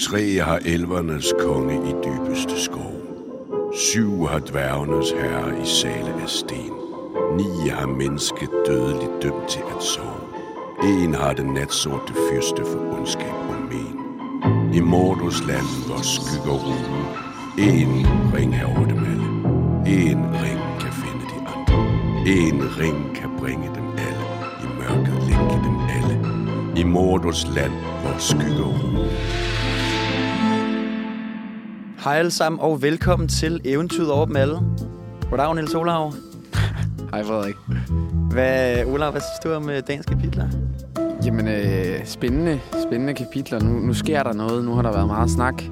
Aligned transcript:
Tre 0.00 0.38
har 0.38 0.60
elvernes 0.64 1.32
konge 1.38 1.74
i 1.74 1.92
dybeste 2.04 2.60
skov. 2.60 2.96
Syv 3.74 4.26
har 4.26 4.38
dværgenes 4.38 5.10
herre 5.10 5.62
i 5.62 5.66
sale 5.66 6.22
af 6.22 6.28
sten. 6.28 6.72
Ni 7.36 7.68
har 7.68 7.86
mennesket 7.86 8.50
dødeligt 8.66 9.22
dømt 9.22 9.48
til 9.48 9.62
at 9.76 9.82
sove. 9.82 10.20
En 10.82 11.14
har 11.14 11.32
den 11.32 11.46
natsorte 11.46 12.12
fyrste 12.30 12.62
for 12.64 12.98
ondskab 12.98 13.34
og 13.48 13.56
men. 13.70 13.94
I 14.74 14.80
Mordos 14.80 15.46
land, 15.46 15.86
hvor 15.86 16.02
skygger 16.02 16.56
rugen. 16.66 17.04
En 17.58 18.06
ring 18.34 18.54
er 18.54 18.66
over 18.66 18.86
dem 18.88 18.98
alle. 18.98 19.28
En 20.04 20.20
ring 20.42 20.60
kan 20.80 20.92
finde 20.92 21.24
de 21.32 21.38
andre. 21.54 21.78
En 22.26 22.78
ring 22.80 23.14
kan 23.14 23.30
bringe 23.38 23.68
dem 23.74 23.88
alle. 24.08 24.26
I 24.64 24.66
mørket 24.78 25.22
længe 25.28 25.56
dem 25.66 25.76
alle. 25.96 26.16
I 26.80 26.84
Mordos 26.84 27.46
land, 27.54 27.72
hvor 28.02 28.18
skygger 28.18 28.64
rugen. 28.64 28.96
Hej 32.06 32.14
alle 32.14 32.30
sammen, 32.30 32.60
og 32.60 32.82
velkommen 32.82 33.28
til 33.28 33.60
Eventyret 33.64 34.10
over 34.10 34.26
dem 34.26 34.36
alle. 34.36 34.58
Goddag, 35.30 35.54
Niels 35.54 35.74
Olav. 35.74 36.12
Hej 37.12 37.24
Frederik. 37.24 37.54
Hvad, 38.30 38.84
Olav, 38.84 39.10
hvad 39.10 39.20
synes 39.20 39.38
du 39.44 39.52
om 39.52 39.70
øh, 39.70 39.82
dagens 39.86 40.06
kapitler? 40.06 40.48
Jamen, 41.24 41.48
øh, 41.48 42.04
spændende, 42.04 42.60
spændende 42.88 43.14
kapitler. 43.14 43.60
Nu, 43.60 43.72
nu 43.72 43.94
sker 43.94 44.22
der 44.22 44.32
noget. 44.32 44.64
Nu 44.64 44.74
har 44.74 44.82
der 44.82 44.92
været 44.92 45.06
meget 45.06 45.30
snak. 45.30 45.62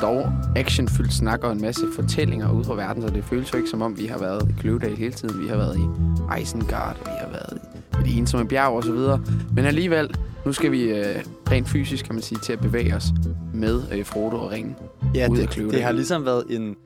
Dog 0.00 0.32
actionfyldt 0.56 1.12
snak 1.12 1.44
og 1.44 1.52
en 1.52 1.60
masse 1.60 1.82
fortællinger 1.94 2.52
ude 2.52 2.64
fra 2.64 2.74
verden, 2.74 3.02
så 3.02 3.08
det 3.08 3.24
føles 3.24 3.52
jo 3.52 3.58
ikke 3.58 3.70
som 3.70 3.82
om, 3.82 3.98
vi 3.98 4.06
har 4.06 4.18
været 4.18 4.50
i 4.50 4.52
Kløvedal 4.60 4.96
hele 4.96 5.12
tiden. 5.12 5.42
Vi 5.42 5.48
har 5.48 5.56
været 5.56 5.76
i 5.78 6.42
Isengard, 6.42 6.96
vi 7.04 7.10
har 7.20 7.28
været 7.28 7.58
i 8.00 8.08
det 8.08 8.18
ensomme 8.18 8.48
bjerg 8.48 8.72
og 8.72 8.84
så 8.84 8.92
videre. 8.92 9.20
Men 9.54 9.64
alligevel, 9.64 10.14
nu 10.46 10.52
skal 10.52 10.72
vi 10.72 10.82
øh, 10.82 11.24
rent 11.50 11.68
fysisk, 11.68 12.04
kan 12.04 12.14
man 12.14 12.22
sige, 12.22 12.38
til 12.38 12.52
at 12.52 12.60
bevæge 12.60 12.96
os 12.96 13.04
med 13.54 13.82
øh, 13.92 14.04
Frodo 14.04 14.36
og 14.36 14.50
Ringen 14.50 14.76
Ja, 15.14 15.28
ud 15.30 15.38
af 15.38 15.42
det, 15.46 15.50
Kløvedal. 15.50 15.74
det 15.76 15.84
har 15.84 15.92
ligesom 15.92 16.24
været 16.24 16.44
en, 16.50 16.76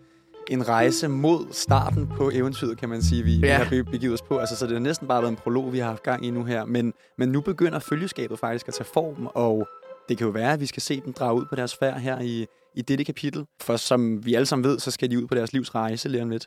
en 0.50 0.68
rejse 0.68 1.08
mod 1.08 1.46
starten 1.50 2.06
på 2.16 2.30
eventyret, 2.34 2.78
kan 2.78 2.88
man 2.88 3.02
sige, 3.02 3.22
vi, 3.22 3.34
ja. 3.34 3.40
Vi 3.40 3.48
har 3.48 3.70
be- 3.70 3.90
begivet 3.90 4.14
os 4.14 4.22
på. 4.22 4.38
Altså, 4.38 4.56
så 4.56 4.66
det 4.66 4.72
har 4.72 4.80
næsten 4.80 5.08
bare 5.08 5.22
været 5.22 5.30
en 5.32 5.36
prolog, 5.36 5.72
vi 5.72 5.78
har 5.78 5.86
haft 5.88 6.02
gang 6.02 6.26
i 6.26 6.30
nu 6.30 6.44
her. 6.44 6.64
Men, 6.64 6.92
men 7.18 7.28
nu 7.28 7.40
begynder 7.40 7.78
følgeskabet 7.78 8.38
faktisk 8.38 8.68
at 8.68 8.74
tage 8.74 8.88
form, 8.94 9.28
og 9.34 9.68
det 10.08 10.18
kan 10.18 10.24
jo 10.24 10.30
være, 10.30 10.52
at 10.52 10.60
vi 10.60 10.66
skal 10.66 10.82
se 10.82 11.00
dem 11.04 11.12
drage 11.12 11.34
ud 11.34 11.44
på 11.50 11.56
deres 11.56 11.74
færd 11.76 12.00
her 12.00 12.20
i, 12.20 12.46
i 12.76 12.82
dette 12.82 13.04
kapitel. 13.04 13.44
For 13.62 13.76
som 13.76 14.26
vi 14.26 14.34
alle 14.34 14.46
sammen 14.46 14.64
ved, 14.64 14.78
så 14.78 14.90
skal 14.90 15.10
de 15.10 15.18
ud 15.22 15.26
på 15.26 15.34
deres 15.34 15.52
livs 15.52 15.74
rejse 15.74 16.08
lige 16.08 16.22
om 16.22 16.30
lidt. 16.30 16.46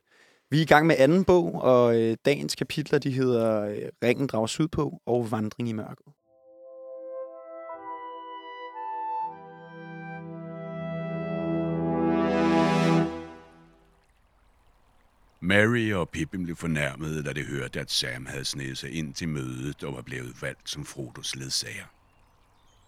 Vi 0.52 0.58
er 0.58 0.62
i 0.62 0.66
gang 0.66 0.88
med 0.88 0.96
anden 1.00 1.24
bog, 1.24 1.62
og 1.64 2.02
øh, 2.02 2.18
dagens 2.26 2.56
kapitler, 2.56 3.00
de 3.00 3.12
hedder 3.12 3.62
øh, 3.62 3.78
Ringen 4.04 4.28
drager 4.28 4.48
sydpå 4.48 5.02
og 5.06 5.32
Vandring 5.32 5.70
i 5.70 5.74
mørket. 5.74 6.06
Mary 15.40 15.94
og 15.94 16.10
Pippin 16.10 16.44
blev 16.44 16.56
fornærmede, 16.56 17.24
da 17.24 17.34
de 17.34 17.44
hørte, 17.44 17.80
at 17.80 17.92
Sam 17.92 18.26
havde 18.26 18.46
snedet 18.46 18.78
sig 18.78 18.92
ind 18.92 19.14
til 19.14 19.30
mødet 19.30 19.84
og 19.84 19.94
var 19.94 20.02
blevet 20.02 20.42
valgt 20.42 20.70
som 20.70 20.86
Frodos 20.86 21.36
ledsager. 21.36 21.86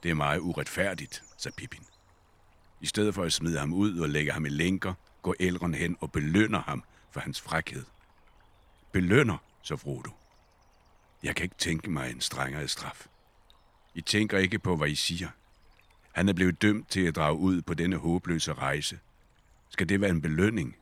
Det 0.04 0.12
er 0.12 0.16
meget 0.16 0.40
uretfærdigt, 0.40 1.24
sagde 1.38 1.56
Pippin. 1.56 1.84
I 2.82 2.86
stedet 2.86 3.16
for 3.16 3.24
at 3.24 3.34
smide 3.34 3.60
ham 3.60 3.74
ud 3.74 4.00
og 4.00 4.10
lægge 4.10 4.32
ham 4.32 4.46
i 4.46 4.50
lænker, 4.50 4.94
går 5.22 5.36
Elrond 5.40 5.76
hen 5.76 5.98
og 6.00 6.12
belønner 6.12 6.62
ham 6.62 6.84
for 7.12 7.20
hans 7.20 7.42
frækhed. 7.42 7.86
Belønner, 8.92 9.38
så 9.64 9.78
Frodo. 9.78 10.12
Jeg 11.24 11.36
kan 11.36 11.44
ikke 11.44 11.58
tænke 11.58 11.92
mig 11.92 12.12
en 12.12 12.22
strengere 12.22 12.68
straf. 12.68 13.08
I 13.96 14.02
tænker 14.02 14.38
ikke 14.38 14.60
på, 14.60 14.76
hvad 14.76 14.88
I 14.88 14.96
siger. 14.96 15.30
Han 16.12 16.30
er 16.30 16.34
blevet 16.34 16.62
dømt 16.62 16.90
til 16.90 17.06
at 17.06 17.16
drage 17.16 17.36
ud 17.36 17.62
på 17.62 17.74
denne 17.74 17.98
håbløse 17.98 18.54
rejse. 18.54 19.00
Skal 19.70 19.90
det 19.90 20.02
være 20.02 20.10
en 20.10 20.22
belønning? 20.22 20.76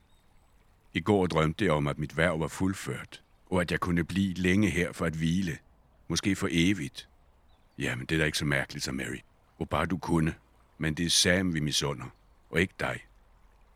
I 0.94 1.00
går 1.00 1.28
drømte 1.28 1.66
jeg 1.66 1.74
om, 1.74 1.88
at 1.88 2.00
mit 2.00 2.18
værv 2.18 2.40
var 2.40 2.48
fuldført, 2.48 3.24
og 3.50 3.62
at 3.62 3.72
jeg 3.72 3.80
kunne 3.80 4.04
blive 4.04 4.34
længe 4.34 4.70
her 4.70 4.92
for 4.92 5.06
at 5.06 5.14
hvile. 5.14 5.58
Måske 6.08 6.36
for 6.36 6.48
evigt. 6.52 7.10
Jamen, 7.78 8.06
det 8.06 8.16
er 8.16 8.20
da 8.20 8.26
ikke 8.26 8.38
så 8.38 8.46
mærkeligt, 8.46 8.86
så 8.86 8.92
Mary. 8.92 9.20
Hvor 9.58 9.66
bare 9.66 9.86
du 9.86 9.98
kunne. 9.98 10.36
Men 10.78 10.94
det 10.94 11.06
er 11.06 11.10
Sam, 11.10 11.54
vi 11.54 11.60
misunder, 11.60 12.06
og 12.50 12.62
ikke 12.62 12.74
dig. 12.80 13.00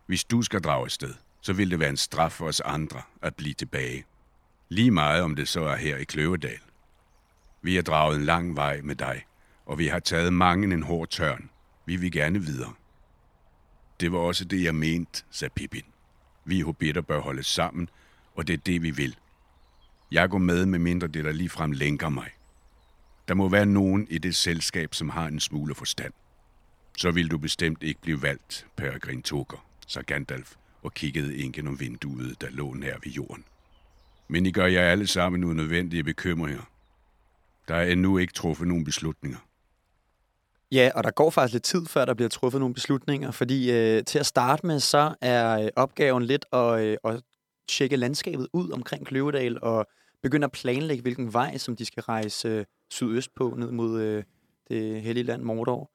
Hvis 0.05 0.23
du 0.23 0.41
skal 0.41 0.61
drage 0.61 0.83
afsted, 0.83 1.13
så 1.41 1.53
vil 1.53 1.71
det 1.71 1.79
være 1.79 1.89
en 1.89 1.97
straf 1.97 2.31
for 2.31 2.47
os 2.47 2.59
andre 2.59 3.01
at 3.21 3.35
blive 3.35 3.53
tilbage. 3.53 4.05
Lige 4.69 4.91
meget 4.91 5.23
om 5.23 5.35
det 5.35 5.47
så 5.47 5.61
er 5.61 5.75
her 5.75 5.97
i 5.97 6.03
Kløvedal. 6.03 6.59
Vi 7.61 7.75
har 7.75 7.81
draget 7.81 8.17
en 8.17 8.25
lang 8.25 8.55
vej 8.55 8.81
med 8.81 8.95
dig, 8.95 9.25
og 9.65 9.77
vi 9.77 9.87
har 9.87 9.99
taget 9.99 10.33
mange 10.33 10.73
en 10.73 10.83
hård 10.83 11.07
tørn. 11.07 11.49
Vi 11.85 11.95
vil 11.95 12.11
gerne 12.11 12.41
videre. 12.41 12.73
Det 13.99 14.11
var 14.11 14.17
også 14.17 14.45
det, 14.45 14.63
jeg 14.63 14.75
mente, 14.75 15.23
sagde 15.31 15.53
Pippin. 15.55 15.90
Vi 16.45 16.61
hobitter 16.61 17.01
bør 17.01 17.21
holde 17.21 17.43
sammen, 17.43 17.89
og 18.35 18.47
det 18.47 18.53
er 18.53 18.57
det, 18.57 18.81
vi 18.81 18.91
vil. 18.91 19.15
Jeg 20.11 20.29
går 20.29 20.37
med, 20.37 20.65
med 20.65 20.79
mindre 20.79 21.07
det, 21.07 21.25
der 21.25 21.31
ligefrem 21.31 21.71
lænker 21.71 22.09
mig. 22.09 22.29
Der 23.27 23.33
må 23.33 23.49
være 23.49 23.65
nogen 23.65 24.07
i 24.09 24.17
det 24.17 24.35
selskab, 24.35 24.93
som 24.93 25.09
har 25.09 25.27
en 25.27 25.39
smule 25.39 25.75
forstand. 25.75 26.13
Så 26.97 27.11
vil 27.11 27.31
du 27.31 27.37
bestemt 27.37 27.83
ikke 27.83 28.01
blive 28.01 28.21
valgt, 28.21 28.67
Peregrin 28.75 29.21
Toker, 29.21 29.65
sagde 29.87 30.05
Gandalf 30.05 30.55
og 30.81 30.93
kiggede 30.93 31.37
ind 31.37 31.53
gennem 31.53 31.79
vinduet, 31.79 32.41
der 32.41 32.49
lå 32.49 32.73
nær 32.73 32.97
ved 33.03 33.11
jorden. 33.11 33.43
Men 34.27 34.45
I 34.45 34.51
gør 34.51 34.65
jer 34.65 34.81
alle 34.81 35.07
sammen 35.07 35.43
unødvendige 35.43 36.03
bekymringer. 36.03 36.61
Der 37.67 37.75
er 37.75 37.91
endnu 37.91 38.17
ikke 38.17 38.33
truffet 38.33 38.67
nogen 38.67 38.83
beslutninger. 38.83 39.39
Ja, 40.71 40.91
og 40.95 41.03
der 41.03 41.11
går 41.11 41.29
faktisk 41.29 41.53
lidt 41.53 41.63
tid, 41.63 41.85
før 41.85 42.05
der 42.05 42.13
bliver 42.13 42.29
truffet 42.29 42.59
nogle 42.59 42.73
beslutninger, 42.73 43.31
fordi 43.31 43.71
øh, 43.71 44.03
til 44.03 44.19
at 44.19 44.25
starte 44.25 44.65
med, 44.65 44.79
så 44.79 45.15
er 45.21 45.61
øh, 45.61 45.69
opgaven 45.75 46.23
lidt 46.23 46.45
at, 46.53 46.81
øh, 46.81 46.97
at 47.03 47.21
tjekke 47.69 47.95
landskabet 47.95 48.47
ud 48.53 48.71
omkring 48.71 49.05
Kløvedal 49.05 49.63
og 49.63 49.85
begynde 50.23 50.45
at 50.45 50.51
planlægge, 50.51 51.01
hvilken 51.01 51.33
vej, 51.33 51.57
som 51.57 51.75
de 51.75 51.85
skal 51.85 52.03
rejse 52.03 52.47
øh, 52.47 52.65
sydøst 52.89 53.35
på, 53.35 53.53
ned 53.57 53.71
mod 53.71 54.01
øh, 54.01 54.23
det 54.69 55.01
hellige 55.01 55.23
land 55.23 55.41
Mordor. 55.41 55.91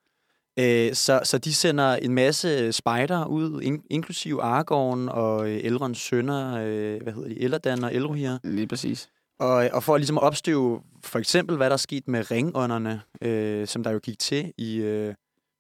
Øh, 0.59 0.95
så, 0.95 1.21
så 1.25 1.39
de 1.39 1.55
sender 1.55 1.97
en 1.97 2.15
masse 2.15 2.49
øh, 2.49 2.73
spejder 2.73 3.27
ud, 3.27 3.61
in, 3.63 3.83
inklusive 3.91 4.43
Aragorn 4.43 5.09
og 5.09 5.51
øh, 5.51 5.61
Elrons 5.65 5.99
sønner, 5.99 6.65
øh, 6.67 7.03
hvad 7.03 7.13
hedder 7.13 7.29
de, 7.29 7.41
Eldan 7.41 7.85
og 7.85 7.95
Elrohir. 7.95 8.39
Lige 8.45 8.67
præcis. 8.67 9.11
Og, 9.39 9.71
og 9.73 9.83
for 9.83 9.97
ligesom 9.97 10.19
at 10.19 10.23
opstøve 10.23 10.83
for 11.03 11.19
eksempel, 11.19 11.57
hvad 11.57 11.67
der 11.67 11.75
er 11.75 11.77
sket 11.77 12.09
med 12.09 12.31
ringånderne, 12.31 13.03
øh, 13.23 13.67
som 13.67 13.83
der 13.85 13.91
jo 13.91 13.99
gik 13.99 14.19
til 14.19 14.53
i, 14.59 14.77
øh, 14.77 15.15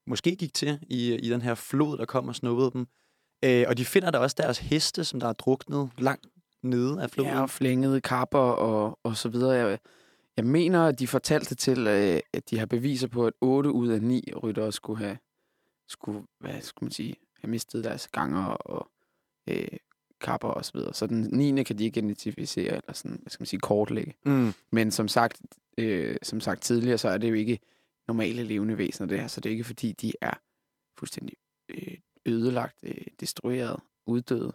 måske 0.07 0.37
gik 0.37 0.55
til 0.55 0.79
i, 0.83 1.15
i 1.15 1.31
den 1.31 1.43
her 1.43 1.55
flod, 1.55 1.99
der 1.99 2.05
kom 2.05 2.29
og 2.29 2.35
snuppede 2.35 2.71
dem. 2.71 2.87
Øh, 3.45 3.65
og 3.69 3.79
de 3.79 3.85
finder 3.85 4.11
der 4.11 4.19
også 4.19 4.37
deres 4.39 4.59
heste, 4.59 5.05
som 5.05 5.21
der 5.21 5.29
er 5.29 5.33
druknet 5.33 5.91
langt 5.99 6.27
nede 6.63 7.03
af 7.03 7.11
floden. 7.11 7.33
Ja, 7.33 7.43
og 7.43 7.51
flængede 7.51 8.01
kapper 8.01 8.39
og, 8.39 8.99
og 9.03 9.17
så 9.17 9.29
videre. 9.29 9.53
Jeg, 9.53 9.79
jeg 10.37 10.45
mener, 10.45 10.87
at 10.87 10.99
de 10.99 11.07
fortalte 11.07 11.55
til, 11.55 11.87
øh, 11.87 12.21
at 12.33 12.51
de 12.51 12.59
har 12.59 12.67
beviser 12.67 13.09
på, 13.09 13.27
at 13.27 13.33
8 13.41 13.71
ud 13.71 13.89
af 13.89 14.03
9 14.03 14.33
ryttere 14.43 14.73
skulle 14.73 14.99
have, 14.99 15.19
skulle, 15.89 16.23
hvad 16.41 16.61
skulle 16.61 16.87
man 16.87 16.93
sige, 16.93 17.17
have 17.41 17.51
mistet 17.51 17.85
deres 17.85 18.09
ganger 18.09 18.45
og 18.45 18.91
øh, 19.49 19.69
kapper 20.21 20.49
og 20.49 20.65
så 20.65 20.73
videre. 20.75 20.95
Så 20.95 21.07
den 21.07 21.29
9. 21.33 21.63
kan 21.63 21.79
de 21.79 21.85
ikke 21.85 21.99
identificere, 21.99 22.67
eller 22.67 22.93
sådan, 22.93 23.19
hvad 23.23 23.31
skal 23.31 23.43
man 23.43 23.47
sige, 23.47 23.61
kortlægge. 23.61 24.15
Mm. 24.25 24.55
Men 24.71 24.91
som 24.91 25.09
sagt, 25.09 25.41
øh, 25.79 26.17
som 26.23 26.41
sagt 26.41 26.63
tidligere, 26.63 26.99
så 26.99 27.09
er 27.09 27.19
det 27.19 27.31
jo 27.31 27.35
ikke 27.35 27.59
normale 28.09 28.43
levende 28.43 28.79
væsener, 28.79 29.09
det 29.09 29.21
her. 29.21 29.27
Så 29.27 29.41
det 29.41 29.49
er 29.49 29.53
ikke, 29.53 29.65
fordi 29.65 29.93
de 29.93 30.13
er 30.21 30.35
fuldstændig 30.99 31.37
øh, 31.69 31.95
ødelagt, 32.27 32.77
øh, 32.83 32.95
destrueret, 33.21 33.81
uddøde. 34.07 34.53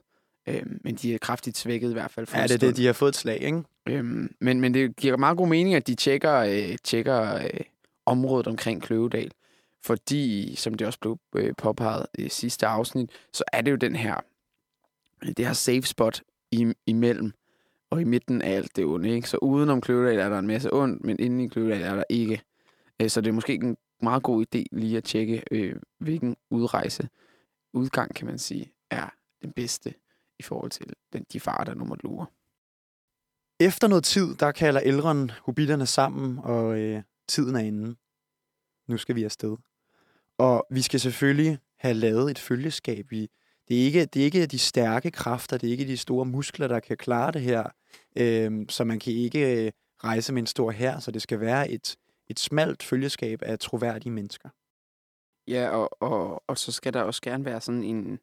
Øh, 0.48 0.64
men 0.84 0.96
de 0.96 1.14
er 1.14 1.18
kraftigt 1.18 1.58
svækket 1.58 1.90
i 1.90 1.94
hvert 1.94 2.12
fald. 2.12 2.26
for 2.28 2.38
Ja, 2.38 2.44
det 2.44 2.52
er 2.52 2.58
det, 2.58 2.78
de 2.78 2.86
har 2.86 2.94
fået 2.94 3.10
et 3.10 3.16
slag, 3.16 3.42
ikke? 3.42 3.64
Øhm, 3.90 4.36
men, 4.40 4.62
men 4.62 4.74
det 4.74 4.96
giver 4.96 5.18
meget 5.18 5.38
god 5.38 5.48
mening, 5.48 5.76
at 5.76 5.88
de 5.88 5.96
tjekker, 5.96 6.36
øh, 6.36 6.78
tjekker 6.84 7.36
øh, 7.36 7.60
området 8.06 8.48
omkring 8.48 8.82
Kløvedal. 8.82 9.32
Fordi, 9.84 10.56
som 10.56 10.74
det 10.74 10.88
også 10.88 11.00
blev 11.00 11.20
øh, 11.36 11.54
påpeget 11.58 12.06
i 12.18 12.30
sidste 12.30 12.68
afsnit, 12.68 13.12
så 13.34 13.44
er 13.54 13.62
det 13.62 13.72
jo 13.72 13.76
den 13.76 13.96
her, 13.96 14.16
det 15.26 15.46
her 15.46 15.54
safe 15.54 15.82
spot 15.82 16.24
i, 16.52 16.74
imellem 16.86 17.32
og 17.90 18.02
i 18.02 18.04
midten 18.04 18.42
af 18.42 18.52
alt 18.56 18.76
det 18.76 18.86
onde. 18.86 19.10
Ikke? 19.10 19.30
Så 19.30 19.38
udenom 19.42 19.82
Kløvedal 19.82 20.20
er 20.20 20.30
der 20.30 20.40
en 20.40 20.48
masse 20.48 20.74
ondt, 20.74 21.04
men 21.04 21.20
inde 21.20 21.44
i 21.44 21.48
Kløvedal 21.48 21.82
er 21.82 21.96
der 21.96 22.04
ikke. 22.10 22.42
Øh, 23.02 23.10
så 23.10 23.22
det 23.22 23.30
er 23.30 23.34
måske 23.34 23.54
en 23.54 23.78
meget 24.02 24.24
god 24.24 24.46
idé 24.46 24.64
lige 24.72 24.98
at 24.98 25.04
tjekke, 25.04 25.44
øh, 25.52 25.76
hvilken 26.00 26.36
udrejse, 26.52 27.10
udgang 27.74 28.16
kan 28.16 28.28
man 28.28 28.40
sige, 28.40 28.74
er 28.90 29.10
den 29.42 29.52
bedste 29.52 29.94
i 30.40 30.44
forhold 30.44 30.72
til 30.72 30.94
den, 31.14 31.26
de 31.34 31.40
farer, 31.40 31.64
der 31.64 31.74
nu 31.74 31.86
måtte 31.86 32.04
lure. 32.04 32.26
Efter 33.60 33.88
noget 33.88 34.04
tid, 34.04 34.36
der 34.36 34.52
kalder 34.52 34.82
Elrond 34.82 35.30
hobitterne 35.30 35.86
sammen, 35.86 36.40
og 36.40 36.80
øh, 36.80 37.04
tiden 37.28 37.56
er 37.56 37.60
inde. 37.60 37.96
Nu 38.88 38.98
skal 38.98 39.16
vi 39.16 39.24
afsted. 39.24 39.58
Og 40.38 40.68
vi 40.72 40.82
skal 40.82 41.00
selvfølgelig 41.00 41.60
have 41.78 41.94
lavet 41.94 42.32
et 42.32 42.40
følgeskab. 42.40 43.06
Vi, 43.10 43.30
det, 43.72 43.82
er 43.82 43.86
ikke, 43.86 44.06
det 44.06 44.20
er 44.20 44.26
ikke 44.26 44.46
de 44.46 44.60
stærke 44.60 45.12
kræfter, 45.12 45.58
det 45.58 45.68
er 45.68 45.72
ikke 45.72 45.88
de 45.88 45.98
store 45.98 46.26
muskler, 46.26 46.68
der 46.68 46.80
kan 46.80 46.98
klare 46.98 47.32
det 47.32 47.42
her. 47.42 47.64
Øhm, 48.16 48.70
så 48.70 48.84
man 48.84 49.00
kan 49.00 49.14
ikke 49.14 49.66
øh, 49.66 49.72
rejse 50.04 50.34
med 50.34 50.42
en 50.42 50.48
stor 50.48 50.72
her, 50.72 51.00
så 51.00 51.12
det 51.12 51.22
skal 51.22 51.40
være 51.40 51.70
et, 51.70 51.98
et 52.28 52.40
smalt 52.40 52.84
følgeskab 52.84 53.42
af 53.42 53.60
troværdige 53.60 54.12
mennesker. 54.12 54.50
Ja, 55.48 55.70
og, 55.70 56.02
og, 56.02 56.44
og 56.48 56.58
så 56.58 56.72
skal 56.72 56.94
der 56.94 57.02
også 57.02 57.22
gerne 57.22 57.46
være 57.46 57.62
sådan 57.62 57.84
en, 57.84 58.20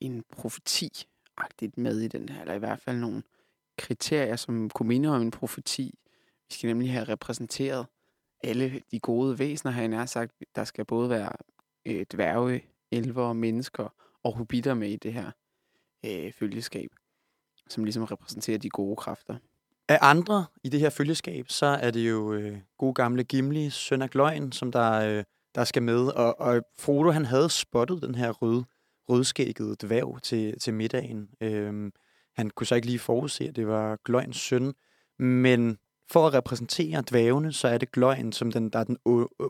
en 0.00 0.24
profeti-agtigt 0.36 1.76
med 1.76 2.00
i 2.00 2.08
den 2.08 2.28
her, 2.28 2.40
eller 2.40 2.54
i 2.54 2.58
hvert 2.58 2.80
fald 2.80 2.96
nogle 2.96 3.22
kriterier, 3.78 4.36
som 4.36 4.70
kunne 4.70 4.88
minde 4.88 5.08
om 5.08 5.22
en 5.22 5.30
profeti. 5.30 5.94
Vi 6.48 6.54
skal 6.54 6.66
nemlig 6.66 6.92
have 6.92 7.04
repræsenteret 7.04 7.86
alle 8.42 8.82
de 8.90 9.00
gode 9.00 9.38
væsener, 9.38 9.72
har 9.72 9.80
jeg 9.80 9.88
nær 9.88 10.06
sagt. 10.06 10.32
Der 10.56 10.64
skal 10.64 10.84
både 10.84 11.10
være 11.10 11.32
øh, 11.86 12.06
dværge, 12.12 12.64
elver, 12.90 13.32
mennesker 13.32 13.88
og 14.24 14.36
hobitter 14.36 14.74
med 14.74 14.88
i 14.88 14.96
det 14.96 15.12
her 15.12 15.30
øh, 16.06 16.32
følgeskab, 16.32 16.90
som 17.68 17.84
ligesom 17.84 18.02
repræsenterer 18.02 18.58
de 18.58 18.68
gode 18.68 18.96
kræfter. 18.96 19.36
Af 19.88 19.98
andre 20.00 20.44
i 20.64 20.68
det 20.68 20.80
her 20.80 20.90
følgeskab, 20.90 21.48
så 21.48 21.66
er 21.66 21.90
det 21.90 22.10
jo 22.10 22.32
øh, 22.32 22.58
gode 22.78 22.94
gamle 22.94 23.24
Gimli, 23.24 23.70
søn 23.70 24.02
af 24.02 24.10
Gløgn, 24.10 24.52
som 24.52 24.72
der, 24.72 24.92
øh, 24.92 25.24
der 25.54 25.64
skal 25.64 25.82
med. 25.82 26.06
Og, 26.06 26.40
og 26.40 26.62
Frodo, 26.78 27.10
han 27.10 27.24
havde 27.24 27.50
spottet 27.50 28.02
den 28.02 28.14
her 28.14 28.30
røde, 28.30 28.64
rødskæggede 29.08 29.76
dværg 29.82 30.18
til, 30.22 30.58
til 30.58 30.74
middagen. 30.74 31.28
Øh, 31.40 31.92
han 32.36 32.50
kunne 32.50 32.66
så 32.66 32.74
ikke 32.74 32.86
lige 32.86 32.98
forudse, 32.98 33.48
at 33.48 33.56
det 33.56 33.66
var 33.66 33.98
Gløgns 34.04 34.36
søn. 34.36 34.74
Men 35.18 35.78
for 36.10 36.26
at 36.26 36.34
repræsentere 36.34 37.02
dværgene, 37.10 37.52
så 37.52 37.68
er 37.68 37.78
det 37.78 37.92
Gløgn, 37.92 38.32
som 38.32 38.52
den, 38.52 38.70
der 38.70 38.78
er 38.78 38.84
den 38.84 38.98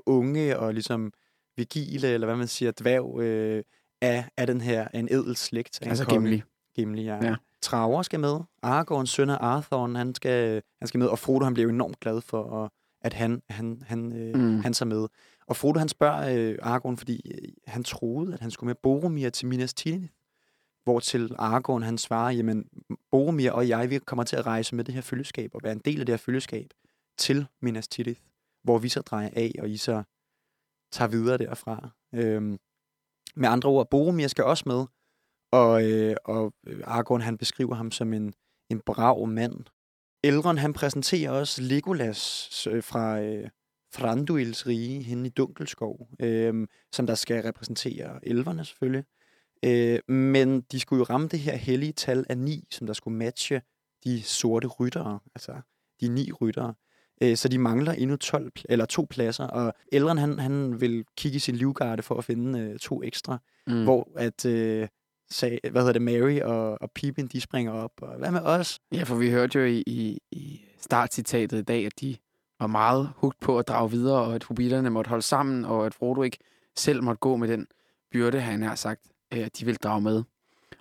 unge 0.07 0.59
og 0.59 0.75
ligesom 0.75 1.13
vigile, 1.57 2.09
eller 2.09 2.27
hvad 2.27 2.37
man 2.37 2.49
siger, 2.49 2.73
dværg 2.81 3.21
øh, 3.21 3.65
af, 4.03 4.25
af 4.37 4.47
den 4.47 4.61
her 4.61 4.89
en 4.89 5.09
edel 5.15 5.37
slægt. 5.37 5.79
en 5.83 5.89
Altså 5.89 6.05
konge. 6.05 6.21
Gimli. 6.21 6.43
Gimli, 6.75 7.03
ja. 7.05 7.25
Ja. 7.25 7.35
Traver 7.63 8.03
skal 8.03 8.21
med. 8.21 8.41
Aragorn, 8.63 9.07
søn 9.07 9.31
af 9.31 9.37
Arthorn, 9.41 9.95
han 9.95 10.15
skal, 10.15 10.63
han 10.79 10.89
skal 10.89 10.99
med. 10.99 11.07
Og 11.07 11.19
Frodo, 11.19 11.45
han 11.45 11.55
bliver 11.55 11.65
jo 11.65 11.71
enormt 11.71 12.01
glad 12.01 12.21
for, 12.21 12.65
at, 12.65 12.71
at 13.01 13.13
han, 13.13 13.43
han, 13.51 13.83
han, 13.87 14.13
øh, 14.13 14.35
Mm. 14.41 14.61
han 14.61 14.73
tager 14.73 14.89
med. 14.89 15.07
Og 15.47 15.57
Frodo, 15.57 15.79
han 15.79 15.89
spørger 15.89 16.37
øh, 16.39 16.59
Aragorn, 16.63 16.97
fordi 16.97 17.31
øh, 17.43 17.49
han 17.67 17.85
troede, 17.85 18.35
at 18.35 18.41
han 18.41 18.51
skulle 18.51 18.69
med 18.69 18.75
Boromir 18.75 19.29
til 19.31 19.47
Minas 19.49 19.75
Tirith. 19.75 20.07
Hvortil 20.85 21.35
Aragorn, 21.39 21.83
han 21.83 21.99
svarer, 21.99 22.31
jamen, 22.31 22.65
Boromir 23.11 23.51
og 23.51 23.69
jeg, 23.69 23.91
vi 23.91 23.99
kommer 23.99 24.25
til 24.25 24.37
at 24.37 24.47
rejse 24.47 24.75
med 24.75 24.85
det 24.85 24.95
her 24.95 25.01
følgeskab, 25.01 25.51
og 25.55 25.61
være 25.65 25.73
en 25.73 25.79
del 25.85 26.01
af 26.01 26.07
det 26.07 26.13
her 26.13 26.19
følgeskab 26.19 26.71
til 27.19 27.47
Minas 27.61 27.89
Tirith, 27.89 28.21
hvor 28.65 28.79
vi 28.79 28.89
så 28.89 29.01
drejer 29.01 29.31
af, 29.33 29.53
og 29.59 29.71
I 29.71 29.77
så 29.77 30.03
tager 30.93 31.09
videre 31.09 31.39
derfra. 31.39 31.91
Øhm, 32.15 32.59
med 33.37 33.49
andre 33.49 33.69
ord, 33.69 33.91
Boromir 33.91 34.27
skal 34.27 34.45
også 34.45 34.65
med, 34.67 34.85
og, 35.53 35.91
øh, 35.91 36.17
og 36.25 36.53
øh, 36.67 36.81
Aragorn, 36.85 37.21
han 37.21 37.39
beskriver 37.39 37.75
ham 37.75 37.91
som 37.91 38.13
en, 38.13 38.35
en 38.71 38.81
brav 38.81 39.27
mand. 39.27 39.65
Elrond, 40.25 40.59
han 40.59 40.73
præsenterer 40.73 41.31
også 41.31 41.63
Legolas 41.63 42.67
øh, 42.71 42.83
fra 42.83 43.21
øh, 43.21 43.49
Thranduils 43.93 44.67
rige 44.67 45.03
henne 45.03 45.29
i 45.29 45.31
Dunkelskov, 45.31 46.09
øh, 46.21 46.69
som 46.93 47.07
der 47.07 47.15
skal 47.15 47.43
repræsentere 47.43 48.29
elverne 48.29 48.65
selvfølgelig. 48.65 49.05
Øh, 49.65 49.99
men 50.09 50.61
de 50.61 50.81
skulle 50.81 50.99
jo 50.99 51.05
ramme 51.05 51.29
det 51.29 51.39
her 51.39 51.57
hellige 51.57 51.93
tal 51.93 52.27
af 52.29 52.39
ni, 52.39 52.65
som 52.71 52.87
der 52.87 52.95
skulle 52.95 53.19
matche 53.19 53.63
de 54.05 54.23
sorte 54.23 54.69
ryttere, 54.69 55.19
altså 55.35 55.53
de 56.01 56.09
ni 56.09 56.33
ryttere. 56.33 56.75
Øh, 57.23 57.37
så 57.37 57.49
de 57.49 57.59
mangler 57.59 57.93
endnu 57.93 58.17
12, 58.17 58.51
pl- 58.59 58.63
eller 58.69 58.85
to 58.85 59.07
pladser, 59.11 59.45
og 59.47 59.75
Elrond, 59.93 60.19
han, 60.19 60.39
han 60.39 60.81
vil 60.81 61.05
kigge 61.17 61.37
i 61.37 61.39
sin 61.39 61.57
livgarde 61.57 62.03
for 62.03 62.15
at 62.15 62.25
finde 62.25 62.59
øh, 62.61 62.79
to 62.79 63.03
ekstra, 63.03 63.39
Mm. 63.67 63.85
hvor 63.85 64.09
at, 64.17 64.45
øh, 64.47 64.89
sag, 65.31 65.61
hvad 65.71 65.81
hedder 65.83 65.93
det, 65.93 66.03
Mary 66.03 66.41
og, 66.41 66.83
og 66.83 66.91
Pippin, 66.95 67.27
de 67.27 67.41
springer 67.41 67.73
op, 67.73 67.91
og 68.03 68.19
hvad 68.19 68.31
med 68.31 68.41
os? 68.41 68.79
Ja, 68.93 69.03
for 69.03 69.15
vi 69.17 69.31
hørte 69.31 69.59
jo 69.59 69.65
i, 69.65 69.83
i, 69.87 70.19
i 70.33 70.61
startcitatet 70.81 71.59
i 71.59 71.63
dag, 71.63 71.87
at 71.87 72.01
de 72.01 72.17
var 72.61 72.67
meget 72.67 73.11
hugt 73.17 73.41
på 73.41 73.59
at 73.59 73.69
drage 73.69 73.91
videre, 73.91 74.23
og 74.23 74.35
at 74.35 74.45
hobitterne 74.45 74.91
måtte 74.91 75.09
holde 75.09 75.23
sammen, 75.23 75.65
og 75.65 75.87
at 75.87 75.95
Frodo 75.95 76.23
ikke 76.23 76.39
selv 76.77 77.03
måtte 77.03 77.19
gå 77.19 77.37
med 77.37 77.49
den 77.49 77.67
byrde, 78.13 78.41
han 78.41 78.63
har 78.63 78.75
sagt, 78.75 79.01
øh, 79.35 79.41
at 79.47 79.59
de 79.59 79.65
vil 79.65 79.77
drage 79.77 80.01
med. 80.01 80.23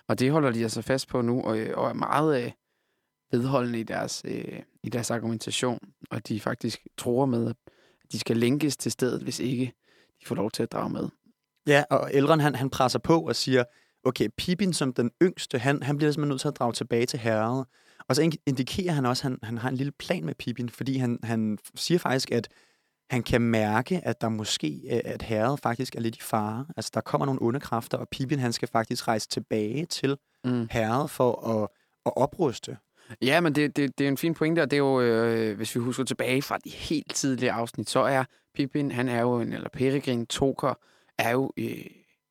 Og 0.08 0.18
det 0.18 0.30
holder 0.32 0.50
de 0.50 0.62
altså 0.62 0.82
fast 0.82 1.08
på 1.08 1.20
nu, 1.22 1.42
og, 1.42 1.58
og 1.74 1.88
er 1.88 1.92
meget 1.94 2.44
øh, 2.44 2.50
vedholdende 3.32 3.80
i 3.80 3.82
deres, 3.82 4.22
øh, 4.24 4.60
i 4.82 4.88
deres 4.88 5.10
argumentation, 5.10 5.78
og 6.10 6.28
de 6.28 6.40
faktisk 6.40 6.86
tror 6.98 7.26
med, 7.26 7.46
at 7.50 7.56
de 8.12 8.18
skal 8.18 8.36
linkes 8.36 8.76
til 8.76 8.92
stedet, 8.92 9.22
hvis 9.22 9.40
ikke 9.40 9.72
de 10.20 10.26
får 10.26 10.34
lov 10.34 10.50
til 10.50 10.62
at 10.62 10.72
drage 10.72 10.90
med. 10.90 11.08
Ja, 11.66 11.84
og 11.90 12.10
Elrond, 12.14 12.40
han, 12.40 12.54
han 12.54 12.70
presser 12.70 12.98
på 12.98 13.20
og 13.20 13.36
siger, 13.36 13.64
okay, 14.04 14.28
Pippin 14.36 14.72
som 14.72 14.92
den 14.92 15.10
yngste, 15.22 15.58
han, 15.58 15.82
han 15.82 15.96
bliver 15.96 16.12
simpelthen 16.12 16.28
nødt 16.28 16.40
til 16.40 16.48
at 16.48 16.58
drage 16.58 16.72
tilbage 16.72 17.06
til 17.06 17.18
herret. 17.18 17.66
Og 18.08 18.16
så 18.16 18.22
ind- 18.22 18.42
indikerer 18.46 18.92
han 18.92 19.06
også, 19.06 19.20
at 19.20 19.30
han, 19.30 19.38
han 19.42 19.58
har 19.58 19.68
en 19.68 19.76
lille 19.76 19.92
plan 19.92 20.24
med 20.24 20.34
Pippin, 20.34 20.68
fordi 20.68 20.96
han, 20.96 21.18
han 21.22 21.58
siger 21.74 21.98
faktisk, 21.98 22.30
at 22.32 22.48
han 23.10 23.22
kan 23.22 23.40
mærke, 23.40 24.00
at 24.04 24.20
der 24.20 24.28
måske, 24.28 24.80
øh, 24.90 25.00
at 25.04 25.22
herret 25.22 25.60
faktisk 25.60 25.96
er 25.96 26.00
lidt 26.00 26.16
i 26.16 26.20
fare. 26.20 26.66
Altså, 26.76 26.90
der 26.94 27.00
kommer 27.00 27.26
nogle 27.26 27.42
onde 27.42 27.60
kræfter, 27.60 27.98
og 27.98 28.08
Pippin, 28.08 28.38
han 28.38 28.52
skal 28.52 28.68
faktisk 28.68 29.08
rejse 29.08 29.28
tilbage 29.28 29.86
til 29.86 30.16
Mm. 30.44 30.68
herret 30.70 31.10
for 31.10 31.48
at, 31.48 31.68
at 32.06 32.12
opruste. 32.16 32.76
Ja, 33.22 33.40
men 33.40 33.54
det, 33.54 33.76
det, 33.76 33.98
det 33.98 34.04
er 34.04 34.08
en 34.08 34.16
fin 34.16 34.34
pointe, 34.34 34.62
og 34.62 34.70
det 34.70 34.76
er 34.76 34.78
jo, 34.78 35.00
øh, 35.00 35.56
hvis 35.56 35.74
vi 35.74 35.80
husker 35.80 36.04
tilbage 36.04 36.42
fra 36.42 36.58
de 36.58 36.70
helt 36.70 37.14
tidlige 37.14 37.52
afsnit, 37.52 37.90
så 37.90 38.00
er 38.00 38.24
Pippin, 38.54 38.92
han 38.92 39.08
er 39.08 39.20
jo 39.20 39.40
en, 39.40 39.52
eller 39.52 39.68
Peregrin 39.68 40.26
Toker, 40.26 40.74
er 41.18 41.30
jo 41.30 41.52
øh, 41.56 41.86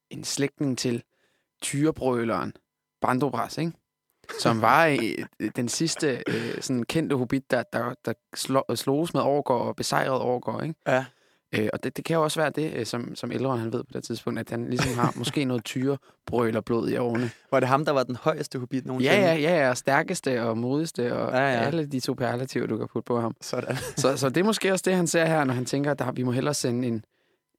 en 0.10 0.24
slægtning 0.24 0.78
til 0.78 1.04
tyrebrøleren 1.62 2.54
Bandobras, 3.02 3.58
ikke? 3.58 3.72
Som 4.40 4.62
var 4.68 4.86
øh, 5.40 5.50
den 5.56 5.70
sidste 5.70 6.24
øh, 6.28 6.62
sådan 6.62 6.84
kendte 6.84 7.16
hobbit, 7.16 7.52
der, 7.52 7.64
der, 7.74 7.94
der 8.06 8.14
slå, 8.36 8.64
sloges 8.76 9.14
med 9.14 9.22
overgår 9.22 9.60
og 9.60 9.76
besejrede 9.76 10.22
overgår, 10.22 10.62
ikke? 10.62 10.76
Ja. 10.88 11.06
Øh, 11.56 11.69
og 11.74 11.83
det, 11.83 11.98
det 11.98 12.06
kan 12.06 12.15
jo 12.15 12.24
også 12.24 12.39
være 12.39 12.50
det, 12.50 12.74
øh, 12.74 12.86
som, 12.86 13.15
som 13.15 13.31
Elrond 13.31 13.59
han 13.59 13.74
ved 13.74 13.83
på 13.83 13.89
det 13.94 14.03
tidspunkt, 14.03 14.39
at 14.39 14.50
han 14.50 14.69
ligesom 14.69 14.94
har 14.94 15.13
måske 15.15 15.45
noget 15.51 15.63
tyrebrølerblod 15.63 16.89
i 16.89 16.98
årene. 16.98 17.31
Var 17.51 17.59
det 17.59 17.69
ham, 17.69 17.86
der 17.86 17.92
var 17.92 18.03
den 18.03 18.15
højeste 18.15 18.59
hobbit 18.59 18.86
nogensinde? 18.86 19.15
Ja, 19.15 19.33
ja, 19.33 19.36
ja, 19.36 19.63
ja, 19.63 19.69
og 19.69 19.77
stærkeste 19.77 20.44
og 20.44 20.57
modigste, 20.57 21.15
og 21.18 21.33
ja. 21.33 21.39
ja. 21.39 21.59
alle 21.59 21.86
de 21.86 22.01
superlativer, 22.01 22.68
du 22.68 22.77
kan 22.77 22.88
putte 22.88 23.06
på 23.07 23.19
ham. 23.19 23.36
Sådan. 23.42 23.75
Så, 23.98 24.18
så 24.18 24.30
det 24.30 24.38
er 24.38 24.44
måske 24.44 24.71
også 24.71 24.83
det, 24.86 24.95
han 24.95 25.07
ser 25.07 25.25
her, 25.25 25.44
når 25.44 25.53
han 25.53 25.65
tænker, 25.65 25.92
at 25.92 26.00
der, 26.00 26.12
vi 26.12 26.24
må 26.24 26.31
hellere 26.31 26.53
sende 26.53 26.88
en, 26.88 27.06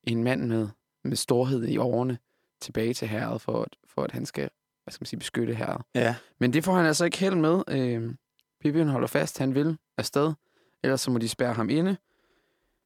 en 0.04 0.24
mand 0.24 0.42
med, 0.46 0.68
med 1.04 1.16
storhed 1.16 1.68
i 1.68 1.76
årene 1.76 2.18
tilbage 2.60 2.94
til 2.94 3.08
herret, 3.08 3.40
for 3.40 3.62
at, 3.62 3.76
for 3.94 4.02
at 4.02 4.12
han 4.12 4.26
skal, 4.26 4.48
hvad 4.84 4.92
skal 4.92 5.02
man 5.02 5.06
sige, 5.06 5.18
beskytte 5.18 5.54
herret. 5.54 5.82
Ja. 5.94 6.14
Men 6.40 6.52
det 6.52 6.64
får 6.64 6.74
han 6.74 6.86
altså 6.86 7.04
ikke 7.04 7.18
held 7.18 7.34
med. 7.34 7.62
Øh, 7.68 8.14
Pippin 8.60 8.88
holder 8.88 9.08
fast, 9.08 9.38
han 9.38 9.54
vil 9.54 9.78
afsted, 9.98 10.32
ellers 10.82 11.00
så 11.00 11.10
må 11.10 11.18
de 11.18 11.28
spærre 11.28 11.52
ham 11.52 11.70
inde. 11.70 11.96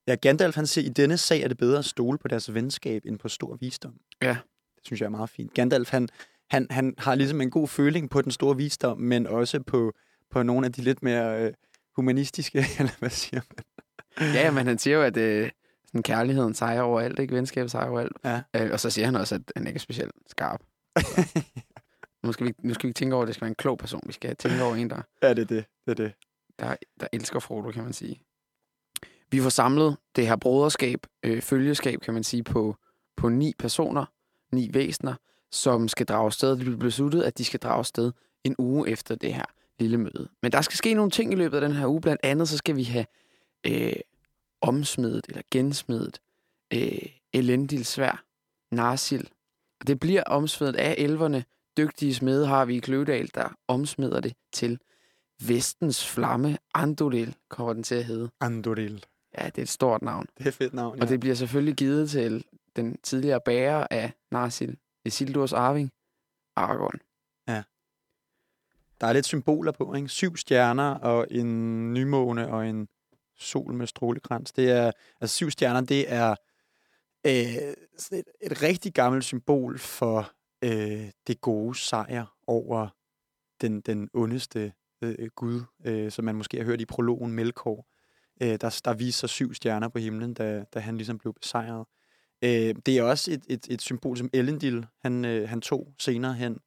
Ja, 0.07 0.15
Gandalf 0.15 0.55
han 0.55 0.67
siger, 0.67 0.87
i 0.87 0.89
denne 0.89 1.17
sag 1.17 1.43
er 1.43 1.49
det 1.49 1.57
bedre 1.57 1.79
at 1.79 1.85
stole 1.85 2.19
på 2.19 2.29
deres 2.29 2.55
venskab 2.55 3.03
end 3.05 3.19
på 3.19 3.29
stor 3.29 3.57
visdom. 3.57 3.95
Ja. 4.23 4.37
Det 4.77 4.87
synes 4.87 5.01
jeg 5.01 5.07
er 5.07 5.11
meget 5.11 5.31
fint. 5.31 5.55
Gandalf, 5.55 5.91
han, 5.91 6.09
han, 6.51 6.67
han 6.71 6.95
har 6.99 7.15
ligesom 7.15 7.41
en 7.41 7.51
god 7.51 7.69
føling 7.69 8.11
på 8.11 8.23
den 8.23 8.33
store 8.33 8.57
visdom, 8.57 8.99
men 8.99 9.27
også 9.27 9.63
på, 9.63 9.93
på 10.31 10.43
nogle 10.43 10.67
af 10.67 10.73
de 10.73 10.83
lidt 10.83 11.03
mere 11.03 11.43
øh, 11.43 11.53
humanistiske, 11.97 12.59
eller 12.79 12.99
hvad 12.99 13.11
siger 13.11 13.41
man? 13.51 14.35
Ja, 14.35 14.51
men 14.51 14.67
han 14.67 14.79
siger 14.79 14.97
jo, 14.97 15.03
at 15.03 15.17
øh, 15.17 15.51
sådan, 15.87 16.03
kærligheden 16.03 16.55
sejrer 16.55 16.83
over 16.83 17.01
alt, 17.01 17.19
ikke? 17.19 17.35
Venskab 17.35 17.69
sejrer 17.69 17.91
over 17.91 18.01
alt. 18.01 18.13
Ja. 18.25 18.43
Øh, 18.57 18.73
og 18.73 18.81
så 18.81 18.91
siger 18.91 19.07
han 19.07 19.17
også, 19.17 19.35
at 19.35 19.43
han 19.57 19.67
ikke 19.67 19.79
er 19.79 19.81
specielt 19.81 20.13
skarp. 20.27 20.61
Nu 22.23 22.33
skal, 22.33 22.47
vi, 22.47 22.53
nu 22.59 22.75
skal 22.75 22.89
vi 22.89 22.93
tænke 22.93 23.15
over, 23.15 23.23
at 23.23 23.27
det 23.27 23.35
skal 23.35 23.45
være 23.45 23.49
en 23.49 23.55
klog 23.55 23.79
person. 23.79 24.01
Vi 24.07 24.13
skal 24.13 24.37
tænke 24.37 24.63
over 24.63 24.75
en, 24.75 24.91
der, 24.91 25.03
ja, 25.23 25.35
det 25.35 25.39
er 25.39 25.45
det. 25.45 25.65
det, 25.87 25.91
er 25.91 25.95
det. 25.95 26.13
der, 26.59 26.77
der 27.01 27.07
elsker 27.13 27.41
Frodo, 27.41 27.71
kan 27.71 27.85
man 27.85 27.93
sige. 27.93 28.21
Vi 29.31 29.41
får 29.41 29.49
samlet 29.49 29.97
det 30.17 30.27
her 30.27 30.37
broderskab, 30.37 31.07
øh, 31.23 31.43
følgeskab, 31.43 32.01
kan 32.01 32.15
man 32.15 32.25
sige, 32.25 32.43
på, 32.45 32.77
på 33.17 33.29
ni 33.29 33.55
personer, 33.59 34.05
ni 34.53 34.71
væsener, 34.73 35.15
som 35.51 35.89
skal 35.89 36.07
drage 36.07 36.27
afsted. 36.27 36.51
Det 36.51 36.59
bliver 36.59 36.77
besluttet, 36.77 37.23
at 37.23 37.39
de 37.39 37.45
skal 37.45 37.61
drage 37.61 37.79
afsted 37.79 38.13
en 38.45 38.55
uge 38.59 38.89
efter 38.89 39.15
det 39.15 39.35
her 39.35 39.45
lille 39.79 39.99
møde. 39.99 40.29
Men 40.43 40.53
der 40.53 40.61
skal 40.61 40.77
ske 40.77 40.95
nogle 40.95 41.11
ting 41.11 41.33
i 41.33 41.37
løbet 41.37 41.57
af 41.57 41.61
den 41.61 41.73
her 41.73 41.87
uge. 41.87 42.01
Blandt 42.01 42.21
andet 42.25 42.49
så 42.49 42.57
skal 42.57 42.77
vi 42.77 42.83
have 42.83 43.07
øh, 43.67 43.93
omsmedet 44.61 45.25
eller 45.29 45.43
gensmedet 45.51 46.21
øh, 46.73 47.09
Elendil 47.33 47.85
svær, 47.85 48.25
Narsil. 48.71 49.31
Og 49.81 49.87
det 49.87 50.01
bliver 50.01 50.23
omsmedet 50.23 50.77
af 50.77 50.95
elverne. 50.99 51.45
Dygtige 51.77 52.15
smede 52.15 52.47
har 52.47 52.65
vi 52.65 52.77
i 52.77 52.79
Kløvedal, 52.79 53.31
der 53.35 53.49
omsmeder 53.69 54.21
det 54.21 54.35
til 54.53 54.79
Vestens 55.47 56.07
flamme 56.07 56.59
Andoril, 56.75 57.35
kommer 57.49 57.73
den 57.73 57.83
til 57.83 57.95
at 57.95 58.05
hedde. 58.05 58.31
Andoril. 58.41 59.05
Ja, 59.39 59.47
det 59.47 59.59
er 59.59 59.63
et 59.63 59.69
stort 59.69 60.03
navn. 60.03 60.27
Det 60.39 60.45
er 60.45 60.49
et 60.49 60.55
fedt 60.55 60.75
navn, 60.75 60.97
ja. 60.97 61.03
Og 61.03 61.09
det 61.09 61.21
bliver 61.21 61.35
selvfølgelig 61.35 61.75
givet 61.75 62.11
til 62.11 62.45
den 62.77 62.99
tidligere 63.03 63.41
bærer 63.45 63.87
af 63.91 64.13
Narsil, 64.31 64.77
Isildurs 65.05 65.53
arving, 65.53 65.91
Aragorn. 66.57 67.01
Der 69.01 69.07
er 69.07 69.13
lidt 69.13 69.27
symboler 69.27 69.73
på, 69.73 69.95
ikke? 69.95 70.09
Syv 70.09 70.37
stjerner 70.37 70.95
og 70.95 71.27
en 71.31 71.95
nymåne 71.95 72.49
og 72.49 72.69
en 72.69 72.89
sol 73.37 73.75
med 73.75 73.87
strålekrans. 73.87 74.53
Det 74.53 74.71
er, 74.71 74.93
altså 75.21 75.37
syv 75.37 75.51
stjerner, 75.51 75.81
det 75.81 76.13
er 76.13 76.31
øh, 77.27 77.75
sådan 77.99 78.19
et, 78.19 78.51
et 78.51 78.63
rigtig 78.63 78.95
gammelt 78.95 79.25
symbol 79.25 79.79
for 79.79 80.33
øh, 80.65 81.11
det 81.27 81.41
gode 81.41 81.79
sejr 81.79 82.37
over 82.47 82.89
den, 83.61 83.81
den 83.81 84.09
ondeste 84.15 84.73
øh, 85.03 85.29
Gud, 85.35 85.63
øh, 85.85 86.11
som 86.13 86.25
man 86.25 86.35
måske 86.35 86.57
har 86.57 86.65
hørt 86.65 86.81
i 86.81 86.87
prologen 86.87 87.33
Melkor. 87.33 87.87
Øh, 88.43 88.49
der, 88.61 88.81
der 88.85 88.95
viser 88.95 89.27
syv 89.27 89.55
stjerner 89.55 89.89
på 89.89 89.99
himlen, 89.99 90.35
da, 90.35 90.65
da 90.75 90.79
han 90.79 90.97
ligesom 90.97 91.19
blev 91.19 91.35
besejret. 91.35 91.87
Øh, 92.43 92.75
det 92.87 92.99
er 92.99 93.03
også 93.03 93.33
et, 93.33 93.45
et, 93.49 93.67
et 93.71 93.83
symbol, 93.83 94.17
som 94.17 94.31
Elendil 94.33 94.87
han, 95.03 95.25
øh, 95.25 95.49
han 95.49 95.61
tog 95.61 95.95
senere 95.99 96.35
hen, 96.35 96.59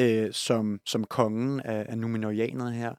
øh, 0.00 0.32
som, 0.32 0.80
som 0.86 1.04
kongen 1.04 1.60
af, 1.60 1.86
af 1.88 1.98
Numenorianerne 1.98 2.76
her. 2.76 2.94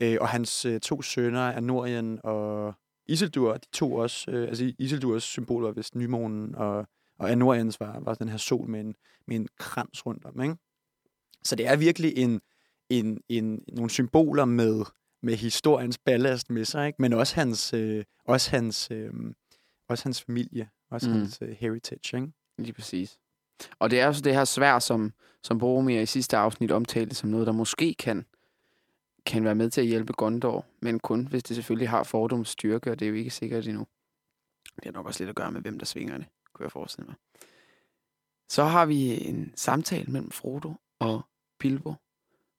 Øh, 0.00 0.18
og 0.20 0.28
hans 0.28 0.64
øh, 0.64 0.80
to 0.80 1.02
sønner, 1.02 1.40
Anorien 1.40 2.18
og 2.24 2.74
Isildur, 3.06 3.52
de 3.52 3.66
to 3.72 3.94
også, 3.94 4.30
øh, 4.30 4.48
altså 4.48 4.72
Isildurs 4.78 5.22
symbol 5.22 5.62
var 5.62 5.70
vist 5.70 5.94
nymånen, 5.94 6.54
og, 6.54 6.86
og 7.18 7.30
Anoriens 7.30 7.80
var, 7.80 8.00
var 8.00 8.14
den 8.14 8.28
her 8.28 8.36
sol 8.36 8.68
med 8.68 8.80
en, 8.80 8.94
med 9.26 9.36
en 9.36 9.48
krans 9.58 10.06
rundt 10.06 10.24
om, 10.24 10.42
ikke? 10.42 10.56
Så 11.44 11.56
det 11.56 11.66
er 11.66 11.76
virkelig 11.76 12.16
en, 12.16 12.40
en, 12.90 13.20
en, 13.28 13.64
nogle 13.72 13.90
symboler 13.90 14.44
med, 14.44 14.84
med 15.22 15.36
historiens 15.36 15.98
ballast 15.98 16.50
med 16.50 16.64
sig, 16.64 16.86
ikke? 16.86 17.02
men 17.02 17.12
også 17.12 17.34
hans, 17.34 17.74
øh, 17.74 18.04
også 18.24 18.50
hans, 18.50 18.90
øh, 18.90 19.12
også 19.88 20.04
hans 20.04 20.22
familie, 20.22 20.68
også 20.90 21.10
mm. 21.10 21.16
hans 21.16 21.38
øh, 21.42 21.48
heritage. 21.48 22.16
Ikke? 22.16 22.32
Lige 22.58 22.72
præcis. 22.72 23.18
Og 23.78 23.90
det 23.90 24.00
er 24.00 24.06
også 24.06 24.22
det 24.22 24.34
her 24.34 24.44
svær, 24.44 24.78
som, 24.78 25.12
som 25.42 25.58
Boromir 25.58 26.00
i 26.00 26.06
sidste 26.06 26.36
afsnit 26.36 26.70
omtalte 26.70 27.14
som 27.14 27.30
noget, 27.30 27.46
der 27.46 27.52
måske 27.52 27.94
kan, 27.94 28.26
kan 29.26 29.44
være 29.44 29.54
med 29.54 29.70
til 29.70 29.80
at 29.80 29.86
hjælpe 29.86 30.12
Gondor, 30.12 30.66
men 30.80 31.00
kun 31.00 31.26
hvis 31.26 31.42
det 31.42 31.56
selvfølgelig 31.56 31.88
har 31.88 32.02
fordums 32.02 32.48
styrke, 32.48 32.90
og 32.90 32.98
det 32.98 33.06
er 33.06 33.10
jo 33.10 33.16
ikke 33.16 33.30
sikkert 33.30 33.66
endnu. 33.66 33.86
Det 34.76 34.84
har 34.84 34.92
nok 34.92 35.06
også 35.06 35.20
lidt 35.20 35.30
at 35.30 35.36
gøre 35.36 35.52
med, 35.52 35.60
hvem 35.60 35.78
der 35.78 35.86
svinger 35.86 36.18
det, 36.18 36.26
kunne 36.54 36.64
jeg 36.64 36.72
forestille 36.72 37.06
mig. 37.06 37.14
Så 38.48 38.64
har 38.64 38.86
vi 38.86 39.28
en 39.28 39.52
samtale 39.56 40.12
mellem 40.12 40.30
Frodo 40.30 40.74
og 40.98 41.22
Bilbo, 41.58 41.94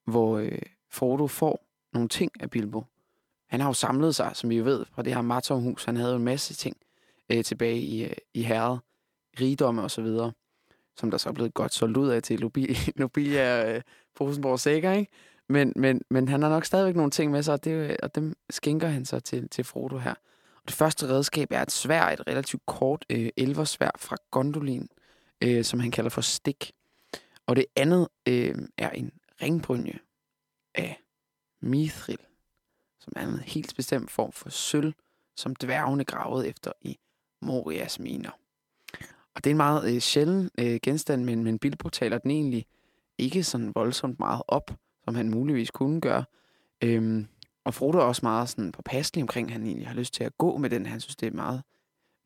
hvor 0.06 0.38
øh, 0.38 0.62
Frodo 0.90 1.28
får 1.28 1.73
nogle 1.94 2.10
ting 2.10 2.32
af 2.40 2.50
Bilbo. 2.50 2.84
Han 3.48 3.60
har 3.60 3.70
jo 3.70 3.74
samlet 3.74 4.16
sig, 4.16 4.32
som 4.34 4.50
vi 4.50 4.58
jo 4.58 4.64
ved, 4.64 4.86
fra 4.96 5.02
det 5.02 5.14
her 5.14 5.22
Martomhus. 5.22 5.86
Han 5.86 5.98
havde 5.98 6.12
jo 6.12 6.18
en 6.18 6.24
masse 6.24 6.54
ting 6.54 6.78
øh, 7.30 7.44
tilbage 7.44 7.80
i, 7.80 8.04
øh, 8.04 8.14
i 8.34 8.44
herret, 8.44 8.80
rigdomme 9.40 9.82
og 9.82 9.92
så 9.92 10.02
videre, 10.02 10.32
som 10.98 11.12
der 11.12 11.18
så 11.18 11.30
er 11.30 11.34
blevet 11.34 11.54
godt 11.54 11.74
solgt 11.74 11.98
ud 11.98 12.10
af 12.10 12.24
til 12.24 12.42
Nobilia 12.96 13.76
øh, 13.76 13.82
Rosenborg 14.20 14.60
Sækker, 14.60 14.92
ikke? 14.92 15.12
Men, 15.50 15.74
men, 15.76 16.02
men 16.10 16.28
han 16.28 16.42
har 16.42 16.50
nok 16.50 16.66
stadigvæk 16.66 16.96
nogle 16.96 17.12
ting 17.12 17.32
med 17.32 17.44
sig, 17.44 17.54
og, 17.54 17.64
det, 17.64 17.98
og 17.98 18.16
dem 18.16 18.36
skænker 18.50 18.88
han 18.88 19.06
så 19.06 19.20
til, 19.20 19.50
til 19.50 19.64
Frodo 19.64 19.98
her. 19.98 20.14
Og 20.56 20.68
det 20.68 20.74
første 20.74 21.08
redskab 21.08 21.48
er 21.52 21.62
et 21.62 21.72
svær, 21.72 22.04
et 22.04 22.28
relativt 22.28 22.66
kort 22.66 23.06
øh, 23.10 23.30
elversvær 23.38 23.92
fra 23.98 24.16
Gondolin, 24.32 24.90
øh, 25.42 25.64
som 25.64 25.80
han 25.80 25.92
kalder 25.92 26.10
for 26.10 26.22
stik. 26.22 26.72
Og 27.48 27.56
det 27.56 27.66
andet 27.76 28.08
øh, 28.28 28.56
er 28.78 28.90
en 28.90 29.12
ringbrynje 29.42 30.00
af 30.76 31.03
mithril, 31.64 32.18
som 33.00 33.14
er 33.16 33.28
en 33.28 33.40
helt 33.40 33.76
bestemt 33.76 34.12
form 34.12 34.32
for 34.32 34.50
sølv, 34.50 34.94
som 35.38 35.56
dværgene 35.56 36.04
gravede 36.04 36.48
efter 36.48 36.72
i 36.82 36.98
Morias 37.42 38.00
miner. 38.00 38.32
Og 39.36 39.44
det 39.44 39.48
er 39.50 39.54
en 39.54 39.58
meget 39.58 39.96
øh, 39.96 40.02
sjælden 40.02 40.50
øh, 40.60 40.80
genstand, 40.84 41.24
men, 41.24 41.44
men 41.44 41.60
Bilbo 41.60 41.90
taler 41.90 42.18
den 42.18 42.32
egentlig 42.32 42.66
ikke 43.18 43.44
sådan 43.44 43.76
voldsomt 43.76 44.20
meget 44.20 44.42
op, 44.48 44.72
som 45.04 45.16
han 45.16 45.30
muligvis 45.30 45.72
kunne 45.72 46.02
gøre. 46.02 46.26
Øhm, 46.84 47.28
og 47.66 47.74
Frodo 47.74 47.98
er 47.98 48.04
også 48.04 48.20
meget 48.24 48.50
sådan 48.50 48.72
påpasselig 48.72 49.22
omkring, 49.22 49.48
at 49.48 49.54
han 49.54 49.64
egentlig 49.64 49.88
har 49.88 49.96
lyst 49.96 50.14
til 50.14 50.24
at 50.24 50.38
gå 50.38 50.58
med 50.58 50.70
den. 50.70 50.86
Han 50.86 51.00
synes, 51.02 51.16
det 51.16 51.28
er 51.28 51.32
meget 51.32 51.64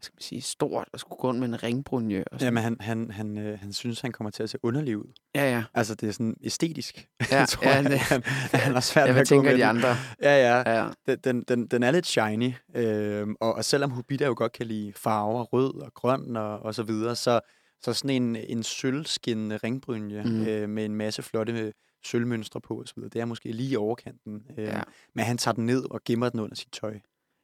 skal 0.01 0.13
man 0.15 0.21
sige, 0.21 0.41
stort 0.41 0.87
at 0.93 0.99
skulle 0.99 1.17
gå 1.19 1.27
rundt 1.27 1.39
med 1.39 1.47
en 1.47 1.63
ringbrunje. 1.63 2.23
Og 2.31 2.39
sådan. 2.39 2.53
men 2.53 2.63
han, 2.63 2.77
han, 2.79 3.11
han, 3.11 3.37
øh, 3.37 3.59
han 3.59 3.73
synes, 3.73 4.01
han 4.01 4.11
kommer 4.11 4.31
til 4.31 4.43
at 4.43 4.49
se 4.49 4.57
underlig 4.63 4.97
ud. 4.97 5.13
Ja, 5.35 5.51
ja. 5.51 5.63
Altså, 5.73 5.95
det 5.95 6.09
er 6.09 6.13
sådan 6.13 6.35
æstetisk. 6.43 7.07
Ja, 7.31 7.45
tror 7.45 7.67
ja, 7.67 7.75
jeg, 7.75 7.83
det, 7.83 7.99
han, 7.99 8.23
han 8.53 8.73
har 8.73 8.79
svært 8.91 9.07
ja, 9.07 9.13
ved 9.13 9.21
at 9.21 9.27
tænker 9.27 9.43
gå 9.43 9.49
med 9.49 9.57
de 9.57 9.65
andre? 9.65 9.95
Ja, 10.21 10.61
ja. 10.63 10.89
Ja, 11.07 11.15
Den, 11.15 11.43
den, 11.43 11.67
den 11.67 11.83
er 11.83 11.91
lidt 11.91 12.05
shiny, 12.07 12.53
øh, 12.75 13.27
og, 13.39 13.53
og 13.53 13.65
selvom 13.65 13.91
Hobbiter 13.91 14.25
jo 14.27 14.33
godt 14.37 14.51
kan 14.51 14.65
lide 14.65 14.93
farver, 14.95 15.43
rød 15.43 15.81
og 15.81 15.93
grøn 15.93 16.35
og, 16.37 16.59
og 16.59 16.75
så 16.75 16.83
videre, 16.83 17.15
så, 17.15 17.39
så 17.81 17.93
sådan 17.93 18.09
en, 18.09 18.35
en 18.35 18.63
sølvskinnende 18.63 19.57
ringbrynje 19.57 20.23
mm. 20.23 20.47
øh, 20.47 20.69
med 20.69 20.85
en 20.85 20.95
masse 20.95 21.23
flotte 21.23 21.73
sølvmønstre 22.05 22.61
på 22.61 22.73
og 22.73 22.85
videre, 22.95 23.09
det 23.09 23.21
er 23.21 23.25
måske 23.25 23.51
lige 23.51 23.69
i 23.69 23.75
overkanten. 23.75 24.41
Øh, 24.57 24.65
Ja. 24.65 24.81
Men 25.15 25.25
han 25.25 25.37
tager 25.37 25.55
den 25.55 25.65
ned 25.65 25.91
og 25.91 26.01
gemmer 26.05 26.29
den 26.29 26.39
under 26.39 26.55
sit 26.55 26.71
tøj. 26.71 26.99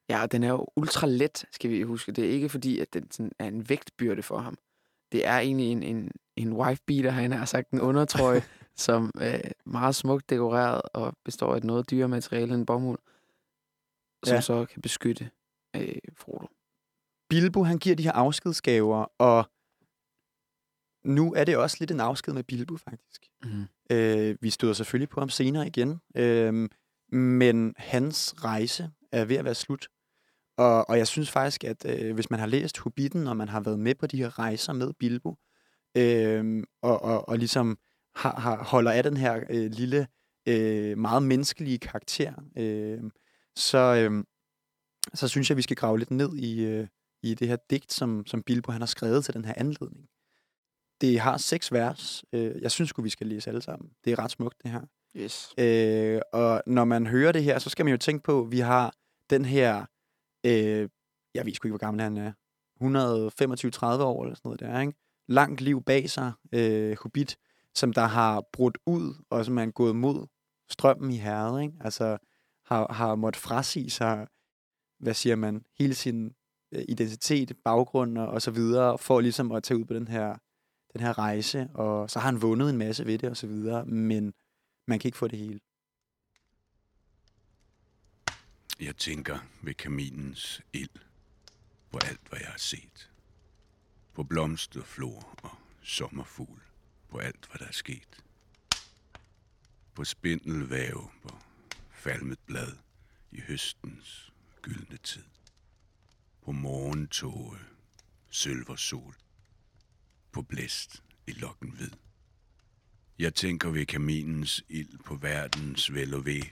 Ja, 0.09 0.21
og 0.21 0.31
den 0.31 0.43
er 0.43 0.49
jo 0.49 0.67
ultra 0.75 1.07
let, 1.07 1.45
skal 1.51 1.69
vi 1.69 1.81
huske. 1.81 2.11
Det 2.11 2.25
er 2.25 2.29
ikke 2.29 2.49
fordi, 2.49 2.79
at 2.79 2.93
den 2.93 3.11
sådan 3.11 3.31
er 3.39 3.45
en 3.47 3.69
vægtbyrde 3.69 4.23
for 4.23 4.37
ham. 4.37 4.57
Det 5.11 5.27
er 5.27 5.37
egentlig 5.39 5.71
en, 5.71 5.83
en, 5.83 6.11
en 6.35 6.53
wife 6.53 6.81
beater, 6.87 7.09
han 7.11 7.31
har 7.31 7.45
sagt, 7.45 7.69
en 7.71 7.81
undertrøje, 7.81 8.43
som 8.75 9.11
er 9.21 9.41
meget 9.65 9.95
smukt 9.95 10.29
dekoreret 10.29 10.81
og 10.93 11.13
består 11.25 11.53
af 11.53 11.57
et 11.57 11.63
noget 11.63 11.91
dyrere 11.91 12.07
materiale 12.09 12.53
end 12.53 12.65
bomuld, 12.65 12.99
som 14.25 14.35
Ja. 14.35 14.41
så 14.41 14.65
kan 14.65 14.81
beskytte 14.81 15.29
øh, 15.75 15.95
Frodo. 16.15 16.47
Bilbo, 17.29 17.63
han 17.63 17.77
giver 17.79 17.95
de 17.95 18.03
her 18.03 18.11
afskedsgaver, 18.11 19.05
og 19.17 19.49
nu 21.05 21.33
er 21.33 21.43
det 21.43 21.57
også 21.57 21.77
lidt 21.79 21.91
en 21.91 21.99
afsked 21.99 22.33
med 22.33 22.43
Bilbo, 22.43 22.77
faktisk. 22.77 23.27
Mm. 23.43 23.65
Øh, 23.91 24.37
vi 24.41 24.49
støder 24.49 24.73
selvfølgelig 24.73 25.09
på 25.09 25.19
ham 25.19 25.29
senere 25.29 25.67
igen, 25.67 26.01
øh, 26.15 26.69
men 27.19 27.73
hans 27.77 28.35
rejse 28.43 28.91
er 29.13 29.25
ved 29.25 29.35
at 29.35 29.45
være 29.45 29.55
slut. 29.55 29.87
Og, 30.57 30.89
og 30.89 30.97
jeg 30.97 31.07
synes 31.07 31.31
faktisk, 31.31 31.63
at 31.63 31.85
øh, 31.85 32.13
hvis 32.13 32.29
man 32.29 32.39
har 32.39 32.47
læst 32.47 32.77
Hobbiten, 32.77 33.27
og 33.27 33.37
man 33.37 33.49
har 33.49 33.59
været 33.59 33.79
med 33.79 33.95
på 33.95 34.07
de 34.07 34.17
her 34.17 34.39
rejser 34.39 34.73
med 34.73 34.93
Bilbo, 34.93 35.35
øh, 35.97 36.63
og, 36.81 37.01
og, 37.01 37.29
og 37.29 37.37
ligesom 37.37 37.77
har, 38.15 38.39
har, 38.39 38.63
holder 38.63 38.91
af 38.91 39.03
den 39.03 39.17
her 39.17 39.43
øh, 39.49 39.71
lille, 39.71 40.07
øh, 40.47 40.97
meget 40.97 41.23
menneskelige 41.23 41.77
karakter, 41.77 42.33
øh, 42.57 43.01
så, 43.55 43.77
øh, 43.77 44.23
så 45.13 45.27
synes 45.27 45.49
jeg, 45.49 45.53
at 45.53 45.57
vi 45.57 45.61
skal 45.61 45.75
grave 45.75 45.99
lidt 45.99 46.11
ned 46.11 46.37
i, 46.37 46.65
øh, 46.65 46.87
i 47.23 47.33
det 47.33 47.47
her 47.47 47.57
digt, 47.69 47.93
som, 47.93 48.25
som 48.25 48.43
Bilbo 48.43 48.71
han 48.71 48.81
har 48.81 48.85
skrevet 48.85 49.25
til 49.25 49.33
den 49.33 49.45
her 49.45 49.53
anledning. 49.57 50.07
Det 51.01 51.19
har 51.19 51.37
seks 51.37 51.71
vers. 51.71 52.23
Øh, 52.33 52.61
jeg 52.61 52.71
synes 52.71 52.89
sgu, 52.89 53.01
vi 53.01 53.09
skal 53.09 53.27
læse 53.27 53.49
alle 53.49 53.61
sammen. 53.61 53.89
Det 54.05 54.13
er 54.13 54.19
ret 54.19 54.31
smukt, 54.31 54.63
det 54.63 54.71
her. 54.71 54.81
Yes. 55.17 55.53
Øh, 55.57 56.21
og 56.33 56.63
når 56.67 56.85
man 56.85 57.07
hører 57.07 57.31
det 57.31 57.43
her, 57.43 57.59
så 57.59 57.69
skal 57.69 57.85
man 57.85 57.91
jo 57.91 57.97
tænke 57.97 58.23
på, 58.23 58.41
at 58.41 58.51
vi 58.51 58.59
har 58.59 58.95
den 59.29 59.45
her, 59.45 59.85
øh, 60.45 60.89
jeg 61.33 61.45
ved 61.45 61.53
sgu 61.53 61.67
ikke, 61.67 61.71
hvor 61.71 61.77
gammel 61.77 62.03
han 62.03 62.17
er, 62.17 62.31
125-30 62.81 64.03
år 64.03 64.23
eller 64.23 64.35
sådan 64.35 64.41
noget 64.43 64.59
der, 64.59 64.79
ikke? 64.79 64.93
Langt 65.27 65.61
liv 65.61 65.83
bag 65.83 66.09
sig, 66.09 66.31
øh, 66.51 66.97
Hobbit, 67.01 67.37
som 67.75 67.93
der 67.93 68.05
har 68.05 68.43
brudt 68.53 68.77
ud, 68.85 69.13
og 69.29 69.45
som 69.45 69.57
er 69.57 69.65
gået 69.71 69.95
mod 69.95 70.27
strømmen 70.69 71.11
i 71.11 71.17
herret, 71.17 71.63
ikke? 71.63 71.73
Altså 71.81 72.17
har, 72.65 72.93
har 72.93 73.15
måttet 73.15 73.41
frasige 73.41 73.89
sig, 73.89 74.27
hvad 74.99 75.13
siger 75.13 75.35
man, 75.35 75.65
hele 75.79 75.95
sin 75.95 76.33
øh, 76.71 76.83
identitet, 76.89 77.57
baggrund 77.65 78.17
og, 78.17 78.27
og 78.27 78.41
så 78.41 78.51
videre, 78.51 78.97
for 78.97 79.19
ligesom 79.19 79.51
at 79.51 79.63
tage 79.63 79.77
ud 79.77 79.85
på 79.85 79.93
den 79.93 80.07
her, 80.07 80.37
den 80.93 81.01
her 81.01 81.17
rejse, 81.17 81.69
og 81.73 82.09
så 82.09 82.19
har 82.19 82.31
han 82.31 82.41
vundet 82.41 82.69
en 82.69 82.77
masse 82.77 83.05
ved 83.05 83.17
det 83.17 83.29
og 83.29 83.37
så 83.37 83.47
videre, 83.47 83.85
men 83.85 84.33
man 84.87 84.99
kan 84.99 85.07
ikke 85.07 85.17
få 85.17 85.27
det 85.27 85.39
hele. 85.39 85.59
Jeg 88.79 88.97
tænker 88.97 89.39
ved 89.61 89.73
kaminens 89.73 90.61
ild 90.73 90.89
på 91.91 91.97
alt, 91.97 92.27
hvad 92.29 92.39
jeg 92.39 92.49
har 92.49 92.57
set. 92.57 93.11
På 94.13 94.23
blomsterflor 94.23 95.39
og 95.43 95.57
sommerfugl. 95.81 96.61
På 97.09 97.17
alt, 97.17 97.47
hvad 97.47 97.59
der 97.59 97.65
er 97.67 97.71
sket. 97.71 98.23
På 99.93 100.03
spindelvæv, 100.03 101.11
på 101.21 101.37
falmet 101.91 102.39
blad 102.45 102.77
i 103.31 103.41
høstens 103.41 104.31
gyldne 104.61 104.97
tid. 104.97 105.23
På 106.41 106.51
morgentåge, 106.51 107.57
sølversol. 108.29 109.15
På 110.31 110.41
blæst 110.41 111.03
i 111.27 111.31
lokken 111.31 111.69
hvid. 111.71 111.91
Jeg 113.19 113.35
tænker 113.35 113.69
ved 113.69 113.85
kaminens 113.85 114.63
ild 114.69 114.99
på 115.03 115.15
verdens 115.15 115.93
vel 115.93 116.13
og 116.13 116.25
ved, 116.25 116.43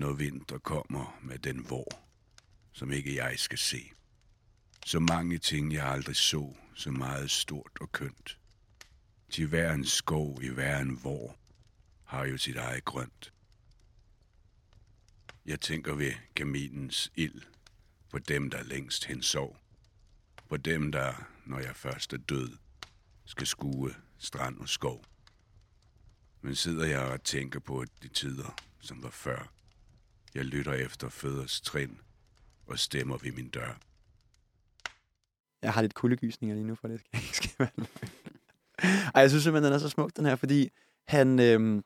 når 0.00 0.12
vinter 0.12 0.58
kommer 0.58 1.18
med 1.22 1.38
den 1.38 1.70
vor, 1.70 1.88
som 2.72 2.92
ikke 2.92 3.14
jeg 3.16 3.38
skal 3.38 3.58
se. 3.58 3.92
Så 4.86 5.00
mange 5.00 5.38
ting, 5.38 5.72
jeg 5.72 5.86
aldrig 5.86 6.16
så, 6.16 6.56
så 6.74 6.90
meget 6.90 7.30
stort 7.30 7.78
og 7.80 7.92
kønt. 7.92 8.38
Til 9.30 9.46
hver 9.46 9.72
en 9.72 9.84
skov 9.84 10.42
i 10.42 10.48
hver 10.48 10.78
en 10.78 11.04
vor, 11.04 11.36
har 12.04 12.24
jo 12.24 12.38
sit 12.38 12.56
eget 12.56 12.84
grønt. 12.84 13.32
Jeg 15.46 15.60
tænker 15.60 15.94
ved 15.94 16.12
kaminens 16.36 17.12
ild, 17.14 17.42
på 18.10 18.18
dem, 18.18 18.50
der 18.50 18.62
længst 18.62 19.04
hen 19.04 19.22
sov. 19.22 19.56
På 20.48 20.56
dem, 20.56 20.92
der, 20.92 21.28
når 21.46 21.58
jeg 21.58 21.76
først 21.76 22.12
er 22.12 22.18
død, 22.18 22.56
skal 23.24 23.46
skue 23.46 23.94
strand 24.18 24.58
og 24.58 24.68
skov. 24.68 25.04
Men 26.40 26.54
sidder 26.54 26.86
jeg 26.86 27.00
og 27.00 27.24
tænker 27.24 27.60
på 27.60 27.84
de 28.02 28.08
tider, 28.08 28.54
som 28.80 29.02
var 29.02 29.10
før. 29.10 29.59
Jeg 30.34 30.44
lytter 30.44 30.72
efter 30.72 31.08
føders 31.08 31.60
trin 31.60 31.98
og 32.66 32.78
stemmer 32.78 33.16
ved 33.16 33.32
min 33.32 33.48
dør. 33.48 33.80
Jeg 35.62 35.72
har 35.72 35.82
lidt 35.82 35.94
kuldegysninger 35.94 36.54
lige 36.56 36.66
nu, 36.66 36.74
for 36.74 36.88
det 36.88 37.00
skal 37.00 37.20
ikke 37.24 37.36
skal 37.36 37.50
være. 37.58 37.86
Ej, 39.14 39.20
jeg 39.20 39.30
synes 39.30 39.44
simpelthen, 39.44 39.64
den 39.64 39.72
er 39.72 39.78
så 39.78 39.88
smuk, 39.88 40.16
den 40.16 40.24
her, 40.24 40.36
fordi 40.36 40.70
han, 41.08 41.38
øhm, 41.38 41.84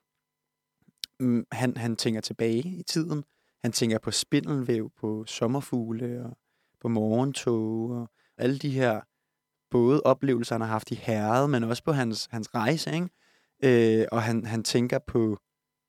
mm, 1.20 1.46
han, 1.52 1.76
han 1.76 1.96
tænker 1.96 2.20
tilbage 2.20 2.62
i 2.62 2.82
tiden. 2.82 3.24
Han 3.62 3.72
tænker 3.72 3.98
på 3.98 4.10
spindelvæv, 4.10 4.90
på 4.96 5.24
sommerfugle 5.26 6.24
og 6.24 6.38
på 6.80 6.88
morgentog 6.88 7.90
og 7.90 8.10
alle 8.36 8.58
de 8.58 8.70
her 8.70 9.00
både 9.70 10.00
oplevelser, 10.00 10.54
han 10.54 10.60
har 10.60 10.68
haft 10.68 10.90
i 10.90 10.94
herret, 10.94 11.50
men 11.50 11.64
også 11.64 11.84
på 11.84 11.92
hans, 11.92 12.28
hans 12.30 12.54
rejse, 12.54 12.92
ikke? 12.94 13.08
Øh, 13.62 14.06
og 14.12 14.22
han, 14.22 14.46
han 14.46 14.64
tænker 14.64 14.98
på 14.98 15.38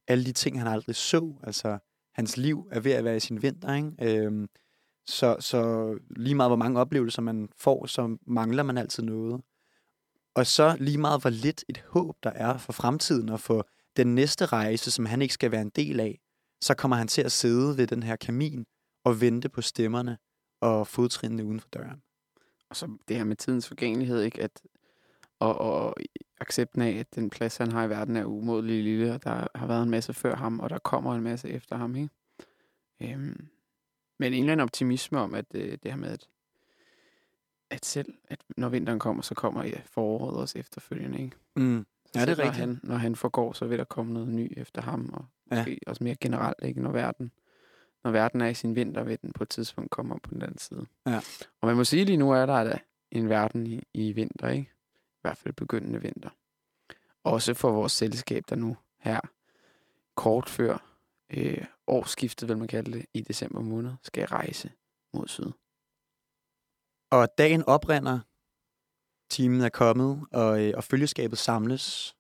alle 0.08 0.26
de 0.26 0.32
ting, 0.32 0.60
han 0.60 0.68
aldrig 0.68 0.96
så. 0.96 1.36
Altså, 1.44 1.78
hans 2.16 2.38
liv 2.38 2.68
er 2.72 2.80
ved 2.80 2.92
at 2.92 3.04
være 3.04 3.16
i 3.18 3.20
sin 3.20 3.42
vinter, 3.42 3.76
ikke? 3.76 4.22
Øhm, 4.26 4.50
så, 5.06 5.38
så 5.40 5.94
lige 6.10 6.36
meget, 6.36 6.50
hvor 6.50 6.56
mange 6.56 6.80
oplevelser 6.80 7.22
man 7.22 7.50
får, 7.58 7.86
så 7.86 8.18
mangler 8.28 8.64
man 8.64 8.78
altid 8.78 9.04
noget. 9.04 9.42
Og 10.36 10.48
så 10.48 10.78
lige 10.80 10.98
meget, 10.98 11.22
hvor 11.22 11.30
lidt 11.30 11.64
et 11.70 11.84
håb 11.88 12.16
der 12.24 12.30
er 12.30 12.58
for 12.58 12.74
fremtiden 12.74 13.30
og 13.30 13.40
for 13.40 13.68
den 13.98 14.16
næste 14.16 14.46
rejse, 14.46 14.92
som 14.92 15.06
han 15.06 15.22
ikke 15.22 15.34
skal 15.34 15.52
være 15.52 15.62
en 15.62 15.72
del 15.76 16.00
af, 16.00 16.20
så 16.62 16.74
kommer 16.74 16.98
han 16.98 17.08
til 17.08 17.22
at 17.22 17.32
sidde 17.32 17.78
ved 17.78 17.88
den 17.88 18.04
her 18.04 18.16
kamin 18.16 18.66
og 19.04 19.22
vente 19.22 19.50
på 19.50 19.62
stemmerne 19.62 20.18
og 20.62 20.88
fodtrinene 20.88 21.46
uden 21.46 21.60
for 21.60 21.70
døren. 21.74 22.02
Og 22.70 22.76
så 22.76 22.98
det 23.08 23.18
her 23.18 23.24
med 23.24 23.36
tidens 23.36 23.68
forgængelighed, 23.68 24.22
ikke? 24.22 24.42
At, 24.42 24.62
og, 25.40 25.58
og 25.58 25.96
accepten 26.42 26.82
af, 26.82 26.92
at 26.92 27.16
den 27.16 27.30
plads, 27.30 27.58
han 27.58 27.72
har 27.72 27.84
i 27.84 27.90
verden, 27.90 28.16
er 28.16 28.26
umådelig 28.26 28.84
lille, 28.84 29.14
og 29.14 29.24
der 29.24 29.48
har 29.56 29.68
været 29.68 29.84
en 29.84 29.90
masse 29.90 30.14
før 30.14 30.36
ham, 30.36 30.60
og 30.60 30.70
der 30.70 30.78
kommer 30.78 31.16
en 31.16 31.24
masse 31.24 31.50
efter 31.50 31.76
ham, 31.76 31.96
ikke? 31.96 32.10
Øhm, 33.02 33.48
men 34.20 34.34
en 34.34 34.40
eller 34.40 34.52
anden 34.52 34.64
optimisme 34.64 35.20
om, 35.20 35.34
at 35.34 35.46
øh, 35.56 35.72
det 35.72 35.80
her 35.92 35.96
med, 35.96 36.10
at, 36.10 36.28
at 37.70 37.86
selv, 37.86 38.14
at 38.28 38.44
når 38.58 38.70
vinteren 38.70 39.00
kommer, 39.00 39.24
så 39.24 39.36
kommer 39.36 39.64
ja, 39.64 39.82
foråret 39.86 40.38
også 40.38 40.60
efterfølgende, 40.60 41.20
ikke? 41.24 41.36
Mm. 41.56 41.86
Ja, 42.16 42.22
det 42.22 42.30
er 42.30 42.36
selv 42.36 42.38
når 42.38 42.44
rigtigt. 42.46 42.60
Han, 42.60 42.80
når 42.84 42.96
han 42.96 43.16
forgår, 43.16 43.54
så 43.54 43.66
vil 43.66 43.78
der 43.78 43.84
komme 43.84 44.14
noget 44.14 44.28
ny 44.30 44.54
efter 44.58 44.82
ham, 44.82 45.10
og 45.14 45.26
Ja. 45.52 45.58
måske 45.58 45.80
også 45.88 46.04
mere 46.04 46.16
generelt, 46.16 46.64
ikke? 46.64 46.82
Når 46.82 46.92
verden, 46.92 47.32
når 48.04 48.12
verden 48.12 48.42
er 48.42 48.48
i 48.48 48.54
sin 48.54 48.76
vinter, 48.76 49.04
vil 49.04 49.18
den 49.22 49.34
på 49.34 49.44
et 49.44 49.50
tidspunkt 49.50 49.92
komme 49.92 50.14
op 50.16 50.22
på 50.24 50.30
den 50.34 50.42
anden 50.42 50.58
side. 50.58 50.86
Ja. 51.08 51.20
Og 51.62 51.68
man 51.68 51.76
må 51.76 51.84
sige, 51.84 52.06
lige 52.06 52.18
nu 52.18 52.32
er 52.32 52.46
der 52.46 52.64
da 52.64 52.80
en 53.12 53.30
verden 53.30 53.68
i, 53.68 53.84
i 53.94 54.12
vinter, 54.12 54.50
ikke? 54.50 54.72
Hvert 55.26 55.38
fald 55.38 55.54
begyndende 55.54 56.02
vinter. 56.02 56.30
Også 57.24 57.54
for 57.54 57.72
vores 57.72 57.92
selskab, 57.92 58.44
der 58.50 58.56
nu 58.56 58.78
her 59.00 59.20
kort 60.16 60.50
før 60.50 60.98
øh, 61.30 61.66
årsskiftet, 61.88 62.50
vil 62.50 62.58
man 62.58 62.68
kalde 62.68 62.92
det, 62.92 63.06
i 63.14 63.22
december 63.22 63.62
måned, 63.62 63.92
skal 64.04 64.28
rejse 64.28 64.72
mod 65.14 65.28
syd. 65.28 65.52
Og 67.12 67.28
dagen 67.38 67.64
oprinder, 67.64 68.20
timen 69.30 69.62
er 69.62 69.70
kommet, 69.70 70.26
og, 70.32 70.64
øh, 70.64 70.74
og 70.78 70.84
følgeskabet 70.84 71.40
samles. 71.40 72.16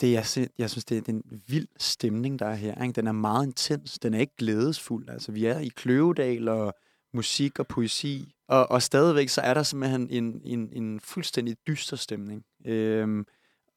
Det 0.00 0.12
jeg, 0.12 0.48
jeg 0.58 0.70
synes, 0.70 0.84
det 0.84 1.08
er 1.08 1.12
en 1.12 1.42
vild 1.46 1.68
stemning, 1.76 2.38
der 2.38 2.46
er 2.46 2.54
her. 2.54 2.82
Ikke? 2.82 2.92
Den 2.92 3.06
er 3.06 3.12
meget 3.12 3.46
intens. 3.46 3.98
Den 3.98 4.14
er 4.14 4.18
ikke 4.18 4.36
glædesfuld. 4.36 5.08
Altså, 5.08 5.32
vi 5.32 5.44
er 5.44 5.58
i 5.58 5.68
Kløvedal 5.68 6.48
og 6.48 6.74
musik 7.16 7.58
og 7.58 7.66
poesi. 7.66 8.34
Og, 8.48 8.70
og 8.70 8.82
stadigvæk 8.82 9.28
så 9.28 9.40
er 9.40 9.54
der 9.54 9.62
simpelthen 9.62 10.10
en, 10.10 10.40
en, 10.44 10.72
en 10.72 11.00
fuldstændig 11.00 11.56
dyster 11.66 11.96
stemning. 11.96 12.44
Øhm, 12.64 13.26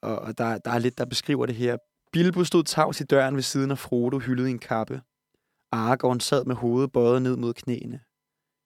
og 0.01 0.19
og 0.19 0.37
der, 0.37 0.57
der 0.57 0.71
er 0.71 0.79
lidt, 0.79 0.97
der 0.97 1.05
beskriver 1.05 1.45
det 1.45 1.55
her. 1.55 1.77
Bilbo 2.11 2.43
stod 2.43 2.63
tavs 2.63 3.01
i 3.01 3.03
døren 3.03 3.35
ved 3.35 3.41
siden 3.41 3.71
af 3.71 3.77
Frodo, 3.77 4.19
hyldet 4.19 4.47
i 4.47 4.51
en 4.51 4.59
kappe. 4.59 5.01
Aragorn 5.71 6.19
sad 6.19 6.45
med 6.45 6.55
hovedet 6.55 6.91
bøjet 6.91 7.21
ned 7.21 7.35
mod 7.35 7.53
knæene. 7.53 7.99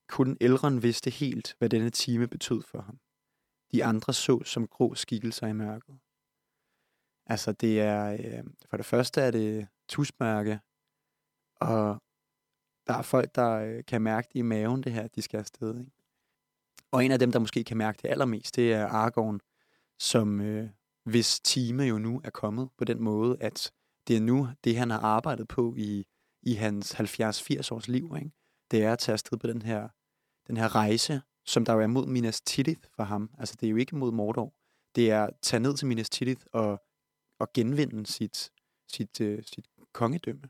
Kun 0.10 0.38
Elrond 0.42 0.80
vidste 0.80 1.10
helt, 1.10 1.56
hvad 1.60 1.70
denne 1.70 1.90
time 1.90 2.28
betød 2.28 2.62
for 2.62 2.82
ham. 2.82 2.98
De 3.72 3.86
andre 3.86 4.14
så 4.14 4.44
som 4.44 4.68
grå 4.68 4.96
skikkelser 4.96 5.48
i 5.48 5.54
mørket. 5.54 5.96
Altså, 7.26 7.52
det 7.52 7.82
er... 7.82 8.14
Øh, 8.14 8.44
for 8.70 8.78
det 8.78 8.86
første 8.86 9.22
er 9.22 9.32
det 9.32 9.68
tusmørke, 9.90 10.60
og 11.56 12.02
der 12.88 12.94
er 12.94 13.02
folk, 13.02 13.36
der 13.36 13.52
øh, 13.52 13.84
kan 13.88 14.02
mærke 14.02 14.28
det 14.34 14.40
i 14.40 14.42
maven, 14.42 14.84
det 14.84 14.92
her, 14.92 15.02
at 15.02 15.16
de 15.16 15.22
skal 15.22 15.38
afsted. 15.38 15.80
Ikke? 15.80 15.92
Og 16.92 17.06
en 17.06 17.12
af 17.12 17.20
dem, 17.20 17.32
der 17.32 17.40
måske 17.40 17.64
kan 17.64 17.78
mærke 17.78 18.00
det 18.02 18.10
allermest, 18.10 18.56
det 18.56 18.74
er 18.74 18.88
Argon, 18.88 19.40
som 20.00 20.42
øh, 20.42 20.70
hvis 21.04 21.40
time 21.40 21.84
jo 21.84 21.98
nu 21.98 22.22
er 22.24 22.30
kommet 22.30 22.70
på 22.78 22.84
den 22.84 23.04
måde, 23.04 23.38
at 23.40 23.72
det 24.08 24.16
er 24.16 24.22
nu 24.22 24.48
det, 24.64 24.78
han 24.78 24.90
har 24.90 25.00
arbejdet 25.00 25.48
på 25.48 25.76
i, 25.78 26.06
i 26.42 26.54
hans 26.54 26.94
70-80 26.96 27.72
års 27.72 27.88
liv. 27.88 28.16
Ikke? 28.16 28.32
Det 28.72 28.84
er 28.84 28.94
at 28.94 29.00
tage 29.00 29.14
afsted 29.14 29.38
på 29.38 29.48
den 29.48 29.62
her, 29.62 29.88
den 30.48 30.58
her 30.58 30.76
rejse, 30.76 31.22
som 31.46 31.66
der 31.66 31.74
jo 31.74 31.80
er 31.80 31.88
mod 31.88 32.08
Minas 32.08 32.42
Tirith 32.42 32.82
for 32.96 33.04
ham. 33.04 33.30
Altså, 33.38 33.56
det 33.60 33.68
er 33.68 33.72
jo 33.72 33.78
ikke 33.78 33.96
mod 33.96 34.12
Mordor. 34.12 34.54
Det 34.96 35.12
er 35.12 35.24
at 35.24 35.34
tage 35.42 35.60
ned 35.60 35.78
til 35.78 35.88
Minas 35.88 36.10
Tirith 36.10 36.46
og, 36.54 36.84
og 37.40 37.54
genvinde 37.54 38.06
sit, 38.06 38.52
sit, 38.88 39.22
øh, 39.22 39.44
sit 39.44 39.66
kongedømme. 39.94 40.50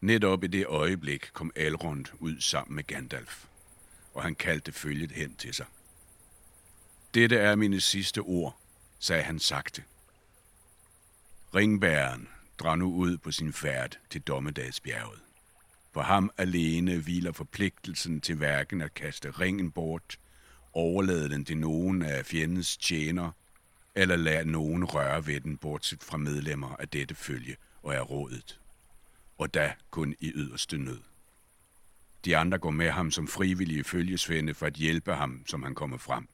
Netop 0.00 0.44
i 0.44 0.46
det 0.46 0.66
øjeblik 0.66 1.30
kom 1.32 1.52
Elrond 1.56 2.06
ud 2.18 2.40
sammen 2.40 2.76
med 2.76 2.84
Gandalf, 2.84 3.44
og 4.14 4.22
han 4.22 4.34
kaldte 4.34 4.72
følget 4.72 5.12
hen 5.12 5.34
til 5.34 5.54
sig. 5.54 5.66
Dette 7.14 7.36
er 7.36 7.56
mine 7.56 7.80
sidste 7.80 8.18
ord, 8.18 8.58
sagde 8.98 9.22
han 9.22 9.38
sagte. 9.38 9.82
Ringbæren 11.54 12.28
drag 12.58 12.78
nu 12.78 12.94
ud 12.94 13.16
på 13.18 13.32
sin 13.32 13.52
færd 13.52 13.98
til 14.10 14.20
Dommedagsbjerget. 14.20 15.20
For 15.92 16.02
ham 16.02 16.30
alene 16.36 16.98
hviler 16.98 17.32
forpligtelsen 17.32 18.20
til 18.20 18.34
hverken 18.34 18.80
at 18.80 18.94
kaste 18.94 19.30
ringen 19.30 19.70
bort, 19.70 20.18
overlade 20.72 21.28
den 21.28 21.44
til 21.44 21.56
nogen 21.56 22.02
af 22.02 22.26
fjendens 22.26 22.76
tjener, 22.76 23.30
eller 23.94 24.16
lade 24.16 24.50
nogen 24.50 24.84
røre 24.84 25.26
ved 25.26 25.40
den, 25.40 25.56
bortset 25.56 26.04
fra 26.04 26.16
medlemmer 26.16 26.76
af 26.76 26.88
dette 26.88 27.14
følge 27.14 27.56
og 27.82 27.94
er 27.94 28.00
rådet 28.00 28.58
og 29.38 29.54
da 29.54 29.74
kun 29.90 30.14
i 30.20 30.32
yderste 30.34 30.78
nød. 30.78 31.00
De 32.24 32.36
andre 32.36 32.58
går 32.58 32.70
med 32.70 32.90
ham 32.90 33.10
som 33.10 33.28
frivillige 33.28 33.84
følgesvende 33.84 34.54
for 34.54 34.66
at 34.66 34.74
hjælpe 34.74 35.14
ham, 35.14 35.42
som 35.46 35.62
han 35.62 35.74
kommer 35.74 35.96
frem. 35.96 36.28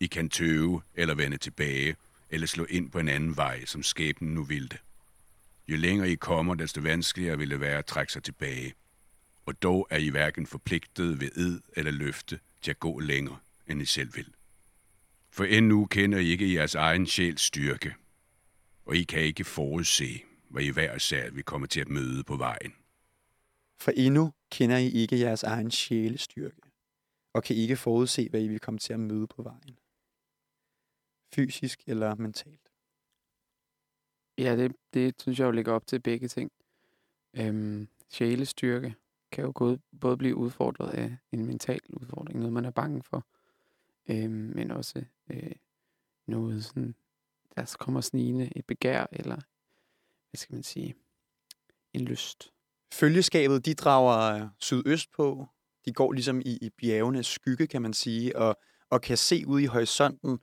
I 0.00 0.06
kan 0.06 0.28
tøve 0.28 0.82
eller 0.94 1.14
vende 1.14 1.36
tilbage, 1.36 1.96
eller 2.30 2.46
slå 2.46 2.64
ind 2.64 2.90
på 2.90 2.98
en 2.98 3.08
anden 3.08 3.36
vej, 3.36 3.64
som 3.64 3.82
skæbnen 3.82 4.34
nu 4.34 4.42
ville 4.42 4.68
det. 4.68 4.78
Jo 5.68 5.76
længere 5.76 6.10
I 6.10 6.14
kommer, 6.14 6.54
desto 6.54 6.80
vanskeligere 6.80 7.38
vil 7.38 7.50
det 7.50 7.60
være 7.60 7.78
at 7.78 7.86
trække 7.86 8.12
sig 8.12 8.22
tilbage. 8.22 8.74
Og 9.46 9.62
dog 9.62 9.86
er 9.90 9.98
I 9.98 10.08
hverken 10.08 10.46
forpligtet 10.46 11.20
ved 11.20 11.30
ed 11.36 11.60
eller 11.76 11.90
løfte 11.90 12.38
til 12.62 12.70
at 12.70 12.80
gå 12.80 12.98
længere, 12.98 13.38
end 13.66 13.82
I 13.82 13.84
selv 13.84 14.16
vil. 14.16 14.26
For 15.30 15.44
endnu 15.44 15.86
kender 15.86 16.18
I 16.18 16.26
ikke 16.26 16.54
jeres 16.54 16.74
egen 16.74 17.06
sjæls 17.06 17.42
styrke, 17.42 17.94
og 18.86 18.96
I 18.96 19.02
kan 19.02 19.20
ikke 19.20 19.44
forudse, 19.44 20.22
hvad 20.50 20.62
I 20.62 20.68
hver 20.68 20.94
især 20.94 21.30
vi 21.30 21.42
kommer 21.42 21.66
til 21.66 21.80
at 21.80 21.88
møde 21.88 22.24
på 22.24 22.36
vejen. 22.36 22.74
For 23.78 23.90
endnu 23.90 24.32
kender 24.50 24.76
I 24.76 24.88
ikke 24.88 25.20
jeres 25.20 25.42
egen 25.42 25.70
sjælestyrke, 25.70 26.62
og 27.32 27.42
kan 27.42 27.56
ikke 27.56 27.76
forudse, 27.76 28.28
hvad 28.28 28.42
I 28.42 28.48
vil 28.48 28.60
komme 28.60 28.78
til 28.78 28.92
at 28.92 29.00
møde 29.00 29.26
på 29.26 29.42
vejen. 29.42 29.78
Fysisk 31.34 31.82
eller 31.86 32.14
mentalt. 32.14 32.70
Ja, 34.38 34.56
det, 34.56 34.72
det 34.94 35.20
synes 35.20 35.38
jeg 35.38 35.46
jo 35.46 35.50
ligger 35.50 35.72
op 35.72 35.86
til 35.86 36.00
begge 36.00 36.28
ting. 36.28 36.52
Øhm, 37.34 37.88
sjælestyrke 38.08 38.94
kan 39.32 39.44
jo 39.44 39.52
både, 39.52 39.80
både 40.00 40.16
blive 40.16 40.36
udfordret 40.36 40.90
af 40.90 41.16
en 41.32 41.46
mental 41.46 41.80
udfordring, 41.88 42.38
noget 42.38 42.52
man 42.52 42.64
er 42.64 42.70
bange 42.70 43.02
for, 43.02 43.26
øhm, 44.08 44.52
men 44.54 44.70
også 44.70 45.04
øh, 45.30 45.52
noget 46.26 46.64
sådan, 46.64 46.94
der 47.56 47.76
kommer 47.78 48.00
snigende, 48.00 48.52
et 48.56 48.66
begær, 48.66 49.06
eller 49.12 49.40
hvad 50.30 50.38
skal 50.38 50.54
man 50.54 50.62
sige, 50.62 50.94
en 51.92 52.00
lyst. 52.00 52.52
Følgeskabet, 52.92 53.66
de 53.66 53.74
drager 53.74 54.48
sydøst 54.58 55.10
på. 55.16 55.46
De 55.84 55.92
går 55.92 56.12
ligesom 56.12 56.40
i, 56.40 56.58
i 56.62 56.70
bjergenes 56.78 57.26
skygge, 57.26 57.66
kan 57.66 57.82
man 57.82 57.92
sige, 57.92 58.36
og, 58.36 58.56
og 58.90 59.00
kan 59.00 59.16
se 59.16 59.46
ud 59.46 59.60
i 59.60 59.64
horisonten, 59.64 60.38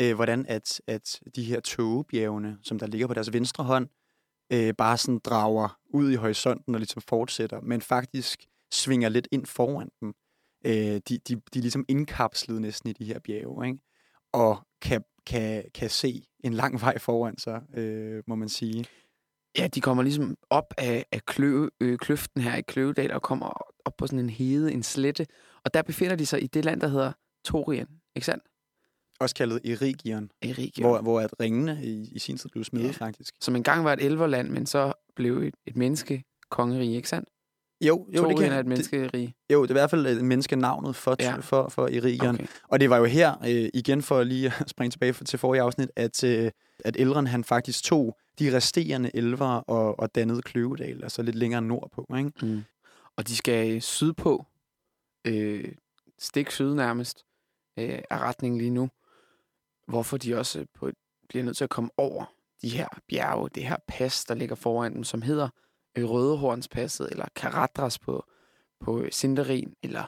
øh, 0.00 0.14
hvordan 0.14 0.46
at, 0.46 0.80
at 0.86 1.20
de 1.36 1.44
her 1.44 1.60
tågebjergene, 1.60 2.58
som 2.62 2.78
der 2.78 2.86
ligger 2.86 3.06
på 3.06 3.14
deres 3.14 3.32
venstre 3.32 3.64
hånd, 3.64 3.88
øh, 4.52 4.74
bare 4.74 4.98
sådan 4.98 5.18
drager 5.18 5.78
ud 5.94 6.10
i 6.10 6.14
horisonten 6.14 6.74
og 6.74 6.80
ligesom 6.80 7.02
fortsætter, 7.02 7.60
men 7.60 7.80
faktisk 7.80 8.46
svinger 8.72 9.08
lidt 9.08 9.28
ind 9.32 9.46
foran 9.46 9.88
dem. 10.00 10.14
Øh, 10.66 10.72
de, 10.72 11.00
de, 11.18 11.18
de 11.18 11.58
er 11.58 11.60
ligesom 11.60 11.84
indkapslet 11.88 12.60
næsten 12.60 12.90
i 12.90 12.92
de 12.92 13.04
her 13.04 13.18
bjerge, 13.18 13.66
ikke? 13.66 13.78
og 14.32 14.66
kan, 14.80 15.04
kan, 15.26 15.64
kan 15.74 15.90
se 15.90 16.22
en 16.44 16.54
lang 16.54 16.80
vej 16.80 16.98
foran 16.98 17.38
sig, 17.38 17.62
øh, 17.74 18.22
må 18.26 18.34
man 18.34 18.48
sige. 18.48 18.86
Ja, 19.58 19.66
de 19.66 19.80
kommer 19.80 20.02
ligesom 20.02 20.36
op 20.50 20.74
af, 20.78 21.06
af 21.12 21.24
klø, 21.26 21.68
øh, 21.80 21.98
kløften 21.98 22.42
her 22.42 22.56
i 22.56 22.60
Kløvedal 22.62 23.12
og 23.12 23.22
kommer 23.22 23.46
op 23.84 23.96
på 23.98 24.06
sådan 24.06 24.18
en 24.18 24.30
hede, 24.30 24.72
en 24.72 24.82
slette. 24.82 25.26
Og 25.64 25.74
der 25.74 25.82
befinder 25.82 26.16
de 26.16 26.26
sig 26.26 26.42
i 26.42 26.46
det 26.46 26.64
land, 26.64 26.80
der 26.80 26.88
hedder 26.88 27.12
Torien, 27.44 27.86
ikke 28.16 28.26
sandt? 28.26 28.44
Også 29.20 29.34
kaldet 29.34 29.60
Erigion, 29.64 30.30
Erigion. 30.42 30.88
hvor, 30.88 31.00
hvor 31.00 31.20
at 31.20 31.40
ringene 31.40 31.78
i, 31.84 32.08
i 32.12 32.18
sin 32.18 32.36
tid 32.38 32.50
blev 32.50 32.64
smedet, 32.64 32.86
Ja. 32.86 33.06
faktisk. 33.06 33.34
Som 33.40 33.56
engang 33.56 33.84
var 33.84 33.92
et 33.92 34.00
elverland, 34.04 34.48
men 34.50 34.66
så 34.66 34.92
blev 35.16 35.38
et, 35.38 35.54
et 35.66 35.76
menneske 35.76 36.24
kongerige, 36.50 36.96
ikke 36.96 37.08
sandt? 37.08 37.28
Jo, 37.80 38.06
jo, 38.08 38.10
det, 38.12 38.16
Torien 38.18 38.38
kan, 38.38 38.52
er 38.52 38.58
et 38.58 38.64
det, 38.64 38.68
menneskerige. 38.68 39.34
jo, 39.52 39.62
det 39.62 39.70
er 39.70 39.74
i 39.74 39.78
hvert 39.78 39.90
fald 39.90 40.06
et 40.06 40.24
menneske 40.24 40.56
navnet 40.56 40.96
for, 40.96 41.16
ja. 41.20 41.36
for, 41.36 41.68
for 41.68 41.86
Erigion. 41.86 42.34
Okay. 42.34 42.46
Og 42.68 42.80
det 42.80 42.90
var 42.90 42.96
jo 42.98 43.04
her, 43.04 43.34
øh, 43.48 43.68
igen 43.74 44.02
for 44.02 44.22
lige 44.22 44.46
at 44.60 44.68
springe 44.74 44.90
tilbage 44.90 45.12
til 45.12 45.38
forrige 45.38 45.62
afsnit, 45.62 45.90
at, 45.96 46.24
øh, 46.24 46.50
at 46.84 46.96
Elrond 46.96 47.26
han 47.26 47.44
faktisk 47.44 47.84
tog 47.84 48.16
de 48.42 48.56
resterende 48.56 49.10
elver 49.16 49.46
og, 49.46 49.98
og 49.98 50.14
dannede 50.14 50.42
Kløvedal, 50.42 51.02
altså 51.02 51.22
lidt 51.22 51.36
længere 51.36 51.62
nordpå. 51.62 52.06
Ikke? 52.18 52.32
Mm. 52.42 52.62
Og 53.16 53.28
de 53.28 53.36
skal 53.36 53.82
sydpå, 53.82 54.46
øh, 55.26 55.74
stik 56.18 56.50
syd 56.50 56.74
nærmest, 56.74 57.26
øh, 57.78 58.02
af 58.10 58.18
retningen 58.18 58.58
lige 58.58 58.70
nu. 58.70 58.90
Hvorfor 59.88 60.16
de 60.16 60.38
også 60.38 60.66
på, 60.74 60.90
bliver 61.28 61.44
nødt 61.44 61.56
til 61.56 61.64
at 61.64 61.70
komme 61.70 61.90
over 61.96 62.24
de 62.62 62.68
her 62.68 62.88
bjerge, 63.08 63.48
det 63.48 63.64
her 63.66 63.76
pas, 63.88 64.24
der 64.24 64.34
ligger 64.34 64.54
foran 64.54 64.94
dem, 64.94 65.04
som 65.04 65.22
hedder 65.22 65.48
øh, 65.98 66.10
Rødehornspasset, 66.10 67.08
eller 67.10 67.26
Karadras 67.36 67.98
på, 67.98 68.24
på 68.80 69.04
Sindarin, 69.10 69.74
eller 69.82 70.04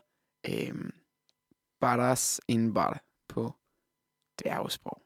øh, 0.49 0.91
Baras 1.81 2.41
Inbar 2.49 3.05
på 3.29 3.55
dværgesprog. 4.43 5.03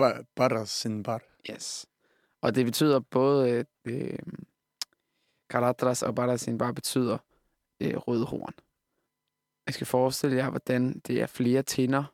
Ba- 0.00 0.32
Bara 0.36 0.64
sin 0.66 1.02
bar. 1.02 1.22
Yes. 1.50 1.86
Og 2.42 2.54
det 2.54 2.64
betyder 2.64 3.00
både 3.00 3.50
øh, 3.50 3.64
øh 3.84 4.18
Karadras 5.50 6.02
og 6.02 6.14
Barasin 6.14 6.58
bare 6.58 6.74
betyder 6.74 7.18
øh, 7.80 7.96
rødhorn. 7.96 8.54
Jeg 9.66 9.74
skal 9.74 9.86
forestille 9.86 10.36
jer, 10.36 10.50
hvordan 10.50 10.98
det 10.98 11.20
er 11.20 11.26
flere 11.26 11.62
tinder, 11.62 12.04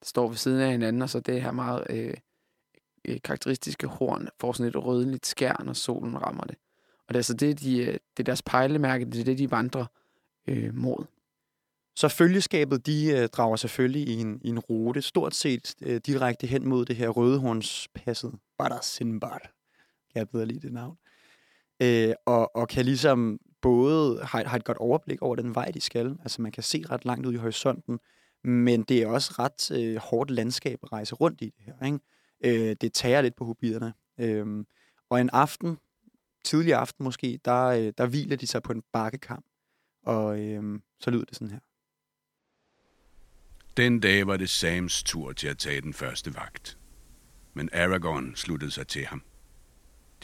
der 0.00 0.06
står 0.06 0.28
ved 0.28 0.36
siden 0.36 0.60
af 0.60 0.70
hinanden, 0.70 1.02
og 1.02 1.10
så 1.10 1.20
det 1.20 1.42
her 1.42 1.52
meget 1.52 1.86
øh, 1.90 2.14
øh 3.04 3.20
karakteristiske 3.24 3.86
horn 3.86 4.28
får 4.40 4.52
sådan 4.52 4.68
et 4.68 4.84
rødligt 4.84 5.26
skær, 5.26 5.62
når 5.64 5.72
solen 5.72 6.22
rammer 6.22 6.44
det. 6.44 6.56
Og 7.08 7.08
det 7.08 7.14
er 7.14 7.18
altså 7.18 7.34
det, 7.34 7.60
de, 7.60 7.78
øh, 7.78 7.86
det 7.92 8.18
er 8.18 8.24
deres 8.24 8.42
pejlemærke, 8.42 9.04
det 9.04 9.20
er 9.20 9.24
det, 9.24 9.38
de 9.38 9.50
vandrer 9.50 9.86
øh, 10.48 10.74
mod. 10.74 11.04
Så 11.96 12.08
følgeskabet, 12.08 12.86
de 12.86 13.12
øh, 13.16 13.28
drager 13.28 13.56
selvfølgelig 13.56 14.08
i 14.08 14.20
en, 14.20 14.40
i 14.44 14.48
en 14.48 14.58
rute, 14.58 15.02
stort 15.02 15.34
set 15.34 15.74
øh, 15.82 16.00
direkte 16.06 16.46
hen 16.46 16.68
mod 16.68 16.84
det 16.84 16.96
her 16.96 17.08
rødehornspasset. 17.08 18.34
Bara 18.58 18.82
sin. 18.82 19.20
Jeg 20.14 20.28
bedre 20.28 20.46
lige 20.46 20.60
det 20.60 20.72
navn. 20.72 20.96
Øh, 21.82 22.14
og, 22.26 22.56
og 22.56 22.68
kan 22.68 22.84
ligesom 22.84 23.40
både 23.62 24.24
have, 24.24 24.44
have 24.44 24.56
et 24.56 24.64
godt 24.64 24.78
overblik 24.78 25.22
over 25.22 25.36
den 25.36 25.54
vej, 25.54 25.70
de 25.70 25.80
skal. 25.80 26.16
Altså 26.20 26.42
man 26.42 26.52
kan 26.52 26.62
se 26.62 26.84
ret 26.90 27.04
langt 27.04 27.26
ud 27.26 27.32
i 27.32 27.36
horisonten, 27.36 27.98
men 28.44 28.82
det 28.82 29.02
er 29.02 29.06
også 29.06 29.34
ret 29.38 29.70
øh, 29.70 29.96
hårdt 29.96 30.30
landskab 30.30 30.78
at 30.82 30.92
rejse 30.92 31.14
rundt 31.14 31.42
i 31.42 31.44
det 31.44 31.64
her. 31.64 31.86
Ikke? 31.86 31.98
Øh, 32.44 32.76
det 32.80 32.92
tager 32.92 33.22
lidt 33.22 33.36
på 33.36 33.44
hobitterne. 33.44 33.94
Øh, 34.20 34.64
og 35.10 35.20
en 35.20 35.30
aften, 35.32 35.78
tidlig 36.44 36.74
aften 36.74 37.04
måske, 37.04 37.40
der, 37.44 37.64
øh, 37.64 37.92
der 37.98 38.06
hviler 38.06 38.36
de 38.36 38.46
sig 38.46 38.62
på 38.62 38.72
en 38.72 38.82
bakkekam. 38.92 39.44
Og 40.02 40.40
øh, 40.40 40.80
så 41.00 41.10
lyder 41.10 41.24
det 41.24 41.34
sådan 41.34 41.50
her. 41.50 41.60
Den 43.76 44.00
dag 44.00 44.26
var 44.26 44.36
det 44.36 44.50
Sams 44.50 45.02
tur 45.02 45.32
til 45.32 45.48
at 45.48 45.58
tage 45.58 45.80
den 45.80 45.94
første 45.94 46.34
vagt. 46.34 46.78
Men 47.54 47.68
Aragorn 47.72 48.36
sluttede 48.36 48.70
sig 48.70 48.86
til 48.86 49.04
ham. 49.04 49.22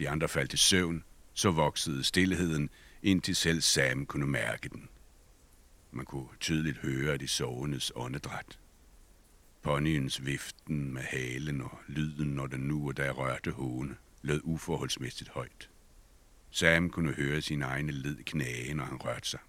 De 0.01 0.09
andre 0.09 0.29
faldt 0.29 0.53
i 0.53 0.57
søvn, 0.57 1.05
så 1.35 1.51
voksede 1.51 2.05
stillheden, 2.05 2.71
indtil 3.03 3.37
selv 3.37 3.61
Sam 3.61 4.07
kunne 4.07 4.27
mærke 4.27 4.69
den. 4.69 4.89
Man 5.91 6.05
kunne 6.05 6.29
tydeligt 6.41 6.79
høre 6.79 7.17
de 7.17 7.29
sovendes 7.29 7.93
åndedræt. 7.95 8.59
Ponyens 9.63 10.27
viften 10.27 10.93
med 10.95 11.03
halen 11.03 11.61
og 11.61 11.79
lyden, 11.89 12.29
når 12.29 12.47
den 12.47 12.61
nu 12.61 12.89
og 12.89 12.97
da 12.97 13.11
rørte 13.11 13.51
håne, 13.51 13.97
lød 14.23 14.41
uforholdsmæssigt 14.45 15.31
højt. 15.31 15.71
Sam 16.51 16.91
kunne 16.91 17.13
høre 17.13 17.41
sin 17.41 17.63
egne 17.63 17.93
led 17.93 18.25
knage, 18.25 18.75
når 18.75 18.85
han 18.85 18.97
rørte 18.97 19.29
sig. 19.29 19.41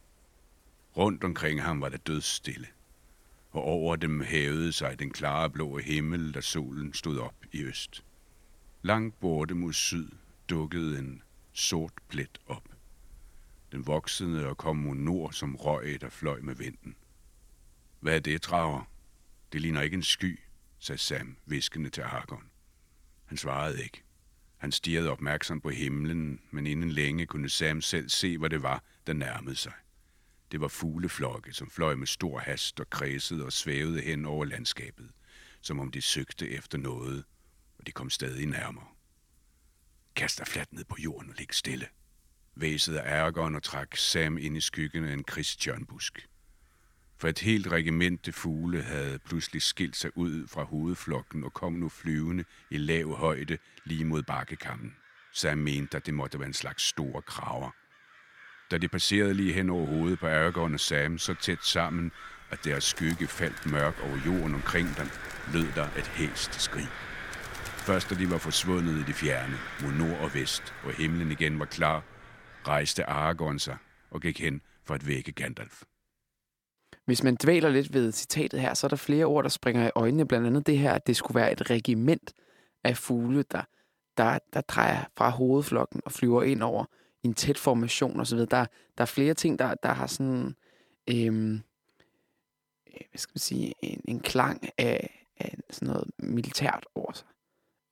Rundt 0.98 1.24
omkring 1.24 1.62
ham 1.64 1.82
var 1.82 1.90
det 1.90 2.08
dødsstille, 2.08 2.68
og 3.52 3.64
over 3.64 3.96
dem 3.96 4.22
hævede 4.22 4.72
sig 4.72 5.00
den 5.00 5.10
klare 5.12 5.50
blå 5.50 5.78
himmel, 5.78 6.34
da 6.34 6.42
solen 6.42 6.94
stod 6.94 7.18
op 7.18 7.36
i 7.52 7.64
øst. 7.64 8.04
Langt 8.82 9.20
borte 9.20 9.54
mod 9.54 9.74
syd 9.74 10.10
dukkede 10.52 11.00
en 11.00 11.24
sort 11.54 11.94
plet 12.08 12.40
op. 12.46 12.70
Den 13.72 13.88
voksede 13.88 14.48
og 14.48 14.58
kom 14.58 14.76
mod 14.76 14.96
nord 14.96 15.34
som 15.34 15.56
røg, 15.56 16.02
der 16.02 16.10
fløj 16.10 16.42
med 16.42 16.56
vinden. 16.56 16.96
Hvad 18.00 18.16
er 18.16 18.20
det, 18.20 18.44
drager? 18.44 18.92
Det 19.54 19.62
ligner 19.62 19.82
ikke 19.82 19.96
en 19.96 20.04
sky, 20.04 20.40
sagde 20.80 21.02
Sam 21.02 21.38
viskende 21.46 21.90
til 21.90 22.02
Argon. 22.02 22.44
Han 23.26 23.38
svarede 23.38 23.84
ikke. 23.84 24.04
Han 24.58 24.72
stirrede 24.72 25.12
opmærksom 25.12 25.62
på 25.62 25.70
himlen, 25.70 26.40
men 26.52 26.68
inden 26.68 26.92
længe 26.92 27.26
kunne 27.26 27.50
Sam 27.50 27.82
selv 27.82 28.10
se, 28.10 28.38
hvad 28.38 28.50
det 28.50 28.64
var, 28.64 28.84
der 29.08 29.14
nærmede 29.14 29.56
sig. 29.56 29.74
Det 30.52 30.62
var 30.62 30.68
fugleflokke, 30.68 31.54
som 31.54 31.70
fløj 31.70 31.96
med 31.96 32.08
stor 32.08 32.40
hast 32.40 32.80
og 32.80 32.90
kredsede 32.90 33.46
og 33.46 33.54
svævede 33.54 34.02
hen 34.02 34.26
over 34.26 34.46
landskabet, 34.46 35.12
som 35.62 35.80
om 35.80 35.92
de 35.92 36.02
søgte 36.02 36.50
efter 36.50 36.78
noget, 36.78 37.24
og 37.80 37.88
de 37.88 37.92
kom 37.92 38.10
stadig 38.10 38.46
nærmere. 38.46 38.91
Kast 40.16 40.40
dig 40.40 40.48
fladt 40.48 40.74
ned 40.74 40.84
på 40.84 40.96
jorden 41.00 41.30
og 41.30 41.36
ligge 41.38 41.54
stille, 41.54 41.88
væsede 42.56 43.02
Argon 43.02 43.56
og 43.56 43.64
trak 43.64 43.96
Sam 43.96 44.38
ind 44.38 44.58
i 44.58 44.62
skyggen 44.62 45.06
af 45.06 45.14
en 45.14 45.24
kristjørnbusk. 45.24 46.28
For 47.18 47.28
et 47.28 47.40
helt 47.40 47.68
regimente 47.68 48.32
fugle 48.32 48.82
havde 48.82 49.20
pludselig 49.20 49.62
skilt 49.62 49.96
sig 49.96 50.18
ud 50.18 50.48
fra 50.48 50.64
hovedflokken 50.64 51.44
og 51.44 51.54
kom 51.54 51.74
nu 51.74 51.90
flyvende 51.90 52.44
i 52.70 52.78
lav 52.78 53.16
højde 53.16 53.58
lige 53.86 54.06
mod 54.06 54.24
bakkekammen. 54.24 54.96
Sam 55.34 55.58
mente, 55.58 55.98
at 55.98 56.06
det 56.06 56.14
måtte 56.14 56.40
være 56.40 56.48
en 56.48 56.54
slags 56.54 56.84
store 56.84 57.22
kraver. 57.22 57.72
Da 58.72 58.78
de 58.78 58.88
passerede 58.88 59.34
lige 59.34 59.54
hen 59.54 59.70
over 59.70 59.88
hovedet 59.88 60.20
på 60.20 60.28
Aragorn 60.28 60.74
og 60.74 60.80
Sam 60.80 61.18
så 61.18 61.34
tæt 61.34 61.64
sammen, 61.64 62.12
at 62.50 62.64
deres 62.64 62.84
skygge 62.84 63.28
faldt 63.28 63.66
mørk 63.66 64.00
over 64.04 64.20
jorden 64.26 64.56
omkring 64.56 64.98
dem, 64.98 65.08
lød 65.54 65.68
der 65.76 65.88
et 65.98 66.08
hæst 66.08 66.62
skrig. 66.62 66.88
Først 67.82 68.10
da 68.10 68.16
de 68.16 68.30
var 68.30 68.38
forsvundet 68.38 69.00
i 69.00 69.04
det 69.04 69.16
fjerne, 69.16 69.58
mod 69.84 69.92
nord 69.92 70.20
og 70.20 70.34
vest, 70.34 70.64
og 70.84 70.94
himlen 70.94 71.32
igen 71.32 71.60
var 71.60 71.66
klar, 71.66 72.04
rejste 72.68 73.06
Aragorn 73.06 73.60
sig 73.60 73.78
og 74.12 74.22
gik 74.22 74.40
hen 74.40 74.62
for 74.84 74.94
at 74.94 75.08
vække 75.08 75.32
Gandalf. 75.32 75.84
Hvis 77.06 77.24
man 77.24 77.38
dvæler 77.44 77.70
lidt 77.70 77.94
ved 77.94 78.12
citatet 78.12 78.62
her, 78.62 78.74
så 78.74 78.88
er 78.88 78.90
der 78.90 78.96
flere 78.96 79.26
ord, 79.26 79.44
der 79.44 79.50
springer 79.50 79.88
i 79.88 79.92
øjnene. 79.96 80.28
Blandt 80.28 80.48
andet 80.48 80.68
det 80.68 80.78
her, 80.78 80.94
at 80.94 81.08
det 81.08 81.18
skulle 81.18 81.36
være 81.36 81.52
et 81.52 81.70
regiment 81.70 82.34
af 82.84 82.98
fugle, 82.98 83.44
der, 83.52 83.64
der, 84.18 84.40
der 84.54 84.62
drejer 84.62 85.04
fra 85.18 85.30
hovedflokken 85.30 86.02
og 86.06 86.12
flyver 86.12 86.44
ind 86.44 86.64
over 86.64 86.86
i 87.24 87.28
en 87.28 87.34
tæt 87.34 87.58
formation 87.58 88.20
osv. 88.20 88.38
Der, 88.38 88.46
der 88.98 89.02
er 89.02 89.06
flere 89.06 89.34
ting, 89.34 89.60
der, 89.60 89.76
der 89.76 89.94
har 89.94 90.08
sådan... 90.08 90.56
Øhm, 91.10 91.54
øh, 92.88 93.02
hvad 93.10 93.18
skal 93.18 93.32
man 93.34 93.40
sige, 93.40 93.74
en, 93.80 94.02
en 94.06 94.20
klang 94.20 94.70
af, 94.78 95.26
af 95.40 95.58
sådan 95.70 95.88
noget 95.88 96.10
militært 96.20 96.86
over 96.96 97.12
sig. 97.14 97.28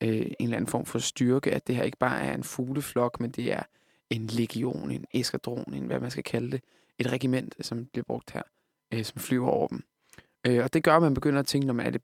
Øh, 0.01 0.09
en 0.09 0.35
eller 0.39 0.57
anden 0.57 0.67
form 0.67 0.85
for 0.85 0.99
styrke, 0.99 1.51
at 1.51 1.67
det 1.67 1.75
her 1.75 1.83
ikke 1.83 1.97
bare 1.97 2.21
er 2.21 2.33
en 2.33 2.43
fugleflok, 2.43 3.19
men 3.19 3.31
det 3.31 3.53
er 3.53 3.63
en 4.09 4.27
legion, 4.27 4.91
en 4.91 5.05
eskadron, 5.13 5.73
en, 5.73 5.85
hvad 5.85 5.99
man 5.99 6.11
skal 6.11 6.23
kalde 6.23 6.51
det, 6.51 6.61
et 6.99 7.11
regiment, 7.11 7.55
som 7.61 7.85
bliver 7.85 8.03
brugt 8.03 8.31
her, 8.31 8.41
øh, 8.93 9.05
som 9.05 9.21
flyver 9.21 9.49
over 9.49 9.67
dem. 9.67 9.83
Øh, 10.47 10.63
og 10.63 10.73
det 10.73 10.83
gør, 10.83 10.95
at 10.95 11.01
man 11.01 11.13
begynder 11.13 11.39
at 11.39 11.47
tænke, 11.47 11.69
om 11.69 11.79
er 11.79 11.89
det, 11.89 12.01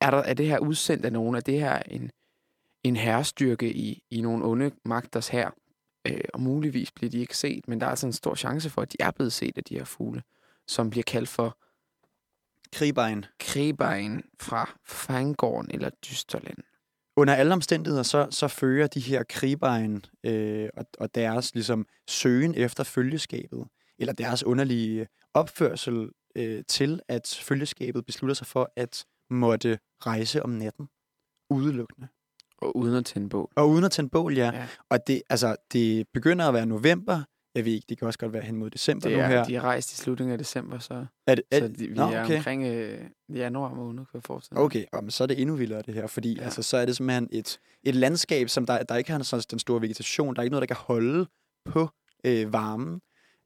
er, 0.00 0.10
der, 0.10 0.18
er 0.18 0.34
det 0.34 0.46
her 0.46 0.58
udsendt 0.58 1.04
af 1.04 1.12
nogen? 1.12 1.34
Er 1.34 1.40
det 1.40 1.60
her 1.60 1.78
en, 1.78 2.10
en 2.82 2.96
herrestyrke 2.96 3.72
i, 3.72 4.02
i 4.10 4.20
nogle 4.20 4.44
onde 4.44 4.70
magters 4.84 5.28
her? 5.28 5.50
Øh, 6.06 6.24
og 6.34 6.40
muligvis 6.40 6.92
bliver 6.92 7.10
de 7.10 7.18
ikke 7.18 7.36
set, 7.36 7.68
men 7.68 7.80
der 7.80 7.86
er 7.86 7.90
altså 7.90 8.06
en 8.06 8.12
stor 8.12 8.34
chance 8.34 8.70
for, 8.70 8.82
at 8.82 8.92
de 8.92 8.96
er 9.00 9.10
blevet 9.10 9.32
set 9.32 9.58
af 9.58 9.64
de 9.64 9.74
her 9.74 9.84
fugle, 9.84 10.22
som 10.66 10.90
bliver 10.90 11.04
kaldt 11.04 11.28
for 11.28 11.58
Kribejen. 12.72 13.24
Kribejen 13.38 14.22
fra 14.40 14.78
Fangården 14.84 15.70
eller 15.70 15.90
Dysterland. 15.90 16.58
Under 17.16 17.34
alle 17.34 17.52
omstændigheder, 17.52 18.02
så, 18.02 18.26
så 18.30 18.48
fører 18.48 18.86
de 18.86 19.00
her 19.00 19.22
kribejen 19.28 20.04
øh, 20.24 20.68
og, 20.76 20.86
og 20.98 21.14
deres 21.14 21.54
ligesom 21.54 21.86
søgen 22.08 22.54
efter 22.54 22.84
følgeskabet, 22.84 23.64
eller 23.98 24.12
deres 24.12 24.44
underlige 24.44 25.06
opførsel 25.34 26.08
øh, 26.36 26.64
til, 26.68 27.00
at 27.08 27.40
følgeskabet 27.42 28.06
beslutter 28.06 28.34
sig 28.34 28.46
for 28.46 28.72
at 28.76 29.04
måtte 29.30 29.78
rejse 30.06 30.42
om 30.42 30.50
natten 30.50 30.88
udelukkende. 31.50 32.08
Og 32.58 32.76
uden 32.76 32.94
at 32.94 33.04
tænde 33.04 33.28
bål. 33.28 33.52
Og 33.56 33.68
uden 33.68 33.84
at 33.84 33.90
tænde 33.90 34.10
bål, 34.10 34.36
ja. 34.36 34.50
Ja. 34.54 34.68
Og 34.90 35.06
det, 35.06 35.22
altså, 35.30 35.56
det 35.72 36.06
begynder 36.14 36.48
at 36.48 36.54
være 36.54 36.66
november. 36.66 37.22
Jeg 37.54 37.64
ved 37.64 37.72
ikke, 37.72 37.86
det 37.88 37.98
kan 37.98 38.06
også 38.06 38.18
godt 38.18 38.32
være 38.32 38.42
hen 38.42 38.56
mod 38.56 38.70
december 38.70 39.08
Det 39.08 39.18
nu 39.18 39.22
er, 39.22 39.26
her. 39.28 39.44
de 39.44 39.56
er 39.56 39.60
rejst 39.60 39.92
i 39.92 39.96
slutningen 39.96 40.32
af 40.32 40.38
december, 40.38 40.78
så, 40.78 41.06
Er 41.26 41.34
det, 41.34 41.44
er, 41.50 41.58
så 41.60 41.68
de, 41.68 41.88
vi 41.88 41.94
Nå, 41.94 42.02
er 42.02 42.24
okay. 42.24 42.36
omkring 42.36 42.66
øh, 42.66 43.00
januar 43.34 43.74
måned, 43.74 43.98
kan 43.98 44.14
jeg 44.14 44.22
forestille 44.22 44.56
mig. 44.56 44.64
Okay, 44.64 44.84
jamen, 44.94 45.10
så 45.10 45.24
er 45.24 45.26
det 45.26 45.40
endnu 45.40 45.56
vildere 45.56 45.82
det 45.82 45.94
her, 45.94 46.06
fordi. 46.06 46.36
Ja. 46.36 46.42
altså, 46.44 46.62
så 46.62 46.76
er 46.76 46.86
det 46.86 46.96
simpelthen 46.96 47.28
et, 47.32 47.60
et 47.82 47.94
landskab, 47.94 48.48
som 48.48 48.66
der, 48.66 48.82
der 48.82 48.96
ikke 48.96 49.12
har 49.12 49.22
sådan 49.22 49.44
den 49.50 49.58
store 49.58 49.80
vegetation. 49.80 50.34
Der 50.34 50.40
er 50.40 50.42
ikke 50.42 50.52
noget, 50.52 50.68
der 50.68 50.74
kan 50.74 50.84
holde 50.86 51.26
på 51.64 51.88
øh, 52.24 52.52
varmen. 52.52 53.00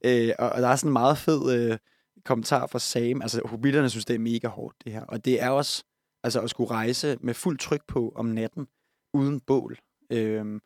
Øh, 0.05 0.33
og, 0.39 0.49
og 0.51 0.63
der 0.63 0.69
er 0.69 0.77
sådan 0.77 0.89
en 0.89 0.93
meget 0.93 1.19
fed 1.19 1.71
øh, 1.71 1.79
kommentar 2.25 2.67
fra 2.67 2.79
Sam. 2.79 3.23
Altså, 3.23 3.41
hobitterne 3.45 3.91
synes, 3.91 4.05
det 4.05 4.15
er 4.15 4.19
mega 4.19 4.49
hårdt, 4.49 4.77
det 4.85 4.93
her. 4.93 5.03
Og 5.03 5.25
det 5.25 5.43
er 5.43 5.51
også 5.51 5.85
altså, 6.25 6.41
at 6.41 6.51
skulle 6.51 6.71
rejse 6.71 7.19
med 7.21 7.35
fuld 7.35 7.59
tryk 7.59 7.81
på 7.89 8.13
om 8.17 8.27
natten, 8.27 8.67
uden 9.15 9.41
bål. 9.41 9.79
Øh, 10.13 10.61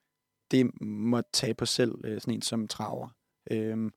det 0.51 0.83
må 0.83 1.23
tage 1.33 1.55
på 1.55 1.67
selv 1.67 1.95
øh, 2.05 2.21
sådan 2.21 2.35
en 2.35 2.43
som 2.43 2.69
traver. 2.69 3.09
Øh, 3.51 3.91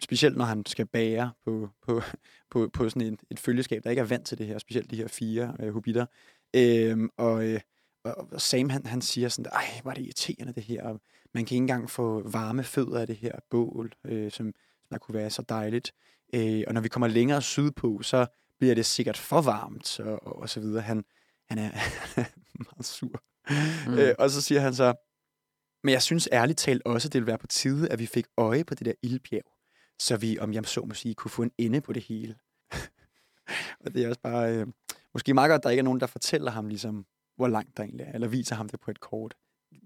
specielt 0.00 0.36
når 0.36 0.44
han 0.44 0.66
skal 0.66 0.86
bære 0.86 1.32
på, 1.44 1.68
på, 1.82 2.02
på, 2.50 2.70
på 2.72 2.88
sådan 2.88 3.12
et, 3.12 3.20
et 3.30 3.38
følgeskab, 3.38 3.84
der 3.84 3.90
ikke 3.90 4.00
er 4.00 4.06
vant 4.06 4.26
til 4.26 4.38
det 4.38 4.46
her, 4.46 4.58
specielt 4.58 4.90
de 4.90 4.96
her 4.96 5.08
fire 5.08 5.56
øh, 5.60 5.72
hobitter. 5.72 6.06
Øhm, 6.56 7.08
og, 7.16 7.48
øh, 7.48 7.60
og 8.04 8.40
Sam, 8.40 8.70
han, 8.70 8.86
han 8.86 9.02
siger 9.02 9.28
sådan, 9.28 9.52
ej, 9.52 9.80
var 9.84 9.94
det 9.94 10.02
irriterende 10.02 10.52
det 10.52 10.62
her, 10.62 10.82
og 10.82 11.00
man 11.34 11.44
kan 11.44 11.54
ikke 11.54 11.62
engang 11.62 11.90
få 11.90 12.30
varme 12.30 12.64
fødder 12.64 13.00
af 13.00 13.06
det 13.06 13.16
her 13.16 13.32
bål, 13.50 13.92
øh, 14.04 14.30
som, 14.30 14.46
som 14.82 14.88
der 14.90 14.98
kunne 14.98 15.14
være 15.14 15.30
så 15.30 15.42
dejligt. 15.48 15.92
Øh, 16.34 16.64
og 16.66 16.74
når 16.74 16.80
vi 16.80 16.88
kommer 16.88 17.08
længere 17.08 17.42
sydpå, 17.42 18.02
så 18.02 18.26
bliver 18.58 18.74
det 18.74 18.86
sikkert 18.86 19.16
for 19.16 19.40
varmt, 19.40 20.00
og, 20.00 20.26
og, 20.26 20.36
og 20.38 20.48
så 20.48 20.60
videre. 20.60 20.82
Han, 20.82 21.04
han 21.48 21.58
er 21.58 21.70
meget 22.68 22.84
sur. 22.84 23.22
Mm. 23.86 23.98
Øh, 23.98 24.14
og 24.18 24.30
så 24.30 24.42
siger 24.42 24.60
han 24.60 24.74
så, 24.74 24.94
men 25.84 25.92
jeg 25.92 26.02
synes 26.02 26.28
ærligt 26.32 26.58
talt 26.58 26.82
også, 26.84 27.08
at 27.08 27.12
det 27.12 27.20
ville 27.20 27.26
være 27.26 27.38
på 27.38 27.46
tide, 27.46 27.88
at 27.88 27.98
vi 27.98 28.06
fik 28.06 28.26
øje 28.36 28.64
på 28.64 28.74
det 28.74 28.86
der 28.86 28.92
ildbjerg, 29.02 29.52
så 29.98 30.16
vi, 30.16 30.38
om 30.38 30.52
jeg 30.52 30.66
så 30.66 30.84
må 30.84 30.94
sige, 30.94 31.14
kunne 31.14 31.30
få 31.30 31.42
en 31.42 31.52
ende 31.58 31.80
på 31.80 31.92
det 31.92 32.02
hele. 32.02 32.36
og 33.84 33.94
det 33.94 34.04
er 34.04 34.08
også 34.08 34.20
bare, 34.20 34.54
øh, 34.56 34.66
måske 35.14 35.34
meget 35.34 35.50
godt, 35.50 35.58
at 35.58 35.64
der 35.64 35.70
ikke 35.70 35.80
er 35.80 35.84
nogen, 35.84 36.00
der 36.00 36.06
fortæller 36.06 36.50
ham 36.50 36.68
ligesom, 36.68 37.06
hvor 37.36 37.48
langt 37.48 37.76
der 37.76 37.82
egentlig 37.82 38.06
er, 38.06 38.12
eller 38.12 38.28
viser 38.28 38.54
ham 38.54 38.68
det 38.68 38.80
på 38.80 38.90
et 38.90 39.00
kort. 39.00 39.34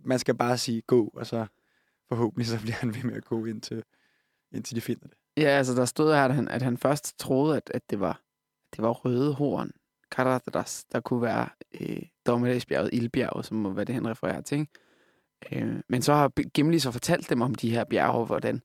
Man 0.04 0.18
skal 0.18 0.34
bare 0.34 0.58
sige 0.58 0.80
gå, 0.80 1.10
og 1.14 1.26
så 1.26 1.46
forhåbentlig 2.08 2.46
så 2.46 2.60
bliver 2.60 2.76
han 2.76 2.94
ved 2.94 3.02
med 3.02 3.14
at 3.14 3.24
gå 3.24 3.44
indtil, 3.44 3.82
indtil 4.52 4.76
de 4.76 4.80
finder 4.80 5.06
det. 5.06 5.16
Ja, 5.36 5.48
altså 5.48 5.74
der 5.74 5.84
stod 5.84 6.14
her, 6.14 6.24
at 6.24 6.34
han, 6.34 6.48
at 6.48 6.62
han 6.62 6.78
først 6.78 7.18
troede, 7.18 7.56
at, 7.56 7.70
at 7.74 7.90
det 7.90 8.00
var 8.00 8.20
det 8.76 8.82
var 8.82 8.90
røde 8.90 9.34
horn, 9.34 9.70
Karatras, 10.10 10.84
der 10.92 11.00
kunne 11.00 11.22
være 11.22 11.48
øh, 11.80 12.02
Dommedagsbjerget, 12.26 12.90
Ildbjerget, 12.92 13.46
som 13.46 13.56
må 13.56 13.72
være 13.72 13.84
det, 13.84 13.94
han 13.94 14.08
refererer 14.08 14.40
til. 14.40 14.58
Ikke? 14.58 14.72
Øh, 15.52 15.80
men 15.88 16.02
så 16.02 16.14
har 16.14 16.28
Gimli 16.50 16.78
så 16.78 16.90
fortalt 16.90 17.30
dem 17.30 17.40
om 17.42 17.54
de 17.54 17.70
her 17.70 17.84
bjerge, 17.84 18.26
hvordan 18.26 18.62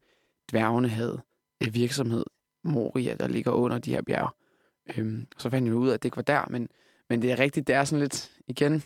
dværgene 0.51 0.87
havde 0.87 1.21
øh, 1.63 1.73
virksomhed, 1.73 2.25
Moria, 2.63 3.15
der 3.15 3.27
ligger 3.27 3.51
under 3.51 3.77
de 3.77 3.91
her 3.91 4.01
bjerge. 4.01 4.29
Øh, 4.97 5.23
så 5.37 5.49
fandt 5.49 5.67
jeg 5.67 5.75
ud 5.75 5.89
af, 5.89 5.93
at 5.93 6.03
det 6.03 6.07
ikke 6.07 6.17
var 6.17 6.23
der, 6.23 6.45
men, 6.49 6.69
men 7.09 7.21
det 7.21 7.31
er 7.31 7.39
rigtigt, 7.39 7.67
det 7.67 7.75
er 7.75 7.83
sådan 7.83 8.01
lidt, 8.01 8.31
igen, 8.47 8.83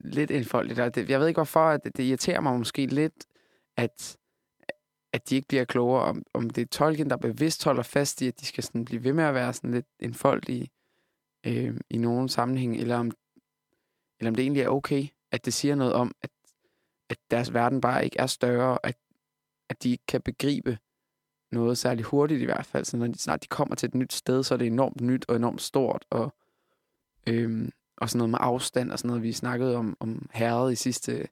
lidt 0.00 0.30
indfoldigt. 0.30 0.78
Jeg 1.08 1.20
ved 1.20 1.28
ikke 1.28 1.38
hvorfor, 1.38 1.64
at 1.64 1.84
det 1.84 2.00
irriterer 2.00 2.40
mig 2.40 2.58
måske 2.58 2.86
lidt, 2.86 3.26
at 3.76 4.18
at 5.12 5.30
de 5.30 5.34
ikke 5.36 5.48
bliver 5.48 5.64
klogere, 5.64 6.02
om, 6.02 6.22
om 6.34 6.50
det 6.50 6.62
er 6.62 6.66
tolken, 6.66 7.10
der 7.10 7.16
bevidst 7.16 7.64
holder 7.64 7.82
fast 7.82 8.22
i, 8.22 8.26
at 8.26 8.40
de 8.40 8.46
skal 8.46 8.64
sådan 8.64 8.84
blive 8.84 9.04
ved 9.04 9.12
med 9.12 9.24
at 9.24 9.34
være 9.34 9.52
sådan 9.52 9.70
lidt 9.70 9.86
enfoldige 10.00 10.70
øh, 11.46 11.76
i 11.90 11.98
nogen 11.98 12.28
sammenhæng, 12.28 12.76
eller 12.76 12.96
om, 12.96 13.10
eller 14.20 14.30
om 14.30 14.34
det 14.34 14.42
egentlig 14.42 14.62
er 14.62 14.68
okay, 14.68 15.06
at 15.32 15.44
det 15.44 15.54
siger 15.54 15.74
noget 15.74 15.92
om, 15.92 16.12
at, 16.22 16.30
at 17.08 17.18
deres 17.30 17.54
verden 17.54 17.80
bare 17.80 18.04
ikke 18.04 18.18
er 18.18 18.26
større, 18.26 18.78
at, 18.82 18.96
at 19.68 19.82
de 19.82 19.90
ikke 19.90 20.06
kan 20.08 20.20
begribe 20.20 20.78
noget 21.50 21.78
særligt 21.78 22.06
hurtigt 22.06 22.42
i 22.42 22.44
hvert 22.44 22.66
fald. 22.66 22.84
Så 22.84 22.96
når 22.96 23.06
de, 23.06 23.18
snart 23.18 23.42
de 23.42 23.48
kommer 23.48 23.74
til 23.74 23.86
et 23.86 23.94
nyt 23.94 24.12
sted, 24.12 24.42
så 24.42 24.54
er 24.54 24.58
det 24.58 24.66
enormt 24.66 25.00
nyt 25.00 25.24
og 25.28 25.36
enormt 25.36 25.62
stort, 25.62 26.04
og, 26.10 26.34
øhm, 27.26 27.72
og 27.96 28.10
sådan 28.10 28.18
noget 28.18 28.30
med 28.30 28.38
afstand 28.42 28.92
og 28.92 28.98
sådan 28.98 29.08
noget, 29.08 29.22
vi 29.22 29.32
snakkede 29.32 29.76
om, 29.76 29.96
om 30.00 30.28
herret 30.32 30.72
i 30.72 30.76
sidste 30.76 31.28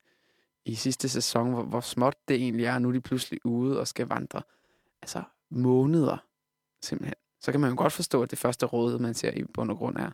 i 0.67 0.75
sidste 0.75 1.09
sæson, 1.09 1.51
hvor, 1.51 1.63
hvor 1.63 1.81
småt 1.81 2.17
det 2.29 2.37
egentlig 2.37 2.67
er, 2.67 2.79
nu 2.79 2.89
er 2.89 2.93
de 2.93 3.01
pludselig 3.01 3.47
ude 3.47 3.81
og 3.81 3.89
skal 3.89 4.07
vandre. 4.07 4.43
Altså 5.03 5.23
måneder, 5.51 6.17
simpelthen. 6.83 7.15
Så 7.41 7.53
kan 7.53 7.61
man 7.61 7.71
jo 7.71 7.77
godt 7.77 7.93
forstå, 7.93 8.23
at 8.23 8.31
det 8.31 8.39
første 8.39 8.67
råd, 8.67 8.99
man 8.99 9.15
ser 9.15 9.31
i 9.31 9.45
bund 9.45 9.71
og 9.71 9.77
grund 9.77 9.97
er, 9.97 10.11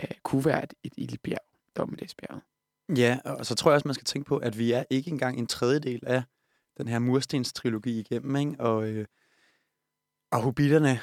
øh, 0.00 0.10
kunne 0.22 0.44
være 0.44 0.62
et, 0.62 0.74
et 0.82 0.92
ildbjerg, 0.96 1.40
Dommedagsbjerget. 1.76 2.42
Ja, 2.96 3.18
og 3.24 3.46
så 3.46 3.54
tror 3.54 3.70
jeg 3.70 3.74
også, 3.74 3.88
man 3.88 3.94
skal 3.94 4.04
tænke 4.04 4.28
på, 4.28 4.36
at 4.36 4.58
vi 4.58 4.72
er 4.72 4.84
ikke 4.90 5.10
engang 5.10 5.38
en 5.38 5.46
tredjedel 5.46 6.00
af 6.06 6.22
den 6.78 6.88
her 6.88 6.98
murstens-trilogi 6.98 8.00
igennem, 8.00 8.36
ikke? 8.36 8.60
Og, 8.60 8.88
øh, 8.88 9.06
og 10.30 10.42
hobitterne 10.42 11.00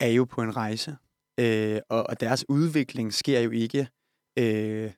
er 0.00 0.08
jo 0.08 0.24
på 0.24 0.42
en 0.42 0.56
rejse, 0.56 0.96
øh, 1.40 1.80
og, 1.88 2.06
og 2.08 2.20
deres 2.20 2.44
udvikling 2.48 3.14
sker 3.14 3.40
jo 3.40 3.50
ikke 3.50 3.88
øh, 4.38 4.92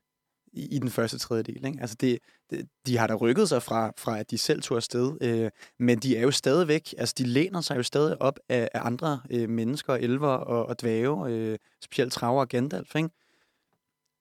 i, 0.52 0.76
i 0.76 0.78
den 0.78 0.90
første 0.90 1.18
tredjedel. 1.18 1.66
Ikke? 1.66 1.80
Altså 1.80 1.96
det, 2.00 2.18
det, 2.50 2.68
de 2.86 2.96
har 2.98 3.06
da 3.06 3.14
rykket 3.14 3.48
sig 3.48 3.62
fra, 3.62 3.92
fra, 3.98 4.18
at 4.18 4.30
de 4.30 4.38
selv 4.38 4.62
tog 4.62 4.76
afsted, 4.76 5.16
øh, 5.20 5.50
men 5.78 5.98
de 5.98 6.16
er 6.16 6.22
jo 6.22 6.30
stadigvæk, 6.30 6.94
altså 6.98 7.14
de 7.18 7.24
læner 7.24 7.60
sig 7.60 7.76
jo 7.76 7.82
stadig 7.82 8.22
op 8.22 8.38
af, 8.48 8.68
af 8.74 8.80
andre 8.86 9.20
øh, 9.30 9.48
mennesker, 9.48 9.94
elver 9.94 10.28
og, 10.28 10.66
og 10.66 10.80
dvæve, 10.80 11.32
øh, 11.32 11.58
specielt 11.84 12.12
Traver 12.12 12.40
og 12.40 12.48
Gandalf, 12.48 12.94
ikke? 12.94 13.08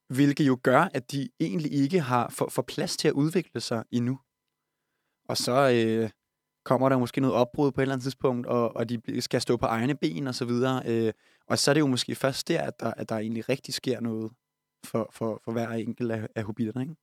Hvilket 0.09 0.47
jo 0.47 0.59
gør, 0.63 0.81
at 0.93 1.11
de 1.11 1.29
egentlig 1.39 1.73
ikke 1.73 1.99
har 1.99 2.29
for, 2.29 2.49
for 2.49 2.61
plads 2.61 2.97
til 2.97 3.07
at 3.07 3.13
udvikle 3.13 3.61
sig 3.61 3.83
endnu. 3.91 4.19
Og 5.29 5.37
så 5.37 5.71
øh, 5.75 6.09
kommer 6.65 6.89
der 6.89 6.97
måske 6.97 7.21
noget 7.21 7.35
opbrud 7.35 7.71
på 7.71 7.81
et 7.81 7.83
eller 7.83 7.93
andet 7.93 8.03
tidspunkt, 8.03 8.47
og, 8.47 8.75
og 8.75 8.89
de 8.89 9.21
skal 9.21 9.41
stå 9.41 9.57
på 9.57 9.65
egne 9.65 9.95
ben 9.95 10.27
og 10.27 10.35
så 10.35 10.45
videre. 10.45 10.83
Øh, 10.85 11.13
og 11.47 11.59
så 11.59 11.71
er 11.71 11.73
det 11.73 11.81
jo 11.81 11.87
måske 11.87 12.15
først 12.15 12.47
der, 12.47 12.61
at 12.61 12.79
der, 12.79 12.93
at 12.93 13.09
der 13.09 13.17
egentlig 13.17 13.49
rigtig 13.49 13.73
sker 13.73 13.99
noget 13.99 14.31
for, 14.85 15.09
for, 15.13 15.41
for 15.43 15.51
hver 15.51 15.69
enkelt 15.69 16.11
af, 16.11 16.27
af 16.35 16.43
hobitterne. 16.43 16.81
Ikke? 16.81 16.95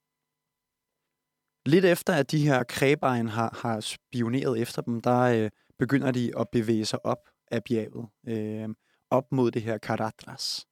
Lidt 1.67 1.85
efter, 1.85 2.13
at 2.15 2.31
de 2.31 2.47
her 2.47 2.63
kræbejen 2.63 3.29
har, 3.29 3.59
har 3.63 3.81
spioneret 3.81 4.61
efter 4.61 4.83
dem, 4.83 5.01
der 5.01 5.21
øh, 5.21 5.51
begynder 5.79 6.11
de 6.11 6.39
at 6.39 6.49
bevæge 6.53 6.85
sig 6.85 7.07
op 7.07 7.29
af 7.51 7.65
bjerget, 7.65 8.09
øh, 8.29 8.69
op 9.11 9.33
mod 9.33 9.51
det 9.51 9.63
her 9.63 9.79
Karatras. 9.79 10.67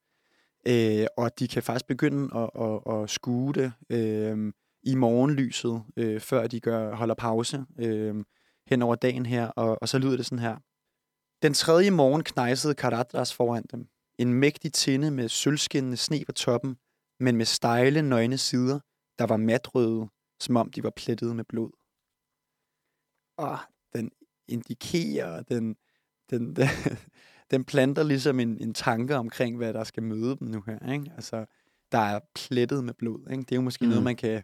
Øh, 0.68 1.06
og 1.16 1.38
de 1.38 1.48
kan 1.48 1.62
faktisk 1.62 1.86
begynde 1.86 2.36
at, 2.36 2.50
at, 2.60 3.02
at 3.02 3.10
skue 3.10 3.52
det 3.52 3.72
øh, 3.90 4.52
i 4.82 4.94
morgenlyset, 4.94 5.82
øh, 5.96 6.20
før 6.20 6.46
de 6.46 6.60
gør, 6.60 6.94
holder 6.94 7.14
pause 7.14 7.64
øh, 7.78 8.24
hen 8.66 8.82
over 8.82 8.94
dagen 8.94 9.26
her, 9.26 9.46
og, 9.46 9.78
og 9.82 9.88
så 9.88 9.98
lyder 9.98 10.16
det 10.16 10.26
sådan 10.26 10.38
her. 10.38 10.56
Den 11.42 11.54
tredje 11.54 11.90
morgen 11.90 12.24
knejsede 12.24 12.74
Karatras 12.74 13.34
foran 13.34 13.64
dem. 13.72 13.88
En 14.18 14.34
mægtig 14.34 14.72
tinde 14.72 15.10
med 15.10 15.28
sølvskinnende 15.28 15.96
sne 15.96 16.24
på 16.26 16.32
toppen, 16.32 16.76
men 17.20 17.36
med 17.36 17.46
stejle, 17.46 18.02
nøgne 18.02 18.38
sider, 18.38 18.80
der 19.18 19.26
var 19.26 19.36
matrøde, 19.36 20.08
som 20.40 20.56
om 20.56 20.70
de 20.70 20.82
var 20.82 20.92
plettet 20.96 21.36
med 21.36 21.44
blod. 21.44 21.70
Og 23.38 23.58
den 23.94 24.10
indikerer, 24.48 25.42
den, 25.42 25.76
den, 26.30 26.56
den, 26.56 26.68
den 27.52 27.64
planter 27.64 28.02
ligesom 28.02 28.40
en, 28.40 28.58
en 28.60 28.74
tanke 28.74 29.16
omkring, 29.16 29.56
hvad 29.56 29.72
der 29.72 29.84
skal 29.84 30.02
møde 30.02 30.36
dem 30.36 30.48
nu 30.48 30.62
her. 30.66 30.92
Ikke? 30.92 31.12
Altså, 31.16 31.44
der 31.92 31.98
er 31.98 32.20
plettet 32.34 32.84
med 32.84 32.94
blod. 32.94 33.30
Ikke? 33.30 33.42
Det 33.42 33.52
er 33.52 33.56
jo 33.56 33.62
måske 33.62 33.84
mm. 33.84 33.88
noget, 33.88 34.04
man 34.04 34.16
kan 34.16 34.42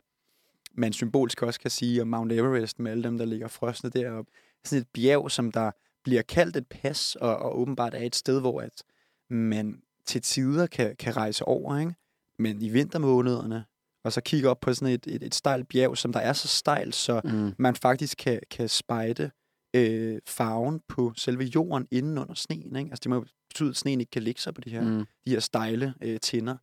man 0.75 0.93
symbolsk 0.93 1.43
også 1.43 1.61
kan 1.61 1.71
sige 1.71 2.03
om 2.03 2.09
Mount 2.09 2.33
Everest 2.33 2.79
med 2.79 2.91
alle 2.91 3.03
dem, 3.03 3.19
der 3.19 3.25
ligger 3.25 3.49
frosne 3.49 3.91
deroppe. 3.91 4.33
Sådan 4.65 4.83
et 4.83 4.89
bjerg, 4.89 5.31
som 5.31 5.53
der 5.53 5.71
bliver 6.05 6.23
kaldt 6.23 6.57
et 6.57 6.67
pas, 6.67 7.17
og, 7.17 7.37
og 7.37 7.59
åbenbart 7.59 7.95
er 7.95 8.03
et 8.03 8.17
sted, 8.17 8.41
hvor 8.41 8.61
at 8.61 8.83
man 9.31 9.83
til 10.07 10.23
tider 10.23 10.67
kan, 10.67 10.97
kan 10.97 11.17
rejse 11.17 11.45
over. 11.45 11.79
Ikke? 11.79 11.95
men 12.39 12.63
i 12.63 12.69
vintermånederne, 12.69 13.65
og 14.05 14.13
så 14.13 14.21
kigge 14.21 14.49
op 14.49 14.61
på 14.61 14.75
sådan 14.75 14.95
et, 14.95 15.07
et, 15.07 15.23
et 15.23 15.35
stejlt 15.35 15.69
bjerg, 15.69 15.99
som 15.99 16.13
der 16.13 16.21
er 16.21 16.33
så 16.33 16.49
stejlt, 16.49 16.95
så 16.95 17.21
mm. 17.25 17.53
man 17.59 17.75
faktisk 17.75 18.19
kan, 18.19 18.41
kan 18.51 18.69
spejde 18.69 19.31
øh, 19.75 20.19
farven 20.27 20.81
på 20.89 21.13
selve 21.17 21.45
jorden 21.45 21.89
inden 21.91 22.19
under 22.19 22.35
sneen. 22.35 22.77
Ikke? 22.77 22.91
Altså 22.91 23.01
det 23.03 23.11
må 23.11 23.25
betyde, 23.49 23.69
at 23.69 23.77
sneen 23.77 24.01
ikke 24.01 24.11
kan 24.11 24.23
ligge 24.23 24.41
sig 24.41 24.55
på 24.55 24.61
de 24.61 24.71
her, 24.71 24.83
mm. 24.83 25.05
de 25.27 25.31
her 25.31 25.41
stejle 25.41 25.95
øh, 26.03 26.21
tinder. 26.21 26.57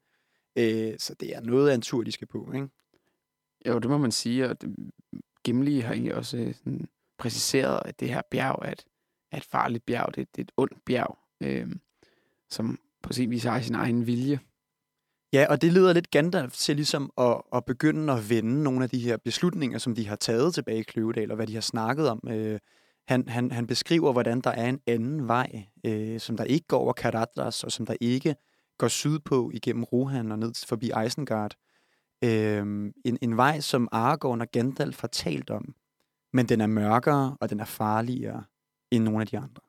Øh, 0.57 0.93
så 0.97 1.15
det 1.19 1.35
er 1.35 1.41
noget 1.41 1.69
af 1.69 1.75
en 1.75 1.81
tur, 1.81 2.03
de 2.03 2.11
skal 2.11 2.27
på. 2.27 2.51
Ikke? 2.55 2.67
Jo, 3.67 3.79
det 3.79 3.89
må 3.89 3.97
man 3.97 4.11
sige, 4.11 4.49
og 4.49 4.57
Gimli 5.43 5.79
har 5.79 5.93
egentlig 5.93 6.15
også 6.15 6.37
øh, 6.37 6.53
sådan, 6.53 6.87
præciseret, 7.17 7.81
at 7.85 7.99
det 7.99 8.09
her 8.09 8.21
bjerg 8.31 8.59
er 8.61 8.71
et, 8.71 8.85
er 9.31 9.37
et 9.37 9.45
farligt 9.45 9.85
bjerg, 9.85 10.15
det, 10.15 10.35
det 10.35 10.41
er 10.41 10.45
et 10.45 10.51
ondt 10.57 10.85
bjerg, 10.85 11.17
øh, 11.41 11.71
som 12.49 12.79
på 13.03 13.13
sin 13.13 13.29
vis 13.29 13.43
har 13.43 13.61
sin 13.61 13.75
egen 13.75 14.07
vilje. 14.07 14.39
Ja, 15.33 15.45
og 15.49 15.61
det 15.61 15.73
leder 15.73 15.93
lidt 15.93 16.11
Gandalf 16.11 16.53
til 16.53 16.75
ligesom 16.75 17.11
at, 17.17 17.41
at 17.53 17.65
begynde 17.65 18.13
at 18.13 18.29
vende 18.29 18.63
nogle 18.63 18.83
af 18.83 18.89
de 18.89 18.99
her 18.99 19.17
beslutninger, 19.17 19.77
som 19.77 19.95
de 19.95 20.07
har 20.07 20.15
taget 20.15 20.53
tilbage 20.53 20.79
i 20.79 20.83
Kløvedal, 20.83 21.31
og 21.31 21.35
hvad 21.35 21.47
de 21.47 21.53
har 21.53 21.61
snakket 21.61 22.09
om. 22.09 22.27
Øh, 22.29 22.59
han, 23.07 23.29
han, 23.29 23.51
han 23.51 23.67
beskriver, 23.67 24.11
hvordan 24.11 24.41
der 24.41 24.49
er 24.49 24.69
en 24.69 24.79
anden 24.87 25.27
vej, 25.27 25.65
øh, 25.85 26.19
som 26.19 26.37
der 26.37 26.43
ikke 26.43 26.67
går 26.67 26.77
over 26.77 26.93
Karadras, 26.93 27.63
og 27.63 27.71
som 27.71 27.85
der 27.85 27.95
ikke 28.01 28.35
går 28.77 28.87
sydpå 28.87 29.51
igennem 29.53 29.83
Rohan 29.83 30.31
og 30.31 30.39
ned 30.39 30.67
forbi 30.67 30.91
Isengard. 31.05 31.55
Øh, 32.23 32.61
en, 33.05 33.17
en 33.21 33.37
vej, 33.37 33.59
som 33.59 33.87
Aragorn 33.91 34.41
og 34.41 34.51
Gandalf 34.51 35.01
har 35.01 35.07
talt 35.07 35.49
om, 35.49 35.75
men 36.33 36.49
den 36.49 36.61
er 36.61 36.67
mørkere, 36.67 37.37
og 37.41 37.49
den 37.49 37.59
er 37.59 37.65
farligere 37.65 38.43
end 38.91 39.03
nogle 39.03 39.21
af 39.21 39.27
de 39.27 39.37
andre. 39.37 39.61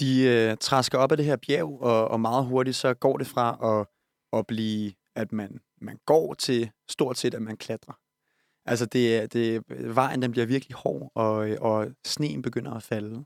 De 0.00 0.22
øh, 0.22 0.56
træsker 0.56 0.98
op 0.98 1.10
af 1.10 1.16
det 1.16 1.26
her 1.26 1.36
bjerg, 1.36 1.80
og, 1.80 2.08
og 2.08 2.20
meget 2.20 2.46
hurtigt 2.46 2.76
så 2.76 2.94
går 2.94 3.16
det 3.16 3.26
fra 3.26 3.78
at, 3.80 3.86
at 4.38 4.46
blive, 4.46 4.92
at 5.14 5.32
man, 5.32 5.60
man 5.80 5.98
går 6.06 6.34
til 6.34 6.70
stort 6.88 7.18
set, 7.18 7.34
at 7.34 7.42
man 7.42 7.56
klatrer. 7.56 7.94
Altså 8.70 8.86
det, 8.86 9.32
det, 9.32 9.62
øh, 9.70 9.96
vejen 9.96 10.22
den 10.22 10.30
bliver 10.30 10.46
virkelig 10.46 10.76
hård, 10.76 11.12
og, 11.14 11.50
øh, 11.50 11.56
og 11.60 11.88
sneen 12.04 12.42
begynder 12.42 12.72
at 12.72 12.82
falde. 12.82 13.24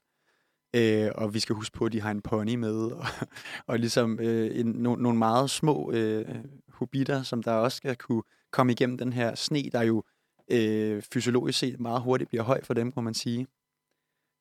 Øh, 0.76 1.11
og 1.14 1.35
vi 1.35 1.40
skal 1.40 1.57
huske 1.57 1.78
på, 1.78 1.85
at 1.85 1.92
de 1.92 2.00
har 2.00 2.11
en 2.11 2.22
pony 2.22 2.54
med, 2.54 2.76
og, 2.92 3.07
og 3.66 3.78
ligesom 3.78 4.20
øh, 4.20 4.61
en, 4.61 4.66
no, 4.66 4.94
nogle 4.94 5.18
meget 5.18 5.50
små 5.50 5.92
øh, 5.92 6.44
hobitter, 6.68 7.22
som 7.22 7.42
der 7.42 7.52
også 7.52 7.76
skal 7.76 7.96
kunne 7.96 8.22
komme 8.52 8.72
igennem 8.72 8.98
den 8.98 9.12
her 9.12 9.35
sne, 9.35 9.62
der 9.72 9.83
jo 9.83 10.02
øh, 10.50 11.02
fysiologisk 11.12 11.59
set 11.59 11.80
meget 11.80 12.02
hurtigt 12.02 12.28
bliver 12.28 12.42
høj 12.42 12.64
for 12.64 12.74
dem, 12.74 12.92
må 12.96 13.02
man 13.02 13.14
sige, 13.14 13.46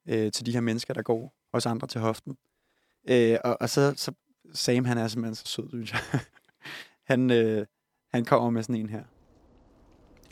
øh, 0.10 0.32
til 0.32 0.46
de 0.46 0.52
her 0.52 0.62
mennesker, 0.62 0.94
der 0.94 1.02
går 1.02 1.34
os 1.54 1.66
andre 1.66 1.88
til 1.88 2.02
hoften. 2.02 2.38
Øh, 3.10 3.38
og, 3.44 3.58
og 3.62 3.70
så, 3.70 3.94
så 3.98 4.12
Sam, 4.54 4.86
han 4.86 4.98
er 4.98 5.08
simpelthen 5.08 5.36
så 5.36 5.46
sød, 5.46 5.70
synes 5.70 5.92
jeg. 5.92 6.02
han, 7.12 7.32
øh, 7.32 7.66
han 8.13 8.26
kommer 8.26 8.50
med 8.50 8.63
sådan 8.63 8.76
en 8.76 8.89
her. 8.89 9.04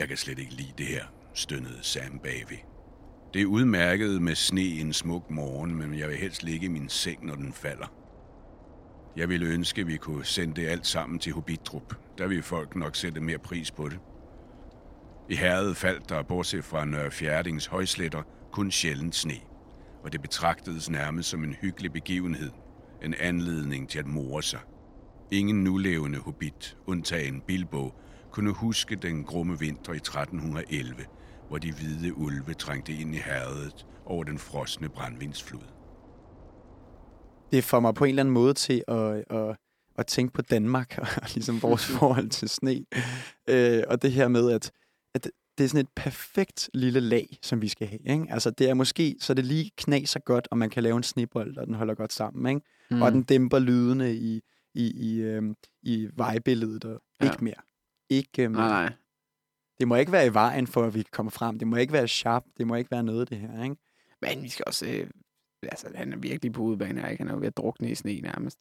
Jeg 0.01 0.07
kan 0.07 0.17
slet 0.17 0.39
ikke 0.39 0.53
lide 0.53 0.73
det 0.77 0.85
her, 0.85 1.05
stønnede 1.33 1.79
Sam 1.81 2.19
bagved. 2.23 2.57
Det 3.33 3.41
er 3.41 3.45
udmærket 3.45 4.21
med 4.21 4.35
sne 4.35 4.61
en 4.61 4.93
smuk 4.93 5.31
morgen, 5.31 5.75
men 5.75 5.99
jeg 5.99 6.09
vil 6.09 6.17
helst 6.17 6.43
ligge 6.43 6.65
i 6.65 6.69
min 6.69 6.89
seng, 6.89 7.25
når 7.25 7.35
den 7.35 7.53
falder. 7.53 7.93
Jeg 9.15 9.29
ville 9.29 9.45
ønske, 9.45 9.81
at 9.81 9.87
vi 9.87 9.97
kunne 9.97 10.25
sende 10.25 10.61
det 10.61 10.67
alt 10.67 10.87
sammen 10.87 11.19
til 11.19 11.33
Hobbitrup. 11.33 11.93
Der 12.17 12.27
vil 12.27 12.43
folk 12.43 12.75
nok 12.75 12.95
sætte 12.95 13.21
mere 13.21 13.37
pris 13.37 13.71
på 13.71 13.89
det. 13.89 13.99
I 15.29 15.35
herredet 15.35 15.77
faldt 15.77 16.09
der, 16.09 16.23
bortset 16.23 16.63
fra 16.63 16.85
Nørre 16.85 17.11
Fjerdings 17.11 17.65
højsletter, 17.65 18.23
kun 18.51 18.71
sjældent 18.71 19.15
sne, 19.15 19.37
og 20.03 20.11
det 20.11 20.21
betragtedes 20.21 20.89
nærmest 20.89 21.29
som 21.29 21.43
en 21.43 21.53
hyggelig 21.53 21.93
begivenhed, 21.93 22.51
en 23.03 23.13
anledning 23.13 23.89
til 23.89 23.99
at 23.99 24.07
more 24.07 24.43
sig. 24.43 24.59
Ingen 25.31 25.63
nulevende 25.63 26.19
hobbit, 26.19 26.77
undtagen 26.87 27.41
Bilbo, 27.47 27.91
kunne 28.31 28.51
huske 28.51 28.95
den 28.95 29.23
grumme 29.23 29.59
vinter 29.59 29.93
i 29.93 29.95
1311, 29.95 31.05
hvor 31.47 31.57
de 31.57 31.73
hvide 31.73 32.17
ulve 32.17 32.53
trængte 32.53 32.93
ind 32.93 33.15
i 33.15 33.17
herredet 33.17 33.87
over 34.05 34.23
den 34.23 34.39
frosne 34.39 34.89
brandvindsflod. 34.89 35.61
Det 37.51 37.63
får 37.63 37.79
mig 37.79 37.93
på 37.95 38.03
en 38.03 38.09
eller 38.09 38.23
anden 38.23 38.33
måde 38.33 38.53
til 38.53 38.83
at, 38.87 39.23
at, 39.29 39.57
at 39.97 40.07
tænke 40.07 40.33
på 40.33 40.41
Danmark 40.41 40.97
og 40.97 41.07
ligesom 41.35 41.61
vores 41.61 41.85
forhold 41.99 42.29
til 42.29 42.49
sne. 42.49 42.85
Øh, 43.49 43.83
og 43.87 44.01
det 44.01 44.11
her 44.11 44.27
med, 44.27 44.51
at, 44.51 44.71
at 45.15 45.31
det 45.57 45.63
er 45.63 45.67
sådan 45.67 45.81
et 45.81 45.89
perfekt 45.95 46.69
lille 46.73 46.99
lag, 46.99 47.37
som 47.41 47.61
vi 47.61 47.67
skal 47.67 47.87
have. 47.87 48.01
Ikke? 48.05 48.25
Altså 48.29 48.51
det 48.51 48.69
er 48.69 48.73
måske, 48.73 49.15
så 49.19 49.33
det 49.33 49.45
lige 49.45 49.71
knaser 49.77 50.19
godt, 50.19 50.47
og 50.51 50.57
man 50.57 50.69
kan 50.69 50.83
lave 50.83 50.97
en 50.97 51.03
snebold, 51.03 51.57
og 51.57 51.67
den 51.67 51.75
holder 51.75 51.95
godt 51.95 52.13
sammen. 52.13 52.55
Ikke? 52.55 52.67
Mm. 52.91 53.01
Og 53.01 53.11
den 53.11 53.23
dæmper 53.23 53.59
lydene 53.59 54.15
i, 54.15 54.41
i, 54.73 54.91
i, 54.91 55.21
øh, 55.21 55.43
i 55.81 56.09
vejbilledet, 56.13 56.85
og 56.85 57.01
ja. 57.21 57.25
ikke 57.25 57.43
mere. 57.43 57.70
Ikke 58.11 58.49
mere. 58.49 58.61
Nej, 58.61 58.83
nej. 58.83 58.93
Det 59.79 59.87
må 59.87 59.95
ikke 59.95 60.11
være 60.11 60.25
i 60.25 60.33
vejen, 60.33 60.67
for 60.67 60.83
at 60.83 60.93
vi 60.93 61.03
kommer 61.11 61.31
frem. 61.31 61.59
Det 61.59 61.67
må 61.67 61.75
ikke 61.75 61.93
være 61.93 62.07
sharp. 62.07 62.45
Det 62.57 62.67
må 62.67 62.75
ikke 62.75 62.91
være 62.91 63.03
noget 63.03 63.21
af 63.21 63.27
det 63.27 63.37
her, 63.37 63.63
ikke? 63.63 63.75
Men 64.21 64.43
vi 64.43 64.49
skal 64.49 64.63
også... 64.67 64.85
Øh, 64.85 65.09
altså, 65.63 65.87
han 65.95 66.13
er 66.13 66.17
virkelig 66.17 66.53
på 66.53 66.61
udebane 66.61 67.01
her, 67.01 67.07
ikke? 67.07 67.21
Han 67.21 67.27
er 67.27 67.33
jo 67.33 67.39
ved 67.39 67.47
at 67.47 67.57
drukne 67.57 67.91
i 67.91 67.95
sne 67.95 68.19
nærmest. 68.19 68.59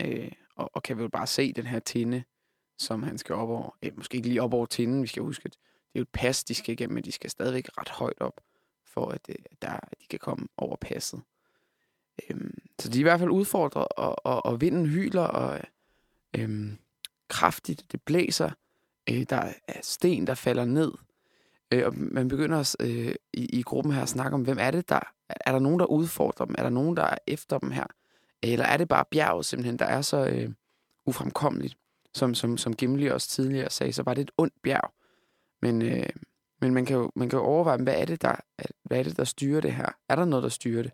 Øh, 0.00 0.32
og, 0.56 0.70
og 0.74 0.82
kan 0.82 0.98
vi 0.98 1.02
jo 1.02 1.08
bare 1.08 1.26
se 1.26 1.52
den 1.52 1.66
her 1.66 1.78
tinde, 1.78 2.24
som 2.78 3.02
han 3.02 3.18
skal 3.18 3.34
op 3.34 3.48
over. 3.48 3.76
Øh, 3.82 3.96
måske 3.96 4.16
ikke 4.16 4.28
lige 4.28 4.42
op 4.42 4.54
over 4.54 4.66
tinden. 4.66 5.02
Vi 5.02 5.06
skal 5.06 5.22
huske, 5.22 5.42
at 5.44 5.52
det 5.52 5.58
er 5.94 6.00
jo 6.00 6.02
et 6.02 6.08
pas, 6.12 6.44
de 6.44 6.54
skal 6.54 6.72
igennem, 6.72 6.94
men 6.94 7.04
de 7.04 7.12
skal 7.12 7.30
stadigvæk 7.30 7.68
ret 7.78 7.88
højt 7.88 8.20
op, 8.20 8.40
for 8.86 9.08
at, 9.08 9.20
øh, 9.28 9.34
der, 9.62 9.70
at 9.72 10.00
de 10.00 10.06
kan 10.06 10.18
komme 10.18 10.48
over 10.56 10.76
passet. 10.76 11.22
Øh, 12.30 12.50
så 12.78 12.88
de 12.88 12.98
er 12.98 13.00
i 13.00 13.02
hvert 13.02 13.20
fald 13.20 13.30
udfordret, 13.30 13.88
og, 13.96 14.26
og, 14.26 14.46
og 14.46 14.60
vinden 14.60 14.86
hyler, 14.86 15.22
og 15.22 15.60
øh, 16.36 16.72
kraftigt, 17.28 17.92
det 17.92 18.02
blæser. 18.02 18.50
Øh, 19.10 19.26
der 19.30 19.52
er 19.68 19.78
sten, 19.82 20.26
der 20.26 20.34
falder 20.34 20.64
ned. 20.64 20.92
Øh, 21.72 21.86
og 21.86 21.92
man 21.96 22.28
begynder 22.28 22.58
også, 22.58 22.76
øh, 22.80 23.14
i, 23.32 23.58
i 23.58 23.62
gruppen 23.62 23.92
her 23.92 24.02
at 24.02 24.08
snakke 24.08 24.34
om, 24.34 24.42
hvem 24.42 24.58
er 24.60 24.70
det, 24.70 24.88
der... 24.88 25.00
Er 25.28 25.52
der 25.52 25.58
nogen, 25.58 25.78
der 25.78 25.86
udfordrer 25.86 26.46
dem? 26.46 26.54
Er 26.58 26.62
der 26.62 26.70
nogen, 26.70 26.96
der 26.96 27.02
er 27.02 27.18
efter 27.26 27.58
dem 27.58 27.70
her? 27.70 27.84
Eller 28.42 28.64
er 28.64 28.76
det 28.76 28.88
bare 28.88 29.04
bjerget 29.10 29.46
simpelthen, 29.46 29.78
der 29.78 29.84
er 29.84 30.02
så 30.02 30.26
øh, 30.26 30.50
ufremkommeligt? 31.06 31.78
Som, 32.14 32.34
som, 32.34 32.56
som 32.56 32.74
Gimli 32.76 33.06
også 33.06 33.28
tidligere 33.28 33.70
sagde, 33.70 33.92
så 33.92 34.02
var 34.02 34.14
det 34.14 34.22
et 34.22 34.30
ondt 34.38 34.54
bjerg. 34.62 34.92
Men, 35.62 35.82
øh, 35.82 36.08
men 36.60 36.74
man 36.74 36.86
kan 36.86 36.96
jo 36.96 37.10
man 37.14 37.28
kan 37.28 37.38
jo 37.38 37.44
overveje, 37.44 37.82
hvad 37.82 37.94
er, 37.96 38.04
det, 38.04 38.22
der, 38.22 38.36
hvad 38.84 38.98
er 38.98 39.02
det, 39.02 39.16
der 39.16 39.24
styrer 39.24 39.60
det 39.60 39.72
her? 39.72 39.88
Er 40.08 40.16
der 40.16 40.24
noget, 40.24 40.42
der 40.42 40.48
styrer 40.48 40.82
det? 40.82 40.92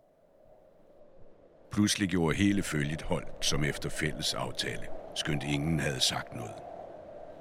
Pludselig 1.73 2.09
gjorde 2.09 2.37
hele 2.37 2.63
følget 2.63 3.03
hold, 3.03 3.27
som 3.43 3.65
efter 3.65 3.89
fælles 3.89 4.35
aftale, 4.35 4.87
skønt 5.15 5.43
ingen 5.43 5.81
havde 5.81 6.01
sagt 6.01 6.35
noget. 6.37 6.70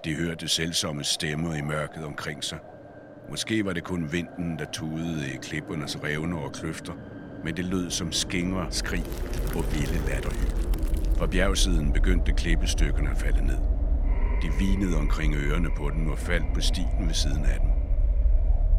De 0.06 0.16
hørte 0.16 0.48
selvsomme 0.48 1.04
stemmer 1.04 1.56
i 1.56 1.62
mørket 1.62 2.06
omkring 2.06 2.44
sig. 2.44 2.60
Måske 3.30 3.66
var 3.66 3.74
det 3.74 3.84
kun 3.84 4.12
vinden, 4.12 4.60
der 4.60 4.66
tudede 4.66 5.34
i 5.34 5.38
klippernes 5.42 6.04
revner 6.04 6.38
og 6.38 6.52
kløfter, 6.52 6.94
men 7.44 7.58
det 7.58 7.66
lød 7.66 7.90
som 7.90 8.12
skingre, 8.12 8.68
skrig 8.72 9.04
og 9.56 9.64
vilde 9.74 10.08
latterhyl. 10.08 10.50
Fra 11.18 11.28
bjergsiden 11.28 11.94
begyndte 11.94 12.32
klippestykkerne 12.32 13.10
at 13.10 13.18
falde 13.18 13.46
ned. 13.46 13.58
De 14.42 14.48
vinede 14.60 14.98
omkring 14.98 15.36
ørerne 15.36 15.70
på 15.78 15.90
den 15.90 16.12
og 16.12 16.18
faldt 16.18 16.54
på 16.54 16.62
stien 16.62 17.08
ved 17.08 17.14
siden 17.14 17.46
af 17.46 17.60
dem. 17.60 17.70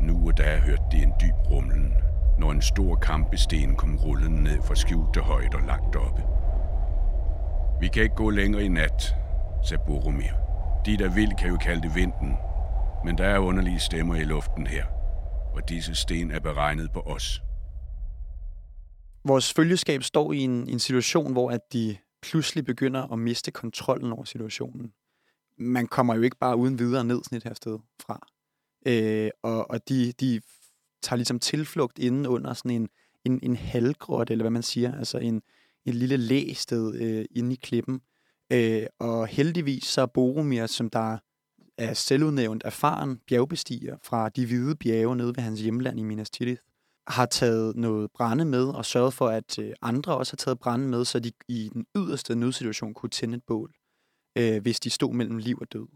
Nu 0.07 0.27
og 0.27 0.39
da 0.39 0.57
hørte 0.57 0.83
de 0.93 1.03
en 1.03 1.13
dyb 1.21 1.51
rumlen, 1.51 1.95
når 2.39 2.51
en 2.51 2.63
stor 2.63 2.97
kampesten 2.97 3.77
kom 3.77 3.97
rullende 3.97 4.43
ned 4.43 4.63
fra 4.63 4.75
skjulte 4.75 5.21
højder 5.21 5.67
langt 5.67 5.97
oppe. 5.97 6.23
Vi 7.81 7.89
kan 7.89 8.03
ikke 8.03 8.15
gå 8.15 8.31
længere 8.31 8.65
i 8.65 8.69
nat, 8.69 9.15
sagde 9.63 9.83
Boromir. 9.87 10.50
De, 10.87 10.97
der 10.97 11.15
vil, 11.15 11.31
kan 11.39 11.49
jo 11.49 11.57
kalde 11.57 11.83
det 11.83 11.95
vinden, 11.95 12.37
men 13.05 13.19
der 13.19 13.25
er 13.25 13.39
underlige 13.39 13.81
stemmer 13.81 14.15
i 14.15 14.25
luften 14.25 14.67
her, 14.67 14.87
og 15.55 15.69
disse 15.69 15.95
sten 15.95 16.31
er 16.31 16.41
beregnet 16.41 16.93
på 16.93 17.01
os. 17.01 17.41
Vores 19.25 19.53
følgeskab 19.53 20.03
står 20.03 20.33
i 20.33 20.39
en, 20.39 20.69
en 20.69 20.79
situation, 20.79 21.33
hvor 21.33 21.51
at 21.51 21.61
de 21.73 21.97
pludselig 22.23 22.65
begynder 22.65 23.13
at 23.13 23.19
miste 23.19 23.51
kontrollen 23.51 24.13
over 24.13 24.25
situationen. 24.25 24.93
Man 25.59 25.87
kommer 25.87 26.15
jo 26.15 26.23
ikke 26.23 26.37
bare 26.37 26.57
uden 26.57 26.79
videre 26.79 27.05
ned 27.05 27.25
sådan 27.25 27.37
et 27.37 27.45
her 27.45 27.55
sted 27.55 27.79
fra. 28.03 28.27
Øh, 28.87 29.31
og 29.43 29.71
og 29.71 29.89
de, 29.89 30.13
de 30.13 30.41
tager 31.03 31.17
ligesom 31.17 31.39
tilflugt 31.39 31.99
inden 31.99 32.27
under 32.27 32.55
sådan 32.55 32.71
en, 32.71 32.89
en, 33.25 33.41
en 33.43 33.57
halvgrot, 33.57 34.31
eller 34.31 34.43
hvad 34.43 34.51
man 34.51 34.63
siger, 34.63 34.99
altså 34.99 35.19
en, 35.19 35.43
en 35.85 35.95
lille 35.95 36.17
læsted 36.17 36.95
øh, 36.95 37.25
inde 37.31 37.53
i 37.53 37.59
klippen. 37.63 38.01
Øh, 38.53 38.87
og 38.99 39.27
heldigvis 39.27 39.85
så 39.85 40.03
er 40.03 40.07
Boromir, 40.07 40.67
som 40.67 40.91
der 40.91 41.19
er 41.79 41.95
selvudnævnt 41.95 42.63
erfaren 42.65 43.19
bjergbestiger 43.27 43.97
fra 44.03 44.29
de 44.29 44.47
hvide 44.47 44.77
bjerge 44.77 45.17
nede 45.17 45.37
ved 45.37 45.43
hans 45.43 45.61
hjemland 45.61 45.99
i 45.99 46.03
Minas 46.03 46.31
Tirith, 46.31 46.63
har 47.07 47.27
taget 47.27 47.77
noget 47.77 48.11
brænde 48.11 48.45
med 48.45 48.69
og 48.69 48.85
sørget 48.85 49.15
for, 49.15 49.29
at 49.29 49.59
øh, 49.59 49.73
andre 49.83 50.17
også 50.17 50.33
har 50.33 50.37
taget 50.37 50.59
brænde 50.59 50.89
med, 50.89 51.05
så 51.05 51.21
de 51.21 51.33
i 51.49 51.71
den 51.73 51.87
yderste 51.97 52.35
nødsituation 52.35 52.95
kunne 52.95 53.11
tænde 53.11 53.37
et 53.37 53.45
bål, 53.47 53.75
øh, 54.39 54.63
hvis 54.63 54.81
de 54.81 54.91
stod 54.91 55.15
mellem 55.15 55.39
liv 55.39 55.59
og 55.61 55.73
død. 55.73 55.89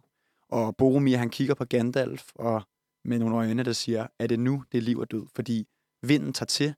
Og 0.49 0.77
Boromir, 0.77 1.17
han 1.17 1.31
kigger 1.31 1.55
på 1.55 1.64
Gandalf 1.64 2.25
og 2.35 2.62
med 3.05 3.19
nogle 3.19 3.37
øjne, 3.37 3.62
der 3.62 3.73
siger, 3.73 4.07
er 4.19 4.27
det 4.27 4.40
nu, 4.40 4.64
det 4.73 4.79
er 4.79 4.83
liv 4.83 4.99
og 4.99 5.11
død? 5.11 5.27
Fordi 5.35 5.69
vinden 6.03 6.33
tager 6.33 6.47
til 6.47 6.75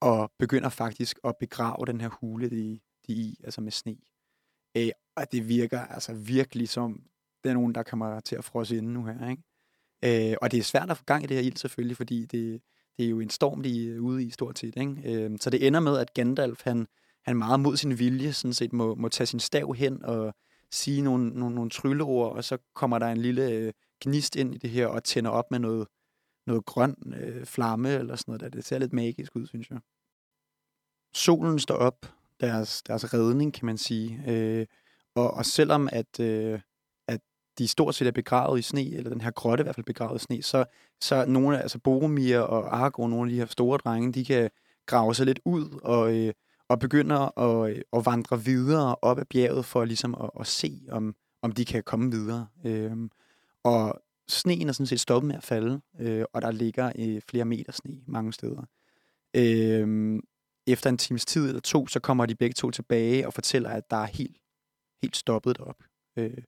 og 0.00 0.30
begynder 0.38 0.68
faktisk 0.68 1.18
at 1.24 1.34
begrave 1.40 1.86
den 1.86 2.00
her 2.00 2.08
hule, 2.08 2.50
de, 2.50 2.80
de 3.06 3.12
i, 3.12 3.40
altså 3.44 3.60
med 3.60 3.72
sne. 3.72 3.96
Øh, 4.76 4.90
og 5.16 5.32
det 5.32 5.48
virker 5.48 5.80
altså 5.80 6.14
virkelig 6.14 6.68
som, 6.68 7.02
den 7.44 7.50
er 7.50 7.54
nogen, 7.54 7.74
der 7.74 7.82
kommer 7.82 8.20
til 8.20 8.36
at 8.36 8.44
frosse 8.44 8.76
inde 8.76 8.92
nu 8.92 9.04
her. 9.04 9.30
Ikke? 9.30 10.30
Øh, 10.30 10.36
og 10.42 10.50
det 10.50 10.58
er 10.58 10.62
svært 10.62 10.90
at 10.90 10.96
få 10.96 11.04
gang 11.04 11.24
i 11.24 11.26
det 11.26 11.36
her 11.36 11.44
ild 11.44 11.56
selvfølgelig, 11.56 11.96
fordi 11.96 12.26
det, 12.26 12.62
det 12.96 13.04
er 13.04 13.08
jo 13.10 13.20
en 13.20 13.30
storm, 13.30 13.62
de 13.62 13.94
er 13.94 13.98
ude 13.98 14.24
i 14.24 14.30
stort 14.30 14.58
set. 14.58 14.76
Ikke? 14.76 14.96
Øh, 15.04 15.38
så 15.40 15.50
det 15.50 15.66
ender 15.66 15.80
med, 15.80 15.98
at 15.98 16.14
Gandalf, 16.14 16.62
han, 16.64 16.86
han 17.24 17.36
meget 17.36 17.60
mod 17.60 17.76
sin 17.76 17.98
vilje, 17.98 18.32
sådan 18.32 18.54
set 18.54 18.72
må, 18.72 18.94
må 18.94 19.08
tage 19.08 19.26
sin 19.26 19.40
stav 19.40 19.74
hen 19.74 20.04
og 20.04 20.34
sige 20.70 21.02
nogle, 21.02 21.28
nogle, 21.28 21.54
nogle 21.54 21.70
trylleord, 21.70 22.36
og 22.36 22.44
så 22.44 22.58
kommer 22.74 22.98
der 22.98 23.06
en 23.06 23.18
lille 23.18 23.50
øh, 23.50 23.72
gnist 24.00 24.36
ind 24.36 24.54
i 24.54 24.58
det 24.58 24.70
her 24.70 24.86
og 24.86 25.04
tænder 25.04 25.30
op 25.30 25.50
med 25.50 25.58
noget, 25.58 25.88
noget 26.46 26.64
grøn 26.64 27.14
øh, 27.16 27.46
flamme 27.46 27.90
eller 27.90 28.16
sådan 28.16 28.32
noget 28.32 28.40
der. 28.40 28.48
Det 28.48 28.64
ser 28.64 28.78
lidt 28.78 28.92
magisk 28.92 29.36
ud, 29.36 29.46
synes 29.46 29.70
jeg. 29.70 29.78
Solen 31.14 31.58
står 31.58 31.74
op, 31.74 32.06
deres, 32.42 32.82
deres 32.82 33.14
redning, 33.14 33.54
kan 33.54 33.66
man 33.66 33.78
sige. 33.78 34.22
Øh, 34.28 34.66
og, 35.14 35.34
og 35.34 35.46
selvom 35.46 35.88
at, 35.92 36.20
øh, 36.20 36.60
at 37.08 37.20
de 37.58 37.68
stort 37.68 37.94
set 37.94 38.06
er 38.06 38.12
begravet 38.12 38.58
i 38.58 38.62
sne, 38.62 38.90
eller 38.92 39.10
den 39.10 39.20
her 39.20 39.30
grotte 39.30 39.62
i 39.62 39.64
hvert 39.64 39.74
fald 39.74 39.86
begravet 39.86 40.20
i 40.20 40.24
sne, 40.24 40.42
så, 40.42 40.64
så 41.00 41.24
nogle 41.26 41.58
af, 41.58 41.62
altså 41.62 41.78
Boromir 41.78 42.38
og 42.38 42.76
Aragorn, 42.76 43.10
nogle 43.10 43.28
af 43.28 43.30
de 43.30 43.38
her 43.38 43.46
store 43.46 43.78
drenge, 43.78 44.12
de 44.12 44.24
kan 44.24 44.50
grave 44.86 45.14
sig 45.14 45.26
lidt 45.26 45.40
ud 45.44 45.80
og, 45.82 46.16
øh, 46.16 46.32
og 46.68 46.78
begynder 46.78 47.38
at, 47.38 47.70
øh, 47.70 47.82
at 47.92 48.06
vandre 48.06 48.44
videre 48.44 48.96
op 49.02 49.18
ad 49.18 49.24
bjerget 49.24 49.64
for 49.64 49.84
ligesom 49.84 50.14
at, 50.14 50.30
at 50.40 50.46
se, 50.46 50.80
om, 50.90 51.14
om 51.42 51.52
de 51.52 51.64
kan 51.64 51.82
komme 51.82 52.10
videre. 52.10 52.46
Øh, 52.64 52.96
og 53.64 54.02
sneen 54.28 54.68
er 54.68 54.72
sådan 54.72 54.86
set 54.86 55.00
stoppet 55.00 55.28
med 55.28 55.36
at 55.36 55.42
falde, 55.42 55.80
øh, 56.00 56.24
og 56.32 56.42
der 56.42 56.50
ligger 56.50 56.92
øh, 56.98 57.20
flere 57.28 57.44
meter 57.44 57.72
sne 57.72 58.00
mange 58.06 58.32
steder. 58.32 58.62
Øh, 59.36 60.18
efter 60.66 60.90
en 60.90 60.98
times 60.98 61.24
tid 61.24 61.48
eller 61.48 61.60
to, 61.60 61.86
så 61.86 62.00
kommer 62.00 62.26
de 62.26 62.34
begge 62.34 62.54
to 62.54 62.70
tilbage 62.70 63.26
og 63.26 63.34
fortæller, 63.34 63.70
at 63.70 63.90
der 63.90 63.96
er 63.96 64.06
helt, 64.06 64.36
helt 65.02 65.16
stoppet 65.16 65.58
op. 65.60 65.76
Øh, 66.18 66.38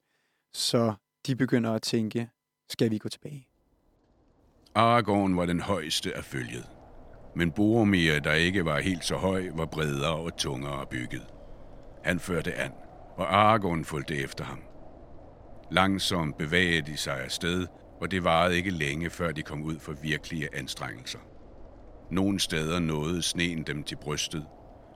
så 0.54 0.94
de 1.26 1.36
begynder 1.36 1.72
at 1.72 1.82
tænke, 1.82 2.30
skal 2.70 2.90
vi 2.90 2.98
gå 2.98 3.08
tilbage? 3.08 3.48
Aragorn 4.74 5.36
var 5.36 5.46
den 5.46 5.60
højeste 5.60 6.16
af 6.16 6.24
følget. 6.24 6.70
Men 7.36 7.52
Boromir, 7.52 8.18
der 8.18 8.32
ikke 8.32 8.64
var 8.64 8.80
helt 8.80 9.04
så 9.04 9.16
høj, 9.16 9.50
var 9.54 9.66
bredere 9.66 10.16
og 10.16 10.36
tungere 10.36 10.86
bygget. 10.86 11.26
Han 12.04 12.20
førte 12.20 12.54
an, 12.54 12.72
og 13.16 13.34
Aragorn 13.34 13.84
fulgte 13.84 14.16
efter 14.16 14.44
ham. 14.44 14.60
Langsomt 15.70 16.38
bevægede 16.38 16.92
de 16.92 16.96
sig 16.96 17.20
afsted, 17.20 17.66
og 18.00 18.10
det 18.10 18.24
varede 18.24 18.56
ikke 18.56 18.70
længe, 18.70 19.10
før 19.10 19.32
de 19.32 19.42
kom 19.42 19.62
ud 19.62 19.78
for 19.78 19.92
virkelige 19.92 20.48
anstrengelser. 20.56 21.18
Nogle 22.10 22.40
steder 22.40 22.78
nåede 22.78 23.22
sneen 23.22 23.62
dem 23.62 23.82
til 23.82 23.96
brystet, 23.96 24.46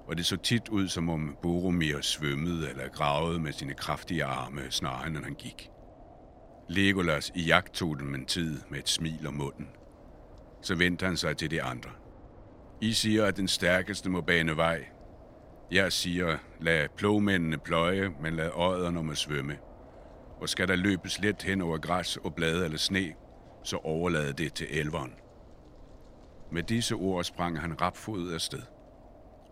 og 0.06 0.16
det 0.16 0.26
så 0.26 0.36
tit 0.36 0.68
ud, 0.68 0.88
som 0.88 1.08
om 1.08 1.36
Boromir 1.42 2.00
svømmede 2.00 2.70
eller 2.70 2.88
gravede 2.88 3.40
med 3.40 3.52
sine 3.52 3.74
kraftige 3.74 4.24
arme, 4.24 4.60
snarere 4.70 5.06
end 5.06 5.16
han 5.16 5.34
gik. 5.34 5.70
Legolas 6.68 7.32
i 7.34 7.42
jagt 7.42 7.74
tog 7.74 7.98
dem 7.98 8.14
en 8.14 8.26
tid 8.26 8.60
med 8.70 8.78
et 8.78 8.88
smil 8.88 9.26
om 9.26 9.34
munden. 9.34 9.68
Så 10.62 10.74
vendte 10.74 11.06
han 11.06 11.16
sig 11.16 11.36
til 11.36 11.50
de 11.50 11.62
andre. 11.62 11.90
I 12.80 12.92
siger, 12.92 13.24
at 13.24 13.36
den 13.36 13.48
stærkeste 13.48 14.10
må 14.10 14.20
bane 14.20 14.56
vej. 14.56 14.84
Jeg 15.70 15.92
siger, 15.92 16.36
lad 16.60 16.88
plogmændene 16.96 17.58
pløje, 17.58 18.10
men 18.20 18.36
lad 18.36 18.50
ådderne 18.54 19.02
må 19.02 19.14
svømme. 19.14 19.58
Og 20.40 20.48
skal 20.48 20.68
der 20.68 20.76
løbes 20.76 21.20
let 21.20 21.42
hen 21.42 21.60
over 21.60 21.78
græs 21.78 22.16
og 22.16 22.34
blade 22.34 22.64
eller 22.64 22.78
sne, 22.78 23.12
så 23.64 23.76
overlad 23.76 24.32
det 24.32 24.52
til 24.52 24.66
elveren. 24.70 25.12
Med 26.52 26.62
disse 26.62 26.94
ord 26.94 27.24
sprang 27.24 27.60
han 27.60 27.80
rapfodet 27.80 28.34
afsted. 28.34 28.62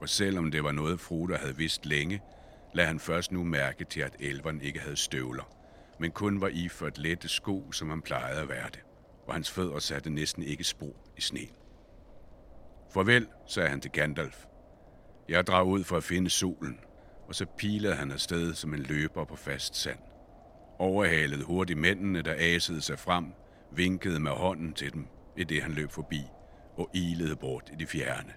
Og 0.00 0.08
selvom 0.08 0.50
det 0.50 0.64
var 0.64 0.72
noget 0.72 1.00
Froder 1.00 1.38
havde 1.38 1.56
vidst 1.56 1.86
længe, 1.86 2.22
lagde 2.74 2.88
han 2.88 3.00
først 3.00 3.32
nu 3.32 3.44
mærke 3.44 3.84
til, 3.84 4.00
at 4.00 4.16
elveren 4.20 4.60
ikke 4.60 4.80
havde 4.80 4.96
støvler, 4.96 5.56
men 6.00 6.10
kun 6.10 6.40
var 6.40 6.48
iført 6.48 6.98
lette 6.98 7.28
sko, 7.28 7.72
som 7.72 7.90
han 7.90 8.02
plejede 8.02 8.40
at 8.40 8.48
være 8.48 8.68
det, 8.72 8.80
og 9.26 9.34
hans 9.34 9.50
fødder 9.50 9.78
satte 9.78 10.10
næsten 10.10 10.42
ikke 10.42 10.64
spor 10.64 10.94
i 11.16 11.20
sneen. 11.20 11.50
Farvel, 12.94 13.26
sagde 13.46 13.68
han 13.68 13.80
til 13.80 13.90
Gandalf. 13.90 14.44
Jeg 15.28 15.46
drager 15.46 15.64
ud 15.64 15.84
for 15.84 15.96
at 15.96 16.04
finde 16.04 16.30
solen, 16.30 16.78
og 17.28 17.34
så 17.34 17.46
pilede 17.58 17.94
han 17.94 18.10
afsted 18.10 18.54
som 18.54 18.74
en 18.74 18.80
løber 18.80 19.24
på 19.24 19.36
fast 19.36 19.76
sand. 19.76 19.98
Overhalede 20.78 21.44
hurtigt 21.44 21.78
mændene, 21.78 22.22
der 22.22 22.34
asede 22.38 22.80
sig 22.80 22.98
frem, 22.98 23.32
vinkede 23.72 24.20
med 24.20 24.30
hånden 24.30 24.72
til 24.72 24.92
dem, 24.92 25.06
i 25.36 25.44
det 25.44 25.62
han 25.62 25.72
løb 25.72 25.90
forbi, 25.90 26.20
og 26.76 26.90
ilede 26.94 27.36
bort 27.36 27.70
i 27.72 27.76
det 27.76 27.88
fjerne, 27.88 28.32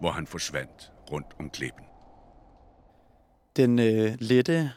hvor 0.00 0.10
han 0.10 0.26
forsvandt 0.26 0.92
rundt 1.12 1.26
om 1.38 1.50
klippen. 1.50 1.84
Den 3.56 3.78
øh, 3.78 4.16
lette 4.18 4.72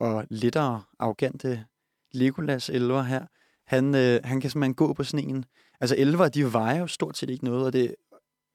og 0.00 0.26
lettere 0.30 0.82
arrogante 0.98 1.64
Legolas 2.12 2.70
elver 2.70 3.02
her, 3.02 3.26
han, 3.66 3.94
øh, 3.94 4.20
han 4.24 4.40
kan 4.40 4.50
simpelthen 4.50 4.74
gå 4.74 4.92
på 4.92 5.04
sneen. 5.04 5.44
Altså 5.80 5.96
elver, 5.98 6.28
de 6.28 6.52
vejer 6.52 6.80
jo 6.80 6.86
stort 6.86 7.16
set 7.16 7.30
ikke 7.30 7.44
noget, 7.44 7.66
og 7.66 7.72
det 7.72 7.94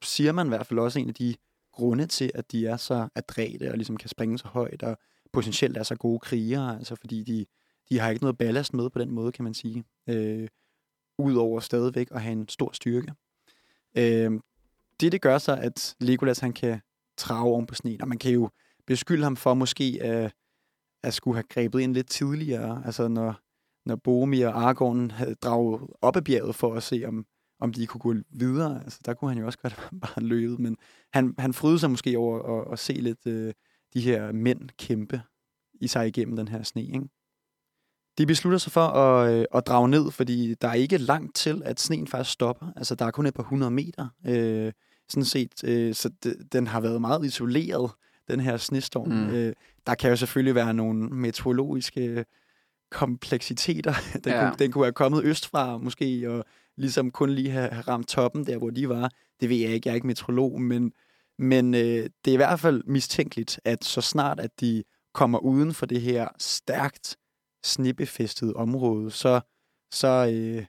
siger 0.04 0.32
man 0.32 0.47
i 0.47 0.49
hvert 0.49 0.68
fald 0.68 0.80
også 0.80 0.99
en 0.99 1.08
af 1.08 1.14
de 1.14 1.36
grunde 1.74 2.06
til, 2.06 2.32
at 2.36 2.51
de 2.51 2.68
er 2.68 2.78
så 2.78 3.08
adræte 3.16 3.72
og 3.72 3.78
ligesom 3.78 3.97
kan 3.97 4.10
springe 4.10 4.38
så 4.38 4.47
højt 4.47 4.84
og 4.84 4.97
potentielt 5.34 5.78
er 5.78 5.84
så 5.84 5.95
gode 5.95 6.20
krigere, 6.20 6.78
altså 6.78 6.95
fordi 6.95 7.24
de, 7.24 7.45
de 7.89 7.99
har 7.99 8.10
ikke 8.10 8.24
noget 8.24 8.38
ballast 8.38 8.74
med 8.74 8.89
på 8.89 8.99
den 8.99 9.12
måde, 9.12 9.32
kan 9.32 9.43
man 9.43 9.54
sige. 9.54 9.84
Øh, 10.10 10.47
Udover 11.18 11.60
stadigvæk 11.60 12.08
at 12.12 12.22
have 12.22 12.32
en 12.32 12.49
stor 12.49 12.72
styrke. 12.74 13.14
Øh, 13.98 14.32
det, 15.00 15.12
det 15.12 15.22
gør 15.22 15.38
så, 15.38 15.56
at 15.56 15.96
Legolas 16.00 16.39
han 16.39 16.54
kan 16.54 16.82
trage 17.18 17.44
oven 17.44 17.66
på 17.66 17.76
sneen, 17.76 18.02
og 18.02 18.08
man 18.08 18.18
kan 18.18 18.32
jo 18.32 18.50
beskylde 18.88 19.24
ham 19.24 19.36
for 19.36 19.54
måske 19.54 20.10
øh, 20.10 20.30
at 21.04 21.14
skulle 21.14 21.36
have 21.36 21.44
grebet 21.50 21.80
ind 21.80 21.94
lidt 21.94 22.10
tidligere, 22.10 22.82
altså 22.86 23.08
når, 23.08 23.39
når 23.86 23.96
Boromir 23.96 24.48
og 24.48 24.62
Aragorn 24.62 25.12
havde 25.12 25.36
draget 25.36 25.82
op 26.02 26.16
ad 26.16 26.22
bjerget 26.22 26.56
for 26.56 26.76
at 26.76 26.84
se, 26.84 27.04
om, 27.08 27.26
om 27.60 27.74
de 27.74 27.88
kunne 27.88 28.00
gå 28.00 28.14
videre. 28.30 28.84
Altså, 28.84 29.00
der 29.06 29.14
kunne 29.14 29.32
han 29.32 29.39
jo 29.39 29.46
også 29.46 29.60
godt 29.60 29.76
bare 30.02 30.24
løbet, 30.24 30.60
men 30.60 30.78
han, 31.14 31.36
han 31.39 31.54
frydede 31.54 31.80
sig 31.80 31.91
måske 31.91 32.18
over 32.18 32.62
at, 32.62 32.74
at 32.74 32.80
se 32.80 32.94
lidt 32.94 33.28
øh, 33.28 33.54
de 33.94 34.02
her 34.02 34.32
mænd 34.32 34.70
kæmpe 34.78 35.22
i 35.82 35.88
sig 35.88 36.08
igennem 36.08 36.36
den 36.36 36.48
her 36.48 36.64
sne. 36.64 36.84
Ikke? 36.84 37.10
De 38.18 38.26
beslutter 38.26 38.57
sig 38.57 38.72
for 38.72 38.88
at, 38.88 39.34
øh, 39.34 39.45
at 39.55 39.68
drage 39.68 39.89
ned, 39.89 40.11
fordi 40.11 40.53
der 40.53 40.68
er 40.68 40.74
ikke 40.74 40.97
langt 40.97 41.36
til, 41.36 41.61
at 41.66 41.80
sneen 41.80 42.07
faktisk 42.07 42.32
stopper. 42.32 42.74
Altså, 42.76 42.95
der 42.95 43.05
er 43.05 43.11
kun 43.11 43.26
et 43.26 43.34
par 43.34 43.43
hundrede 43.43 43.72
meter. 43.72 44.07
Øh, 44.28 44.72
sådan 45.09 45.26
set, 45.26 45.64
øh, 45.64 45.95
så 45.95 46.09
d- 46.26 46.47
den 46.51 46.68
har 46.68 46.80
været 46.80 47.01
meget 47.01 47.26
isoleret, 47.26 47.91
den 48.28 48.39
her 48.39 48.57
snestorm. 48.57 49.07
Mm. 49.07 49.30
Øh, 49.30 49.53
der 49.88 49.95
kan 49.95 50.09
jo 50.09 50.16
selvfølgelig 50.16 50.55
være 50.55 50.74
nogle 50.74 51.09
meteorologiske 51.09 52.26
kompleksiteter. 52.91 53.93
Den, 54.24 54.34
ja. 54.34 54.49
kunne, 54.49 54.55
den 54.59 54.72
kunne 54.72 54.86
have 54.86 54.93
kommet 54.93 55.24
østfra 55.24 55.78
måske, 55.78 56.32
og 56.32 56.45
ligesom 56.78 57.11
kun 57.11 57.30
lige 57.30 57.49
have, 57.49 57.70
have 57.70 57.84
ramt 57.88 58.07
toppen 58.07 58.45
der, 58.45 58.57
hvor 58.57 58.70
de 58.70 58.89
var. 58.89 59.11
Det 59.41 59.49
ved 59.49 59.57
jeg 59.57 59.70
ikke, 59.70 59.88
jeg 59.88 59.91
er 59.91 59.95
ikke 59.95 60.07
meteorolog, 60.07 60.61
men, 60.61 60.91
men 61.39 61.74
øh, 61.74 62.09
det 62.26 62.32
er 62.32 62.34
i 62.34 62.36
hvert 62.36 62.59
fald 62.59 62.84
mistænkeligt, 62.86 63.59
at 63.66 63.86
så 63.86 64.01
snart 64.01 64.39
at 64.39 64.51
de 64.59 64.84
kommer 65.14 65.39
uden 65.39 65.74
for 65.74 65.86
det 65.86 66.01
her 66.01 66.28
stærkt 66.39 67.18
snebefæstet 67.64 68.53
område, 68.53 69.11
så, 69.11 69.41
så, 69.91 70.32
øh, 70.34 70.66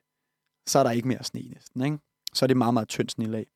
så 0.67 0.79
er 0.79 0.83
der 0.83 0.91
ikke 0.91 1.09
mere 1.09 1.25
sne 1.25 1.43
næsten. 1.43 1.85
Ikke? 1.85 1.99
Så 2.35 2.45
er 2.45 2.47
det 2.47 2.57
meget, 2.57 2.75
meget 2.75 2.89
tyndt 2.89 3.13
snelag. 3.13 3.47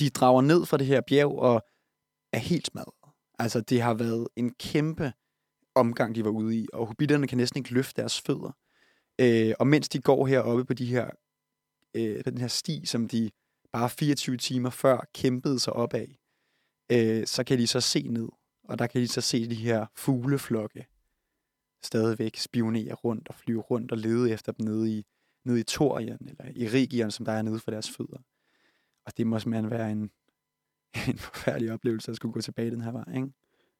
De 0.00 0.10
drager 0.10 0.42
ned 0.42 0.66
fra 0.66 0.76
det 0.76 0.86
her 0.86 1.00
bjerg 1.00 1.38
og 1.38 1.62
er 2.32 2.38
helt 2.38 2.66
smadret. 2.66 3.12
Altså, 3.38 3.60
det 3.60 3.82
har 3.82 3.94
været 3.94 4.28
en 4.36 4.54
kæmpe 4.54 5.12
omgang, 5.74 6.14
de 6.14 6.24
var 6.24 6.30
ude 6.30 6.58
i, 6.58 6.66
og 6.72 6.86
hobitterne 6.86 7.26
kan 7.26 7.38
næsten 7.38 7.58
ikke 7.58 7.72
løfte 7.72 8.00
deres 8.00 8.20
fødder. 8.20 8.56
Øh, 9.20 9.54
og 9.58 9.66
mens 9.66 9.88
de 9.88 10.00
går 10.00 10.26
heroppe 10.26 10.64
på 10.64 10.74
de 10.74 10.86
her, 10.86 11.10
øh, 11.94 12.24
på 12.24 12.30
den 12.30 12.38
her 12.38 12.48
sti, 12.48 12.86
som 12.86 13.08
de 13.08 13.30
bare 13.72 13.90
24 13.90 14.36
timer 14.36 14.70
før 14.70 15.06
kæmpede 15.14 15.60
sig 15.60 15.72
op 15.72 15.94
af, 15.94 16.18
øh, 16.92 17.26
så 17.26 17.44
kan 17.44 17.58
de 17.58 17.66
så 17.66 17.80
se 17.80 18.02
ned, 18.02 18.28
og 18.64 18.78
der 18.78 18.86
kan 18.86 19.00
de 19.00 19.08
så 19.08 19.20
se 19.20 19.50
de 19.50 19.54
her 19.54 19.86
fugleflokke 19.96 20.86
stadigvæk 21.84 22.36
spionere 22.36 22.94
rundt 22.94 23.28
og 23.28 23.34
flyve 23.34 23.60
rundt 23.60 23.92
og 23.92 23.98
lede 23.98 24.32
efter 24.32 24.52
dem 24.52 24.66
nede 24.66 24.98
i, 24.98 25.04
nede 25.44 25.60
i 25.60 25.62
Torien, 25.62 26.28
eller 26.28 26.52
i 26.54 26.68
Rigion, 26.68 27.10
som 27.10 27.24
der 27.24 27.32
er 27.32 27.42
nede 27.42 27.58
for 27.58 27.70
deres 27.70 27.90
fødder. 27.90 28.18
Og 29.06 29.16
det 29.16 29.26
må 29.26 29.38
simpelthen 29.38 29.70
være 29.70 29.92
en, 29.92 30.10
en 31.08 31.18
forfærdelig 31.18 31.72
oplevelse 31.72 32.10
at 32.10 32.16
skulle 32.16 32.32
gå 32.32 32.40
tilbage 32.40 32.70
den 32.70 32.80
her 32.80 32.92
vej. 32.92 33.14
Ikke? 33.16 33.28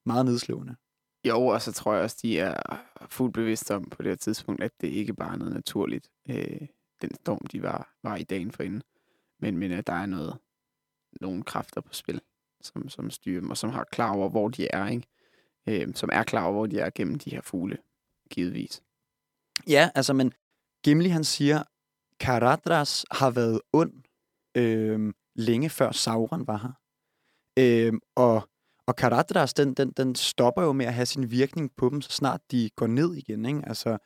Meget 0.06 0.26
nedslående. 0.26 0.76
Jo, 1.24 1.46
og 1.46 1.62
så 1.62 1.72
tror 1.72 1.94
jeg 1.94 2.02
også, 2.02 2.18
de 2.22 2.38
er 2.38 2.84
fuldt 3.10 3.34
bevidste 3.34 3.74
om 3.74 3.84
på 3.84 4.02
det 4.02 4.10
her 4.10 4.16
tidspunkt, 4.16 4.62
at 4.62 4.72
det 4.80 4.88
ikke 4.88 5.14
bare 5.14 5.32
er 5.32 5.38
noget 5.38 5.54
naturligt, 5.54 6.10
øh, 6.28 6.66
den 7.02 7.14
storm, 7.14 7.46
de 7.46 7.62
var, 7.62 7.94
var 8.02 8.16
i 8.16 8.24
dagen 8.24 8.52
forinden. 8.52 8.82
Men, 9.40 9.58
men 9.58 9.72
at 9.72 9.86
der 9.86 9.92
er 9.92 10.06
noget, 10.06 10.38
nogle 11.20 11.42
kræfter 11.42 11.80
på 11.80 11.94
spil, 11.94 12.20
som, 12.60 12.88
som 12.88 13.10
styrer 13.10 13.40
dem, 13.40 13.50
og 13.50 13.56
som 13.56 13.70
har 13.70 13.84
klar 13.84 14.14
over, 14.14 14.28
hvor 14.28 14.48
de 14.48 14.68
er, 14.72 14.86
ikke? 14.86 15.06
Øh, 15.66 15.94
som 15.94 16.10
er 16.12 16.22
klar 16.22 16.44
over, 16.44 16.52
hvor 16.52 16.66
de 16.66 16.78
er 16.78 16.90
gennem 16.94 17.18
de 17.18 17.30
her 17.30 17.40
fugle, 17.40 17.78
givetvis. 18.34 18.82
Ja, 19.68 19.90
altså, 19.94 20.12
men 20.12 20.32
Gimli 20.84 21.08
han 21.08 21.24
siger, 21.24 21.62
Karadras 22.20 23.04
har 23.10 23.30
været 23.30 23.60
ond 23.72 23.92
øh, 24.54 25.12
længe 25.34 25.70
før 25.70 25.92
Sauron 25.92 26.46
var 26.46 26.56
her. 26.56 26.72
Øh, 27.58 27.92
og 28.16 28.48
og 28.86 28.96
Karadras, 28.96 29.54
den, 29.54 29.74
den, 29.74 29.90
den 29.90 30.14
stopper 30.14 30.62
jo 30.62 30.72
med 30.72 30.86
at 30.86 30.94
have 30.94 31.06
sin 31.06 31.30
virkning 31.30 31.72
på 31.76 31.88
dem, 31.88 32.00
så 32.00 32.10
snart 32.10 32.40
de 32.50 32.70
går 32.76 32.86
ned 32.86 33.14
igen. 33.14 33.46
Ikke? 33.46 33.62
Altså, 33.66 33.98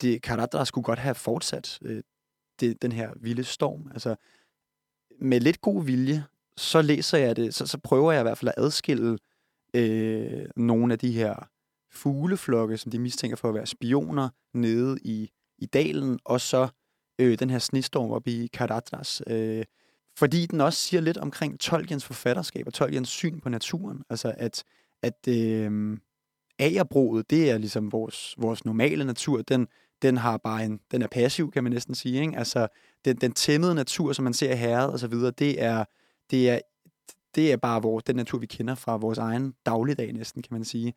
det, 0.00 0.22
Karadras 0.22 0.68
skulle 0.68 0.84
godt 0.84 0.98
have 0.98 1.14
fortsat 1.14 1.78
øh, 1.82 2.02
det, 2.60 2.82
den 2.82 2.92
her 2.92 3.12
vilde 3.16 3.44
storm. 3.44 3.90
Altså, 3.92 4.16
med 5.20 5.40
lidt 5.40 5.60
god 5.60 5.84
vilje, 5.84 6.24
så 6.56 6.82
læser 6.82 7.18
jeg 7.18 7.36
det, 7.36 7.54
så, 7.54 7.66
så 7.66 7.78
prøver 7.78 8.12
jeg 8.12 8.20
i 8.20 8.22
hvert 8.22 8.38
fald 8.38 8.52
at 8.56 8.64
adskille 8.64 9.18
øh, 9.74 10.46
nogle 10.56 10.92
af 10.92 10.98
de 10.98 11.12
her 11.12 11.48
fugleflokke, 11.92 12.76
som 12.78 12.92
de 12.92 12.98
mistænker 12.98 13.36
for 13.36 13.48
at 13.48 13.54
være 13.54 13.66
spioner 13.66 14.28
nede 14.54 14.98
i, 15.04 15.30
i 15.58 15.66
dalen, 15.66 16.18
og 16.24 16.40
så 16.40 16.68
øh, 17.18 17.38
den 17.38 17.50
her 17.50 17.58
snestorm 17.58 18.10
op 18.10 18.28
i 18.28 18.46
Karadras. 18.52 19.22
Øh, 19.26 19.64
fordi 20.18 20.46
den 20.46 20.60
også 20.60 20.78
siger 20.78 21.00
lidt 21.00 21.16
omkring 21.16 21.60
Tolkiens 21.60 22.04
forfatterskab 22.04 22.66
og 22.66 22.74
Tolkiens 22.74 23.08
syn 23.08 23.40
på 23.40 23.48
naturen. 23.48 24.02
Altså 24.10 24.34
at, 24.36 24.64
at 25.02 25.28
øh, 25.28 25.98
agerbruget, 26.58 27.30
det 27.30 27.50
er 27.50 27.58
ligesom 27.58 27.92
vores, 27.92 28.34
vores 28.38 28.64
normale 28.64 29.04
natur. 29.04 29.42
Den, 29.42 29.68
den 30.02 30.16
har 30.16 30.36
bare 30.36 30.64
en, 30.64 30.80
den 30.90 31.02
er 31.02 31.06
passiv, 31.06 31.50
kan 31.50 31.62
man 31.62 31.72
næsten 31.72 31.94
sige. 31.94 32.20
Ikke? 32.20 32.38
Altså 32.38 32.68
den, 33.04 33.16
den 33.16 33.32
tæmmede 33.32 33.74
natur, 33.74 34.12
som 34.12 34.22
man 34.22 34.34
ser 34.34 34.52
i 34.52 34.56
herret 34.56 34.92
og 34.92 34.98
så 34.98 35.06
videre, 35.06 35.30
det 35.30 35.62
er, 35.62 35.84
det 36.30 36.50
er, 36.50 36.60
det 37.34 37.52
er 37.52 37.56
bare 37.56 37.82
vores, 37.82 38.04
den 38.04 38.16
natur, 38.16 38.38
vi 38.38 38.46
kender 38.46 38.74
fra 38.74 38.96
vores 38.96 39.18
egen 39.18 39.54
dagligdag 39.66 40.12
næsten, 40.12 40.42
kan 40.42 40.54
man 40.54 40.64
sige. 40.64 40.94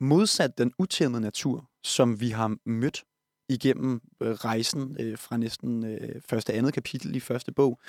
Modsat 0.00 0.58
den 0.58 0.72
utæmmede 0.78 1.20
natur, 1.20 1.70
som 1.82 2.20
vi 2.20 2.28
har 2.28 2.56
mødt 2.64 3.04
igennem 3.48 4.00
øh, 4.20 4.30
rejsen 4.30 4.96
øh, 5.00 5.18
fra 5.18 5.36
næsten 5.36 5.84
øh, 5.84 6.20
første 6.26 6.52
andet 6.52 6.74
kapitel 6.74 7.16
i 7.16 7.20
første 7.20 7.52
bog, 7.52 7.80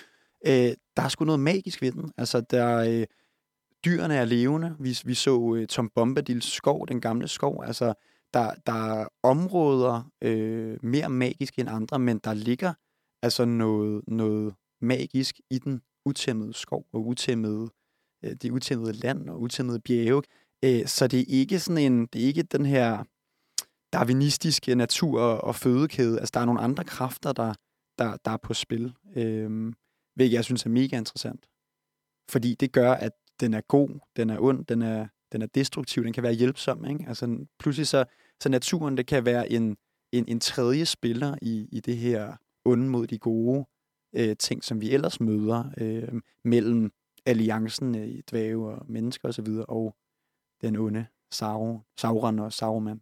Øh, 0.47 0.73
der 0.97 1.03
er 1.03 1.09
sgu 1.09 1.25
noget 1.25 1.39
magisk 1.39 1.81
ved 1.81 1.91
den. 1.91 2.11
Altså, 2.17 2.41
der, 2.41 2.77
øh, 2.77 3.05
dyrene 3.85 4.15
er 4.15 4.25
levende. 4.25 4.75
Vi, 4.79 4.97
vi 5.05 5.13
så 5.13 5.55
øh, 5.55 5.67
Tom 5.67 5.89
Bombadils 5.95 6.51
skov, 6.51 6.87
den 6.87 7.01
gamle 7.01 7.27
skov. 7.27 7.63
Altså, 7.65 7.93
der, 8.33 8.53
der 8.65 8.73
er 8.73 9.07
områder 9.23 10.11
øh, 10.21 10.77
mere 10.83 11.09
magiske 11.09 11.61
end 11.61 11.69
andre, 11.69 11.99
men 11.99 12.17
der 12.17 12.33
ligger 12.33 12.73
altså 13.23 13.45
noget, 13.45 14.03
noget 14.07 14.55
magisk 14.81 15.39
i 15.49 15.59
den 15.59 15.81
utæmmede 16.05 16.53
skov 16.53 16.85
og 16.93 17.07
utæmmede, 17.07 17.69
øh, 18.23 18.31
det 18.41 18.51
utæmmede 18.51 18.93
land 18.93 19.29
og 19.29 19.41
utæmmede 19.41 19.79
bjerge. 19.79 20.23
Øh, 20.65 20.87
så 20.87 21.07
det 21.07 21.19
er 21.19 21.25
ikke 21.27 21.59
sådan 21.59 21.91
en, 21.91 22.05
det 22.05 22.21
er 22.21 22.25
ikke 22.25 22.43
den 22.43 22.65
her 22.65 23.03
darwinistiske 23.93 24.75
natur 24.75 25.21
og 25.21 25.55
fødekæde. 25.55 26.19
Altså, 26.19 26.31
der 26.33 26.39
er 26.39 26.45
nogle 26.45 26.61
andre 26.61 26.83
kræfter, 26.83 27.33
der, 27.33 27.53
der, 27.97 28.17
der 28.25 28.31
er 28.31 28.37
på 28.37 28.53
spil. 28.53 28.93
Øh, 29.15 29.73
hvilket 30.15 30.35
jeg 30.35 30.43
synes 30.43 30.65
er 30.65 30.69
mega 30.69 30.97
interessant. 30.97 31.49
Fordi 32.29 32.55
det 32.55 32.71
gør, 32.71 32.93
at 32.93 33.11
den 33.39 33.53
er 33.53 33.61
god, 33.61 33.89
den 34.15 34.29
er 34.29 34.39
ond, 34.39 34.65
den 34.65 34.81
er, 34.81 35.07
den 35.31 35.41
er 35.41 35.45
destruktiv, 35.45 36.03
den 36.03 36.13
kan 36.13 36.23
være 36.23 36.33
hjælpsom. 36.33 36.85
Ikke? 36.85 37.05
Altså, 37.07 37.45
pludselig 37.59 37.87
så, 37.87 38.05
så 38.41 38.49
naturen, 38.49 38.97
det 38.97 39.07
kan 39.07 39.25
være 39.25 39.51
en, 39.51 39.77
en, 40.11 40.25
en 40.27 40.39
tredje 40.39 40.85
spiller 40.85 41.35
i, 41.41 41.67
i 41.71 41.79
det 41.79 41.97
her 41.97 42.33
onde 42.65 42.89
mod 42.89 43.07
de 43.07 43.19
gode 43.19 43.65
øh, 44.15 44.35
ting, 44.37 44.63
som 44.63 44.81
vi 44.81 44.91
ellers 44.91 45.19
møder 45.19 45.63
øh, 45.77 46.21
mellem 46.43 46.91
alliancen 47.25 47.95
øh, 47.95 48.07
i 48.07 48.21
dvæve 48.31 48.71
og 48.71 48.85
mennesker 48.89 49.27
osv., 49.27 49.47
og, 49.67 49.95
den 50.61 50.75
onde 50.75 51.05
Sauron, 51.31 51.79
Sauron 51.97 52.39
og 52.39 52.53
Sauron. 52.53 53.01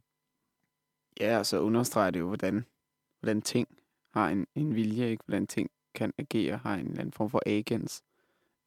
Ja, 1.20 1.40
og 1.40 1.46
så 1.46 1.60
understreger 1.60 2.12
det 2.12 2.20
jo, 2.20 2.28
hvordan, 2.28 2.66
hvordan 3.20 3.42
ting 3.42 3.68
har 4.14 4.30
en, 4.30 4.48
en 4.56 4.76
vilje, 4.76 5.10
ikke? 5.10 5.24
hvordan 5.26 5.48
ting 5.48 5.72
kan 5.94 6.14
agere, 6.18 6.58
har 6.58 6.74
en 6.74 6.88
eller 6.88 7.00
anden 7.00 7.14
form 7.14 7.30
for 7.30 7.42
agens. 7.46 8.04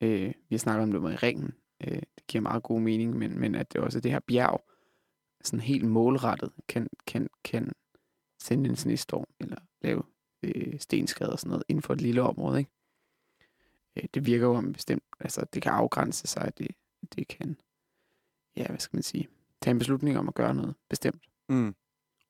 Øh, 0.01 0.33
vi 0.49 0.55
har 0.55 0.59
snakket 0.59 0.83
om 0.83 0.93
det 0.93 1.03
med 1.03 1.23
ringen. 1.23 1.53
Øh, 1.81 2.03
det 2.17 2.27
giver 2.29 2.43
meget 2.43 2.63
god 2.63 2.81
mening, 2.81 3.17
men, 3.17 3.41
men 3.41 3.55
at 3.55 3.73
det 3.73 3.81
også 3.81 3.99
er 3.99 4.03
det 4.03 4.11
her 4.11 4.21
bjerg, 4.21 4.65
sådan 5.45 5.61
helt 5.61 5.85
målrettet, 5.85 6.53
kan, 6.69 6.89
kan, 7.07 7.29
kan 7.45 7.73
sende 8.39 8.71
en 8.71 8.77
snestorm, 8.77 9.27
eller 9.41 9.57
lave 9.83 10.03
øh, 10.43 10.79
stenskader 10.79 11.33
og 11.33 11.39
sådan 11.39 11.51
noget, 11.51 11.65
inden 11.69 11.83
for 11.83 11.93
et 11.93 12.01
lille 12.01 12.23
område. 12.23 12.59
Ikke? 12.59 12.71
Øh, 13.97 14.05
det 14.15 14.27
virker 14.27 14.47
jo 14.47 14.55
om 14.55 14.73
bestemt, 14.73 15.05
altså 15.21 15.47
det 15.55 15.63
kan 15.63 15.73
afgrænse 15.73 16.27
sig, 16.27 16.43
at 16.43 16.59
det, 16.59 16.69
det 17.17 17.29
kan, 17.29 17.57
ja, 18.57 18.67
hvad 18.67 18.79
skal 18.79 18.97
man 18.97 19.03
sige, 19.03 19.29
tage 19.61 19.73
en 19.73 19.79
beslutning 19.79 20.19
om 20.19 20.29
at 20.29 20.35
gøre 20.35 20.55
noget 20.55 20.75
bestemt. 20.89 21.23
Mm. 21.49 21.75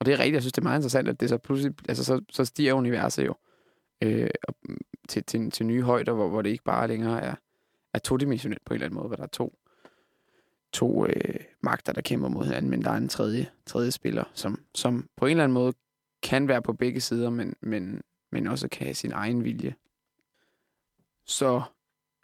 Og 0.01 0.07
det 0.07 0.15
er 0.15 0.19
rigtigt, 0.19 0.35
jeg 0.35 0.43
synes, 0.43 0.53
det 0.53 0.61
er 0.61 0.69
meget 0.69 0.79
interessant, 0.79 1.09
at 1.09 1.21
det 1.21 1.29
så 1.29 1.39
pludselig, 1.39 1.75
altså 1.89 2.05
så, 2.05 2.21
så 2.31 2.45
stiger 2.45 2.73
universet 2.73 3.27
jo 3.27 3.35
øh, 4.03 4.31
til, 5.09 5.25
til, 5.25 5.51
til 5.51 5.67
nye 5.67 5.83
højder, 5.83 6.13
hvor, 6.13 6.29
hvor 6.29 6.43
det 6.43 6.51
ikke 6.51 6.65
bare 6.65 6.89
længere 6.89 7.23
er, 7.23 7.35
er 7.95 7.99
todimensionelt 7.99 8.65
på 8.65 8.75
en 8.75 8.75
eller 8.75 8.87
anden 8.87 8.97
måde, 8.97 9.07
hvor 9.07 9.17
der 9.17 9.23
er 9.23 9.29
to, 9.29 9.59
to 10.73 11.07
øh, 11.07 11.41
magter, 11.61 11.93
der 11.93 12.01
kæmper 12.01 12.29
mod 12.29 12.45
hinanden, 12.45 12.71
men 12.71 12.83
der 12.83 12.91
er 12.91 12.97
en 12.97 13.09
tredje, 13.09 13.51
tredje 13.67 13.91
spiller, 13.91 14.25
som, 14.35 14.65
som 14.75 15.09
på 15.17 15.27
en 15.27 15.31
eller 15.31 15.45
anden 15.45 15.55
måde 15.55 15.73
kan 16.23 16.49
være 16.49 16.63
på 16.63 16.73
begge 16.73 17.01
sider, 17.01 17.31
men, 17.31 17.55
men, 17.61 18.03
men 18.33 18.47
også 18.47 18.69
kan 18.69 18.85
have 18.85 18.95
sin 18.95 19.13
egen 19.13 19.45
vilje. 19.45 19.75
Så 21.27 21.63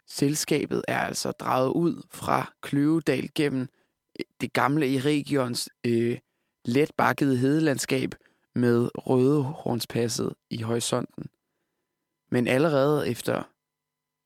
selskabet 0.07 0.83
er 0.87 0.99
altså 0.99 1.31
draget 1.31 1.71
ud 1.71 2.03
fra 2.11 2.53
Kløvedal 2.61 3.29
gennem 3.35 3.67
det 4.41 4.53
gamle 4.53 4.87
i 4.87 5.37
øh, 5.85 6.17
let 6.65 6.91
bakkede 6.97 7.37
hedelandskab 7.37 8.15
med 8.55 8.89
Rødehornspasset 8.95 10.33
i 10.49 10.61
horisonten. 10.61 11.25
Men 12.31 12.47
allerede 12.47 13.09
efter 13.09 13.43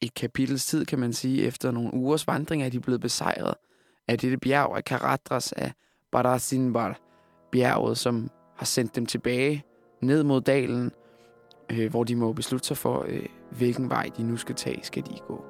et 0.02 0.14
kapitels 0.14 0.66
tid, 0.66 0.86
kan 0.86 1.00
man 1.00 1.14
sige, 1.14 1.44
efter 1.44 1.72
nogle 1.72 1.94
ugers 1.94 2.28
vandring, 2.28 2.64
er 2.64 2.70
de 2.70 2.80
blevet 2.80 3.02
besejret 3.02 3.54
af 4.08 4.20
dette 4.20 4.38
bjerg 4.38 4.78
af 4.78 4.84
Karatras 4.84 5.52
af 5.52 5.72
Barasinbar, 6.12 7.00
bjerget, 7.52 7.98
som 7.98 8.30
har 8.56 8.66
sendt 8.66 8.96
dem 8.96 9.06
tilbage 9.06 9.64
ned 10.02 10.24
mod 10.24 10.42
dalen, 10.42 10.92
øh, 11.72 11.90
hvor 11.90 12.04
de 12.04 12.16
må 12.16 12.34
beslutte 12.34 12.68
sig 12.68 12.78
for, 12.78 13.06
øh, 13.08 13.26
hvilken 13.52 13.90
vej 13.90 14.10
de 14.18 14.24
nu 14.24 14.38
skal 14.38 14.56
tage. 14.56 14.84
Skal 14.84 15.04
de 15.06 15.20
gå 15.28 15.46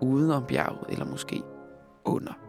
uden 0.00 0.30
om 0.30 0.46
bjerget, 0.46 0.86
eller 0.88 1.04
måske 1.04 1.42
under 2.04 2.43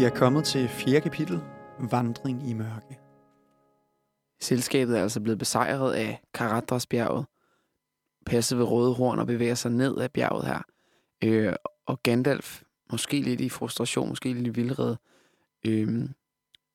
Vi 0.00 0.04
er 0.04 0.10
kommet 0.10 0.44
til 0.44 0.68
fjerde 0.68 1.00
kapitel, 1.00 1.40
Vandring 1.90 2.50
i 2.50 2.52
mørke. 2.52 2.98
Selskabet 4.40 4.98
er 4.98 5.02
altså 5.02 5.20
blevet 5.20 5.38
besejret 5.38 5.92
af 5.92 6.20
Karadrasbjerget, 6.34 7.26
passet 8.26 8.58
ved 8.58 8.64
Røde 8.64 8.94
Horn 8.94 9.18
og 9.18 9.26
bevæger 9.26 9.54
sig 9.54 9.70
ned 9.70 10.00
ad 10.00 10.08
bjerget 10.08 10.46
her. 10.46 10.62
Øh, 11.24 11.52
og 11.86 12.02
Gandalf, 12.02 12.62
måske 12.90 13.20
lidt 13.20 13.40
i 13.40 13.48
frustration, 13.48 14.08
måske 14.08 14.32
lidt 14.32 14.46
i 14.46 14.50
vildred, 14.50 14.96
øh, 15.66 16.08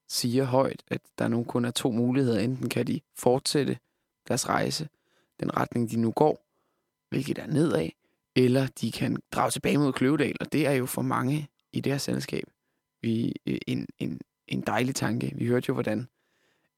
siger 0.09 0.43
højt, 0.43 0.83
at 0.87 1.01
der 1.17 1.27
nu 1.27 1.43
kun 1.43 1.65
er 1.65 1.71
to 1.71 1.91
muligheder. 1.91 2.39
Enten 2.39 2.69
kan 2.69 2.87
de 2.87 3.01
fortsætte 3.17 3.77
deres 4.27 4.49
rejse, 4.49 4.89
den 5.39 5.57
retning 5.57 5.91
de 5.91 5.97
nu 5.97 6.11
går, 6.11 6.45
hvilket 7.09 7.37
er 7.37 7.47
nedad, 7.47 7.89
eller 8.35 8.67
de 8.81 8.91
kan 8.91 9.17
drage 9.31 9.51
tilbage 9.51 9.77
mod 9.77 9.93
Kløvedal, 9.93 10.35
og 10.39 10.53
det 10.53 10.67
er 10.67 10.73
jo 10.73 10.85
for 10.85 11.01
mange 11.01 11.47
i 11.73 11.79
det 11.79 11.91
her 11.91 11.97
selskab 11.97 12.45
vi, 13.05 13.33
øh, 13.45 13.57
en, 13.67 13.87
en, 13.99 14.19
en 14.47 14.61
dejlig 14.61 14.95
tanke. 14.95 15.31
Vi 15.35 15.45
hørte 15.45 15.65
jo, 15.69 15.73
hvordan 15.73 16.07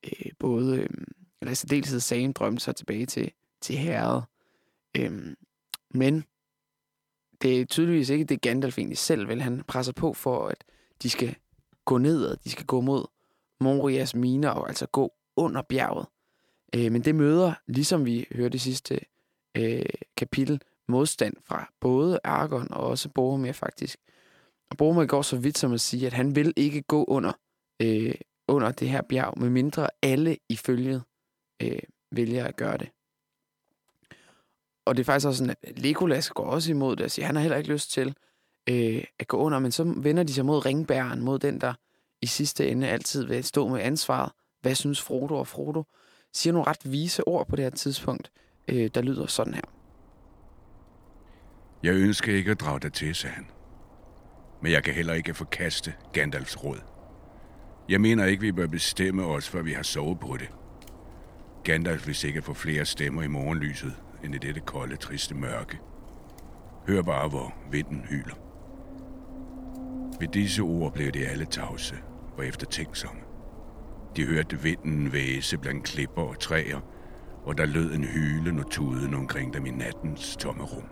øh, 0.04 0.32
både, 0.40 0.78
øh, 0.78 0.90
eller 1.42 1.52
i 1.52 1.56
særdeleshed 1.56 2.00
sagen 2.00 2.32
drømte 2.32 2.64
sig 2.64 2.76
tilbage 2.76 3.06
til, 3.06 3.32
til 3.62 3.78
herret. 3.78 4.24
Øh, 4.98 5.36
men 5.92 6.24
det 7.42 7.62
er 7.62 7.66
tydeligvis 7.66 8.10
ikke 8.10 8.26
det, 8.26 8.42
Gandalf 8.42 8.78
egentlig 8.78 8.98
selv 8.98 9.28
vil. 9.28 9.42
Han 9.42 9.64
presser 9.68 9.94
på 9.94 10.14
for, 10.14 10.48
at 10.48 10.64
de 11.04 11.10
skal 11.10 11.36
gå 11.86 11.98
nedad, 11.98 12.38
de 12.44 12.50
skal 12.50 12.66
gå 12.66 12.82
mod 12.82 13.06
Morias 13.60 14.16
miner 14.16 14.50
og 14.50 14.68
altså 14.68 14.86
gå 14.86 15.14
under 15.36 15.62
bjerget. 15.62 16.08
Øh, 16.76 16.92
men 16.92 17.02
det 17.02 17.16
møder, 17.16 17.54
ligesom 17.68 18.06
vi 18.06 18.28
hørte 18.32 18.56
i 18.56 18.60
sidste 18.60 19.00
øh, 19.58 19.86
kapitel, 20.18 20.62
modstand 20.88 21.34
fra 21.44 21.74
både 21.80 22.20
Argon 22.24 22.72
og 22.72 22.88
også 22.88 23.10
Boromir 23.10 23.52
faktisk. 23.52 24.00
Og 24.70 24.78
Boromir 24.78 25.06
går 25.06 25.22
så 25.22 25.38
vidt 25.38 25.58
som 25.58 25.74
at 25.74 25.82
sige, 25.82 26.08
at 26.08 26.14
han 26.14 26.36
vil 26.36 26.54
ikke 26.56 26.82
gå 26.82 27.04
under, 27.04 27.34
øh, 27.82 28.16
under 28.48 28.72
det 28.72 28.90
her 28.90 29.02
bjerg, 29.02 29.40
medmindre 29.40 29.90
alle 30.02 30.38
i 30.50 30.56
følget 30.56 31.04
øh, 31.62 31.80
vælger 32.12 32.46
at 32.46 32.56
gøre 32.56 32.78
det. 32.78 32.90
Og 34.86 34.98
det 34.98 35.04
er 35.04 35.06
faktisk 35.06 35.28
også 35.28 35.38
sådan, 35.38 35.56
at 35.62 35.80
Legolas 35.80 36.30
går 36.30 36.46
også 36.46 36.72
imod 36.72 36.96
det 36.96 37.04
og 37.04 37.12
siger, 37.12 37.26
at 37.26 37.28
han 37.28 37.36
har 37.36 37.42
heller 37.42 37.58
ikke 37.58 37.72
lyst 37.72 37.92
til 37.92 38.16
øh, 38.70 39.04
at 39.20 39.28
gå 39.28 39.38
under, 39.38 39.60
men 39.60 39.72
så 39.72 39.84
vender 39.98 40.24
de 40.24 40.34
sig 40.34 40.46
mod 40.46 40.66
ringbæren, 40.66 41.22
mod 41.22 41.40
den, 41.40 41.62
der 41.62 41.74
i 42.22 42.26
sidste 42.26 42.70
ende 42.70 42.88
altid 42.88 43.26
vil 43.26 43.44
stå 43.44 43.68
med 43.68 43.82
ansvaret. 43.82 44.32
Hvad 44.62 44.76
synes 44.76 45.02
Frodo? 45.02 45.36
Og 45.36 45.48
Frodo 45.48 45.84
siger 46.34 46.54
nogle 46.54 46.68
ret 46.68 46.92
vise 46.92 47.28
ord 47.28 47.48
på 47.48 47.56
det 47.56 47.64
her 47.64 47.70
tidspunkt, 47.70 48.32
øh, 48.68 48.90
der 48.94 49.02
lyder 49.02 49.28
sådan 49.28 49.54
her. 49.54 49.62
Jeg 51.84 51.96
ønsker 51.96 52.34
ikke 52.34 52.52
at 52.52 52.60
drage 52.60 52.80
dig 52.80 52.94
til, 52.94 53.16
sagde 53.16 53.36
han. 53.36 53.48
Men 54.62 54.72
jeg 54.72 54.84
kan 54.84 54.94
heller 54.94 55.14
ikke 55.14 55.34
forkaste 55.34 55.94
Gandalfs 56.14 56.64
råd. 56.64 56.80
Jeg 57.90 58.02
mener 58.02 58.26
ikke, 58.26 58.42
vi 58.42 58.52
bør 58.52 58.68
bestemme 58.68 59.26
os, 59.26 59.50
før 59.50 59.62
vi 59.62 59.74
har 59.74 59.84
sovet 59.84 60.20
på 60.20 60.38
det. 60.40 60.50
Gandalf 61.64 62.08
vil 62.08 62.16
sikkert 62.16 62.44
få 62.44 62.54
flere 62.54 62.86
stemmer 62.86 63.22
i 63.22 63.28
morgenlyset, 63.28 63.94
end 64.24 64.36
i 64.36 64.38
dette 64.38 64.62
kolde, 64.62 64.96
triste 64.96 65.36
mørke. 65.36 65.80
Hør 66.88 67.02
bare, 67.02 67.30
hvor 67.30 67.54
vinden 67.72 68.06
hyler. 68.10 68.36
Ved 70.20 70.28
disse 70.28 70.62
ord 70.62 70.94
blev 70.94 71.12
de 71.12 71.28
alle 71.28 71.46
tavse 71.46 71.96
og 72.38 72.46
eftertænksomme. 72.48 73.22
De 74.16 74.26
hørte 74.26 74.62
vinden 74.62 75.14
væse 75.14 75.58
blandt 75.58 75.84
klipper 75.84 76.22
og 76.22 76.40
træer, 76.40 76.80
og 77.46 77.58
der 77.58 77.66
lød 77.66 77.94
en 77.94 78.04
hylen 78.04 78.60
og 78.60 78.72
tuden 78.72 79.14
omkring 79.14 79.54
dem 79.54 79.66
i 79.66 79.72
nattens 79.72 80.36
tomme 80.36 80.64
rum. 80.64 80.88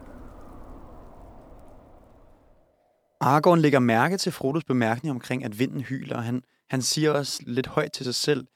Aragorn 3.20 3.60
lægger 3.60 3.80
mærke 3.80 4.18
til 4.18 4.32
Frodos 4.32 4.64
bemærkning 4.64 5.12
omkring, 5.12 5.44
at 5.44 5.60
vinden 5.60 5.82
hyler, 5.82 6.16
og 6.16 6.24
han, 6.24 6.44
han 6.70 6.82
siger 6.82 7.12
også 7.12 7.44
lidt 7.48 7.68
højt 7.68 7.92
til 7.92 8.06
sig 8.06 8.16
selv, 8.16 8.48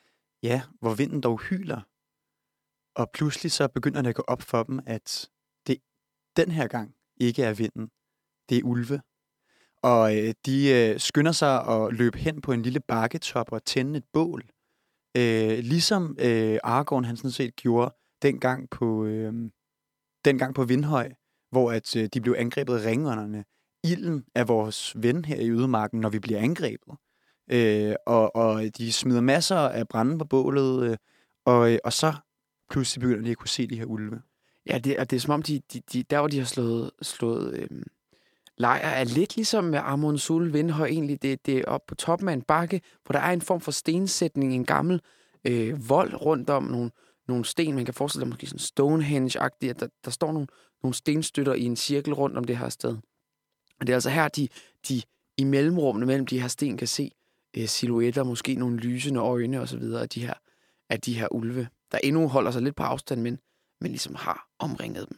ja, 0.43 0.61
hvor 0.81 0.93
vinden 0.93 1.21
dog 1.21 1.39
hyler. 1.39 1.81
Og 2.95 3.11
pludselig 3.13 3.51
så 3.51 3.67
begynder 3.67 4.01
det 4.01 4.09
at 4.09 4.15
gå 4.15 4.23
op 4.27 4.41
for 4.41 4.63
dem, 4.63 4.79
at 4.85 5.29
det 5.67 5.77
den 6.37 6.51
her 6.51 6.67
gang 6.67 6.95
ikke 7.17 7.43
er 7.43 7.53
vinden, 7.53 7.89
det 8.49 8.57
er 8.57 8.63
ulve. 8.63 9.01
Og 9.83 10.17
øh, 10.17 10.33
de 10.45 10.69
øh, 10.69 10.99
skynder 10.99 11.31
sig 11.31 11.67
at 11.67 11.93
løbe 11.93 12.17
hen 12.17 12.41
på 12.41 12.51
en 12.51 12.61
lille 12.61 12.79
bakketop 12.79 13.51
og 13.51 13.65
tænde 13.65 13.97
et 13.97 14.05
bål. 14.13 14.49
Øh, 15.17 15.59
ligesom 15.59 16.17
øh, 16.19 16.59
Aragorn 16.63 17.05
han 17.05 17.17
sådan 17.17 17.31
set 17.31 17.55
gjorde 17.55 17.95
dengang 18.21 18.69
på, 18.69 19.05
øh, 19.05 19.33
dengang 20.25 20.55
på 20.55 20.63
Vindhøj, 20.63 21.11
hvor 21.51 21.71
at 21.71 21.95
øh, 21.95 22.09
de 22.13 22.21
blev 22.21 22.35
angrebet 22.37 22.77
af 22.77 22.85
ringånderne 22.85 23.45
ilden 23.83 24.25
er 24.35 24.43
vores 24.43 24.93
ven 24.95 25.25
her 25.25 25.35
i 25.35 25.49
ydermarken, 25.49 25.99
når 25.99 26.09
vi 26.09 26.19
bliver 26.19 26.39
angrebet. 26.39 26.93
Øh, 27.51 27.95
og, 28.05 28.35
og 28.35 28.77
de 28.77 28.93
smider 28.93 29.21
masser 29.21 29.57
af 29.57 29.87
brænde 29.87 30.17
på 30.17 30.25
bålet, 30.25 30.91
øh, 30.91 30.97
og, 31.45 31.73
øh, 31.73 31.79
og 31.83 31.93
så 31.93 32.13
pludselig 32.69 33.01
begynder 33.01 33.23
de 33.23 33.31
at 33.31 33.37
kunne 33.37 33.47
se 33.47 33.67
de 33.67 33.77
her 33.77 33.85
ulve. 33.85 34.21
Ja, 34.67 34.77
det, 34.77 34.97
og 34.97 35.09
det 35.09 35.15
er 35.15 35.19
som 35.19 35.33
om, 35.33 35.41
de, 35.41 35.61
de, 35.73 35.81
de, 35.93 36.03
der 36.03 36.19
hvor 36.19 36.27
de 36.27 36.37
har 36.37 36.45
slået, 36.45 36.91
slået 37.01 37.53
øh, 37.53 37.81
lejr, 38.57 38.87
er 38.87 39.03
lidt 39.03 39.35
ligesom 39.35 39.63
med 39.63 39.79
Amon 39.83 40.17
Sul 40.17 40.53
Vindhøj 40.53 40.87
egentlig. 40.87 41.21
Det, 41.21 41.45
det 41.45 41.57
er 41.57 41.65
oppe 41.65 41.85
på 41.87 41.95
toppen 41.95 42.29
af 42.29 42.33
en 42.33 42.41
bakke, 42.41 42.81
hvor 43.05 43.13
der 43.13 43.19
er 43.19 43.31
en 43.31 43.41
form 43.41 43.61
for 43.61 43.71
stensætning, 43.71 44.55
en 44.55 44.65
gammel 44.65 45.01
øh, 45.47 45.89
vold 45.89 46.13
rundt 46.13 46.49
om 46.49 46.63
nogle, 46.63 46.91
nogle 47.27 47.45
sten. 47.45 47.75
Man 47.75 47.85
kan 47.85 47.93
forestille 47.93 48.21
sig 48.21 48.29
måske 48.29 48.47
sådan 48.47 48.59
Stonehenge-agtigt, 48.59 49.69
at 49.69 49.79
der, 49.79 49.87
der 50.05 50.11
står 50.11 50.31
nogle, 50.31 50.47
nogle 50.83 50.95
stenstøtter 50.95 51.53
i 51.53 51.63
en 51.63 51.75
cirkel 51.75 52.13
rundt 52.13 52.37
om 52.37 52.43
det 52.43 52.57
her 52.57 52.69
sted. 52.69 52.97
Og 53.79 53.87
det 53.87 53.93
er 53.93 53.97
altså 53.97 54.09
her, 54.09 54.27
de, 54.27 54.47
de 54.89 55.01
i 55.37 55.43
mellemrummene 55.43 56.05
mellem 56.05 56.25
de 56.25 56.41
her 56.41 56.47
sten 56.47 56.77
kan 56.77 56.87
se 56.87 57.11
øh, 57.57 57.67
silhuetter, 57.67 58.23
måske 58.23 58.55
nogle 58.55 58.77
lysende 58.77 59.19
øjne 59.19 59.61
osv. 59.61 59.83
af 59.83 60.09
de 60.09 60.25
her, 60.25 60.33
af 60.89 61.01
de 61.01 61.13
her 61.13 61.27
ulve, 61.31 61.67
der 61.91 61.97
endnu 62.03 62.27
holder 62.27 62.51
sig 62.51 62.61
lidt 62.61 62.75
på 62.75 62.83
afstand, 62.83 63.21
men, 63.21 63.39
men 63.81 63.91
ligesom 63.91 64.15
har 64.15 64.47
omringet 64.59 65.09
dem. 65.09 65.17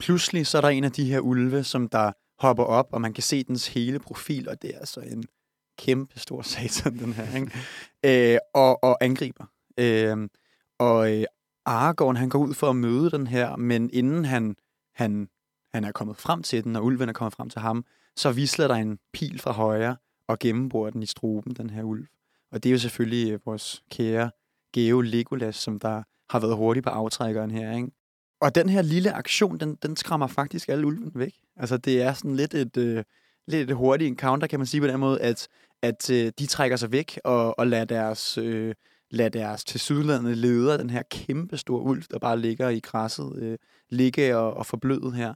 Pludselig 0.00 0.46
så 0.46 0.58
er 0.58 0.62
der 0.62 0.68
en 0.68 0.84
af 0.84 0.92
de 0.92 1.04
her 1.04 1.20
ulve, 1.20 1.64
som 1.64 1.88
der 1.88 2.12
hopper 2.38 2.64
op, 2.64 2.88
og 2.92 3.00
man 3.00 3.12
kan 3.12 3.22
se 3.22 3.44
dens 3.44 3.68
hele 3.68 3.98
profil, 3.98 4.48
og 4.48 4.62
det 4.62 4.74
er 4.74 4.78
altså 4.78 5.00
en 5.00 5.24
kæmpe 5.78 6.20
stor 6.20 6.42
satan, 6.52 6.98
den 6.98 7.12
her, 7.12 7.36
ikke? 7.36 8.32
øh, 8.34 8.38
og, 8.54 8.84
og 8.84 9.04
angriber. 9.04 9.44
Øh, 9.78 10.28
og 10.78 11.12
øh, 11.12 11.24
Aragorn, 11.66 12.16
han 12.16 12.28
går 12.28 12.38
ud 12.38 12.54
for 12.54 12.70
at 12.70 12.76
møde 12.76 13.10
den 13.10 13.26
her, 13.26 13.56
men 13.56 13.90
inden 13.92 14.24
han, 14.24 14.56
han, 14.94 15.28
han 15.74 15.84
er 15.84 15.92
kommet 15.92 16.16
frem 16.16 16.42
til 16.42 16.64
den, 16.64 16.76
og 16.76 16.84
ulven 16.84 17.08
er 17.08 17.12
kommet 17.12 17.34
frem 17.34 17.50
til 17.50 17.60
ham, 17.60 17.84
så 18.16 18.32
visler 18.32 18.68
der 18.68 18.74
en 18.74 18.98
pil 19.12 19.38
fra 19.38 19.52
højre 19.52 19.96
og 20.28 20.38
gennemborer 20.38 20.90
den 20.90 21.02
i 21.02 21.06
struben, 21.06 21.54
den 21.54 21.70
her 21.70 21.82
ulv. 21.82 22.06
Og 22.52 22.62
det 22.62 22.68
er 22.68 22.72
jo 22.72 22.78
selvfølgelig 22.78 23.32
øh, 23.32 23.40
vores 23.46 23.82
kære 23.90 24.30
Geo 24.72 25.00
Legolas, 25.00 25.56
som 25.56 25.78
der 25.78 26.02
har 26.30 26.40
været 26.40 26.56
hurtig 26.56 26.82
på 26.82 26.90
aftrækkeren 26.90 27.50
her, 27.50 27.76
ikke? 27.76 27.90
Og 28.40 28.54
den 28.54 28.68
her 28.68 28.82
lille 28.82 29.12
aktion, 29.12 29.60
den, 29.60 29.74
den 29.82 29.96
skræmmer 29.96 30.26
faktisk 30.26 30.68
alle 30.68 30.86
ulven 30.86 31.12
væk. 31.14 31.34
Altså, 31.56 31.76
det 31.76 32.02
er 32.02 32.12
sådan 32.12 32.36
lidt 32.36 32.54
et, 32.54 32.76
øh, 32.76 33.04
lidt 33.46 33.70
et 33.70 33.76
hurtigt 33.76 34.08
encounter, 34.08 34.46
kan 34.46 34.60
man 34.60 34.66
sige 34.66 34.80
på 34.80 34.86
den 34.86 35.00
måde, 35.00 35.20
at, 35.20 35.48
at 35.82 36.10
øh, 36.10 36.32
de 36.38 36.46
trækker 36.46 36.76
sig 36.76 36.92
væk 36.92 37.20
og, 37.24 37.58
og 37.58 37.66
lader 37.66 37.84
deres, 37.84 38.38
øh, 38.38 38.74
lader 39.10 39.30
deres 39.30 39.64
tilsyneladende 39.64 40.34
leder, 40.34 40.76
den 40.76 40.90
her 40.90 41.02
kæmpe 41.10 41.56
store 41.56 41.82
ulv, 41.82 42.02
der 42.10 42.18
bare 42.18 42.38
ligger 42.38 42.68
i 42.68 42.80
græsset, 42.80 43.32
øh, 43.36 43.58
ligge 43.88 44.36
og, 44.36 44.54
og 44.54 44.66
forbløde 44.66 45.12
her. 45.12 45.34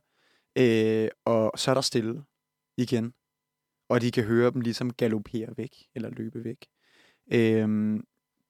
Øh, 0.57 1.09
og 1.25 1.53
så 1.57 1.71
er 1.71 1.75
der 1.75 1.81
stille 1.81 2.25
igen. 2.77 3.15
Og 3.89 4.01
de 4.01 4.11
kan 4.11 4.25
høre 4.25 4.51
dem 4.51 4.61
ligesom 4.61 4.93
galopere 4.93 5.49
væk, 5.57 5.77
eller 5.95 6.11
løbe 6.11 6.45
væk. 6.45 6.67
Øh, 7.33 7.99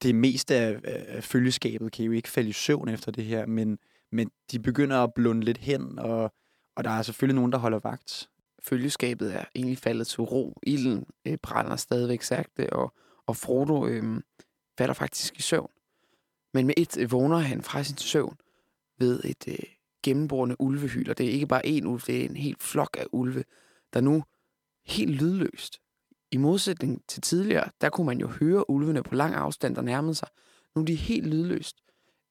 det 0.03 0.15
meste 0.15 0.55
af, 0.55 0.79
af 0.83 1.23
følgeskabet 1.23 1.91
kan 1.91 2.05
jo 2.05 2.11
ikke 2.11 2.29
falde 2.29 2.49
i 2.49 2.53
søvn 2.53 2.89
efter 2.89 3.11
det 3.11 3.25
her, 3.25 3.45
men, 3.45 3.79
men 4.11 4.31
de 4.51 4.59
begynder 4.59 5.03
at 5.03 5.13
blunde 5.13 5.43
lidt 5.45 5.57
hen, 5.57 5.99
og, 5.99 6.33
og 6.75 6.83
der 6.83 6.89
er 6.89 7.01
selvfølgelig 7.01 7.35
nogen, 7.35 7.51
der 7.51 7.57
holder 7.57 7.79
vagt. 7.79 8.29
Følgeskabet 8.63 9.35
er 9.35 9.45
egentlig 9.55 9.77
faldet 9.77 10.07
til 10.07 10.21
ro. 10.21 10.59
Ilden 10.63 11.05
øh, 11.27 11.37
brænder 11.37 11.75
stadigvæk 11.75 12.21
sagte, 12.21 12.63
øh, 12.63 12.69
og, 12.71 12.93
og 13.25 13.37
Frodo 13.37 13.87
øh, 13.87 14.21
falder 14.77 14.93
faktisk 14.93 15.39
i 15.39 15.41
søvn. 15.41 15.71
Men 16.53 16.67
med 16.67 16.73
et 16.77 16.97
øh, 16.97 17.11
vågner 17.11 17.37
han 17.37 17.61
fra 17.61 17.83
sin 17.83 17.97
søvn 17.97 18.37
ved 18.99 19.23
et 19.23 19.47
øh, 19.47 19.74
gennemborende 20.05 20.55
ulvehyl, 20.61 21.07
det 21.07 21.19
er 21.19 21.29
ikke 21.29 21.47
bare 21.47 21.65
én 21.65 21.85
ulv, 21.85 22.01
det 22.07 22.21
er 22.21 22.29
en 22.29 22.35
helt 22.35 22.63
flok 22.63 22.97
af 22.99 23.05
ulve, 23.11 23.43
der 23.93 24.01
nu 24.01 24.23
helt 24.85 25.11
lydløst 25.11 25.79
i 26.31 26.37
modsætning 26.37 27.01
til 27.07 27.21
tidligere, 27.21 27.69
der 27.81 27.89
kunne 27.89 28.05
man 28.05 28.19
jo 28.19 28.27
høre 28.27 28.69
ulvene 28.69 29.03
på 29.03 29.15
lang 29.15 29.35
afstand, 29.35 29.75
der 29.75 29.81
nærmede 29.81 30.15
sig. 30.15 30.27
Nu 30.75 30.81
er 30.81 30.85
de 30.85 30.95
helt 30.95 31.27
lydløst 31.27 31.75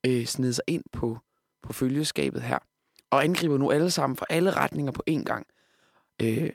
øh, 0.07 0.25
snedet 0.25 0.55
sig 0.55 0.65
ind 0.67 0.85
på, 0.93 1.19
på 1.63 1.73
følgeskabet 1.73 2.43
her, 2.43 2.59
og 3.11 3.25
angriber 3.25 3.59
nu 3.59 3.71
alle 3.71 3.91
sammen 3.91 4.17
fra 4.17 4.27
alle 4.31 4.51
retninger 4.51 4.93
på 4.93 5.03
én 5.11 5.23
gang. 5.23 5.47
Øh, 6.23 6.51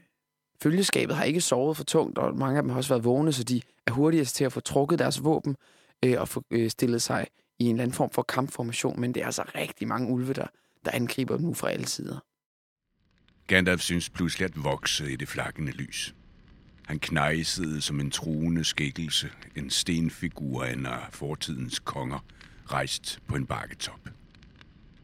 følgeskabet 0.61 1.15
har 1.15 1.23
ikke 1.23 1.41
sovet 1.41 1.77
for 1.77 1.83
tungt, 1.83 2.17
og 2.17 2.37
mange 2.37 2.57
af 2.57 2.63
dem 2.63 2.69
har 2.69 2.77
også 2.77 2.93
været 2.93 3.03
vågne, 3.03 3.31
så 3.31 3.43
de 3.43 3.61
er 3.87 3.91
hurtigst 3.91 4.35
til 4.35 4.43
at 4.43 4.53
få 4.53 4.59
trukket 4.59 4.99
deres 4.99 5.23
våben 5.23 5.55
øh, 6.05 6.15
og 6.21 6.27
få 6.27 6.43
øh, 6.51 6.69
stillet 6.69 7.01
sig 7.01 7.27
i 7.59 7.65
en 7.65 7.71
eller 7.71 7.83
anden 7.83 7.95
form 7.95 8.09
for 8.09 8.21
kampformation, 8.21 8.99
men 8.99 9.13
det 9.13 9.21
er 9.21 9.25
altså 9.25 9.43
rigtig 9.55 9.87
mange 9.87 10.13
ulve, 10.13 10.33
der, 10.33 10.47
der 10.85 10.91
angriber 10.91 11.37
dem 11.37 11.45
nu 11.45 11.53
fra 11.53 11.69
alle 11.69 11.87
sider. 11.87 12.19
Gandalf 13.47 13.81
synes 13.81 14.09
pludselig 14.09 14.45
at 14.45 14.63
vokse 14.63 15.11
i 15.11 15.15
det 15.15 15.27
flakkende 15.27 15.71
lys. 15.71 16.15
Han 16.85 16.99
knejsede 16.99 17.81
som 17.81 17.99
en 17.99 18.11
truende 18.11 18.63
skikkelse, 18.63 19.29
en 19.55 19.69
stenfigur 19.69 20.63
af 20.63 20.73
en 20.73 20.87
fortidens 21.11 21.79
konger, 21.79 22.19
rejst 22.65 23.19
på 23.27 23.35
en 23.35 23.45
bakketop. 23.45 24.09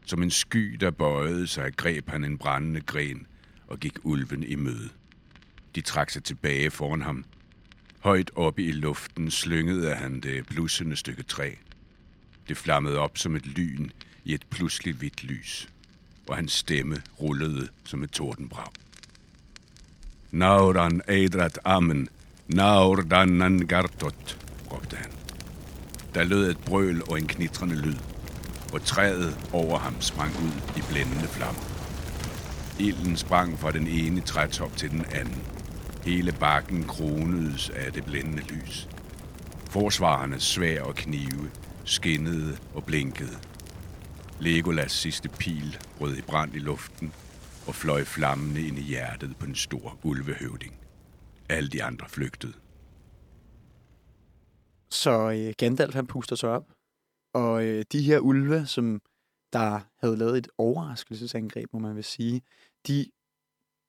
Som 0.05 0.23
en 0.23 0.31
sky, 0.31 0.77
der 0.79 0.91
bøjede 0.91 1.47
sig, 1.47 1.75
greb 1.75 2.09
han 2.09 2.23
en 2.23 2.37
brændende 2.37 2.81
gren 2.81 3.27
og 3.67 3.79
gik 3.79 3.97
ulven 4.03 4.43
i 4.43 4.55
møde. 4.55 4.89
De 5.75 5.81
trak 5.81 6.09
sig 6.09 6.23
tilbage 6.23 6.71
foran 6.71 7.01
ham. 7.01 7.25
Højt 7.99 8.31
oppe 8.35 8.63
i 8.63 8.71
luften 8.71 9.31
slyngede 9.31 9.95
han 9.95 10.19
det 10.19 10.45
blussende 10.45 10.95
stykke 10.95 11.23
træ. 11.23 11.53
Det 12.47 12.57
flammede 12.57 12.97
op 12.97 13.17
som 13.17 13.35
et 13.35 13.45
lyn 13.45 13.89
i 14.25 14.33
et 14.33 14.45
pludseligt 14.49 14.97
hvidt 14.97 15.23
lys, 15.23 15.69
og 16.27 16.35
hans 16.35 16.51
stemme 16.51 17.01
rullede 17.21 17.67
som 17.83 18.03
et 18.03 18.11
tordenbrag. 18.11 18.71
Nauran 20.31 21.01
eidrat 21.09 21.59
amen, 21.65 22.09
naurdanan 22.47 23.67
gartot, 23.67 24.37
råbte 24.71 24.95
han. 24.95 25.11
Der 26.15 26.23
lød 26.23 26.49
et 26.49 26.57
brøl 26.57 27.01
og 27.09 27.19
en 27.19 27.27
knitrende 27.27 27.75
lyd, 27.75 27.97
og 28.73 28.85
træet 28.85 29.37
over 29.53 29.79
ham 29.79 30.01
sprang 30.01 30.35
ud 30.43 30.77
i 30.77 30.81
blændende 30.91 31.27
flammer. 31.27 31.61
Ilden 32.79 33.17
sprang 33.17 33.59
fra 33.59 33.71
den 33.71 33.87
ene 33.87 34.21
trætop 34.21 34.77
til 34.77 34.91
den 34.91 35.05
anden. 35.11 35.43
Hele 36.05 36.31
bakken 36.31 36.83
kronedes 36.83 37.69
af 37.69 37.93
det 37.93 38.05
blændende 38.05 38.43
lys. 38.43 38.87
Forsvarernes 39.69 40.43
svær 40.43 40.81
og 40.81 40.95
knive 40.95 41.51
skinnede 41.85 42.57
og 42.73 42.83
blinkede. 42.83 43.37
Legolas 44.39 44.91
sidste 44.91 45.29
pil 45.29 45.77
brød 45.97 46.17
i 46.17 46.21
brand 46.21 46.55
i 46.55 46.59
luften, 46.59 47.13
og 47.67 47.75
fløj 47.75 48.03
flammende 48.03 48.67
ind 48.67 48.77
i 48.77 48.81
hjertet 48.81 49.37
på 49.37 49.45
en 49.45 49.55
stor 49.55 49.99
ulvehøvding. 50.03 50.79
Alle 51.49 51.69
de 51.69 51.83
andre 51.83 52.09
flygtede. 52.09 52.53
Så 54.89 55.31
øh, 55.31 55.53
Gandalf 55.57 55.93
han 55.93 56.07
puster 56.07 56.35
sig 56.35 56.49
op, 56.49 56.71
og 57.33 57.65
øh, 57.65 57.85
de 57.91 58.01
her 58.01 58.19
ulve, 58.19 58.65
som 58.65 59.01
der 59.53 59.79
havde 59.99 60.17
lavet 60.17 60.37
et 60.37 60.47
overraskelsesangreb, 60.57 61.73
må 61.73 61.79
man 61.79 61.95
vil 61.95 62.03
sige, 62.03 62.41
de 62.87 63.05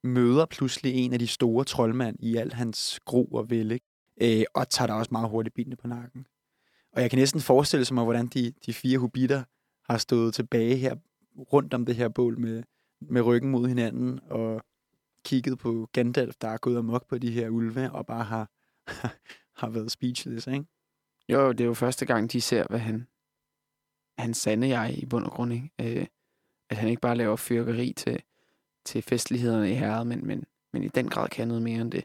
møder 0.05 0.47
pludselig 0.47 0.95
en 0.95 1.13
af 1.13 1.19
de 1.19 1.27
store 1.27 1.65
troldmænd 1.65 2.17
i 2.21 2.37
al 2.37 2.53
hans 2.53 3.01
gro 3.05 3.25
og 3.25 3.51
vælge, 3.51 3.81
øh, 4.23 4.45
og 4.55 4.69
tager 4.69 4.87
der 4.87 4.95
også 4.95 5.09
meget 5.13 5.31
hurtigt 5.31 5.55
benene 5.55 5.77
på 5.77 5.87
nakken. 5.87 6.27
Og 6.93 7.03
jeg 7.03 7.11
kan 7.11 7.19
næsten 7.19 7.41
forestille 7.41 7.87
mig, 7.93 8.05
hvordan 8.05 8.27
de, 8.27 8.53
de 8.67 8.75
fire 8.75 8.99
hobitter 8.99 9.45
har 9.89 9.99
stået 9.99 10.35
tilbage 10.35 10.77
her 10.77 10.97
rundt 11.53 11.75
om 11.75 11.87
det 11.87 11.97
her 11.97 12.09
bål 12.09 12.39
med, 12.39 12.63
med 13.01 13.23
ryggen 13.23 13.51
mod 13.51 13.69
hinanden 13.69 14.21
og 14.31 14.63
kigget 15.25 15.59
på 15.59 15.89
Gandalf, 15.93 16.35
der 16.41 16.49
er 16.49 16.57
gået 16.57 16.79
amok 16.79 17.09
på 17.09 17.19
de 17.19 17.31
her 17.31 17.49
ulve 17.49 17.93
og 17.93 18.07
bare 18.07 18.25
har, 18.25 18.51
har 19.61 19.69
været 19.69 19.91
speechless, 19.91 20.47
ikke? 20.47 20.65
Jo, 21.29 21.53
det 21.53 21.61
er 21.61 21.65
jo 21.65 21.75
første 21.75 22.07
gang, 22.07 22.33
de 22.33 22.41
ser, 22.41 22.65
hvad 22.71 22.79
han, 22.79 23.07
hans 24.19 24.37
sande 24.37 24.69
jeg 24.69 24.99
i 24.99 25.07
bund 25.07 25.25
og 25.25 25.33
grund, 25.33 25.53
ikke? 25.53 25.71
Øh, 25.81 26.07
at 26.71 26.77
han 26.77 26.89
ikke 26.89 27.01
bare 27.01 27.17
laver 27.17 27.37
fyrkeri 27.37 27.93
til, 27.97 28.23
til 28.85 29.03
festlighederne 29.03 29.71
i 29.71 29.75
herret, 29.75 30.07
men, 30.07 30.27
men, 30.27 30.45
men 30.73 30.83
i 30.83 30.89
den 30.89 31.09
grad 31.09 31.29
kan 31.29 31.49
noget 31.49 31.63
mere 31.63 31.81
end 31.81 31.93
det. 31.93 32.05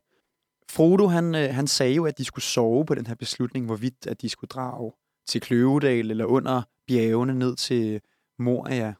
Frodo, 0.69 1.07
han, 1.07 1.36
øh, 1.36 1.53
han 1.53 1.67
sagde 1.67 1.95
jo, 1.95 2.05
at 2.05 2.17
de 2.17 2.25
skulle 2.25 2.45
sove 2.45 2.86
på 2.86 2.95
den 2.95 3.07
her 3.07 3.15
beslutning, 3.15 3.65
hvorvidt 3.65 4.07
at 4.07 4.21
de 4.21 4.29
skulle 4.29 4.49
drage 4.49 4.91
til 5.27 5.41
Kløvedal 5.41 6.11
eller 6.11 6.25
under 6.25 6.61
bjergene 6.88 7.34
ned 7.34 7.55
til 7.55 8.01
Moria. 8.39 8.93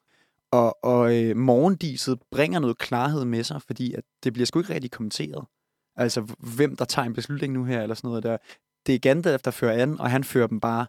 Og, 0.52 0.84
og 0.84 1.24
øh, 1.24 1.38
morgendiset 1.38 2.20
bringer 2.32 2.60
noget 2.60 2.78
klarhed 2.78 3.26
med 3.26 3.44
sig, 3.44 3.62
fordi 3.62 3.94
at 3.94 4.04
det 4.24 4.34
bliver 4.34 4.46
sgu 4.46 4.60
ikke 4.60 4.74
rigtig 4.74 4.92
kommenteret. 4.92 5.46
Altså, 5.96 6.22
hvem 6.56 6.76
der 6.76 6.86
tager 6.86 7.06
en 7.06 7.14
beslutning 7.14 7.54
nu 7.54 7.64
her, 7.64 7.82
eller 7.82 7.96
sådan 7.96 8.08
noget 8.08 8.24
der. 8.24 8.38
Det 8.86 8.96
er 8.96 9.00
Gandalf, 9.00 9.42
der 9.42 9.52
fører 9.52 9.82
an, 9.82 10.00
og 10.00 10.10
han 10.10 10.24
fører 10.24 10.48
dem 10.48 10.60
bare 10.60 10.86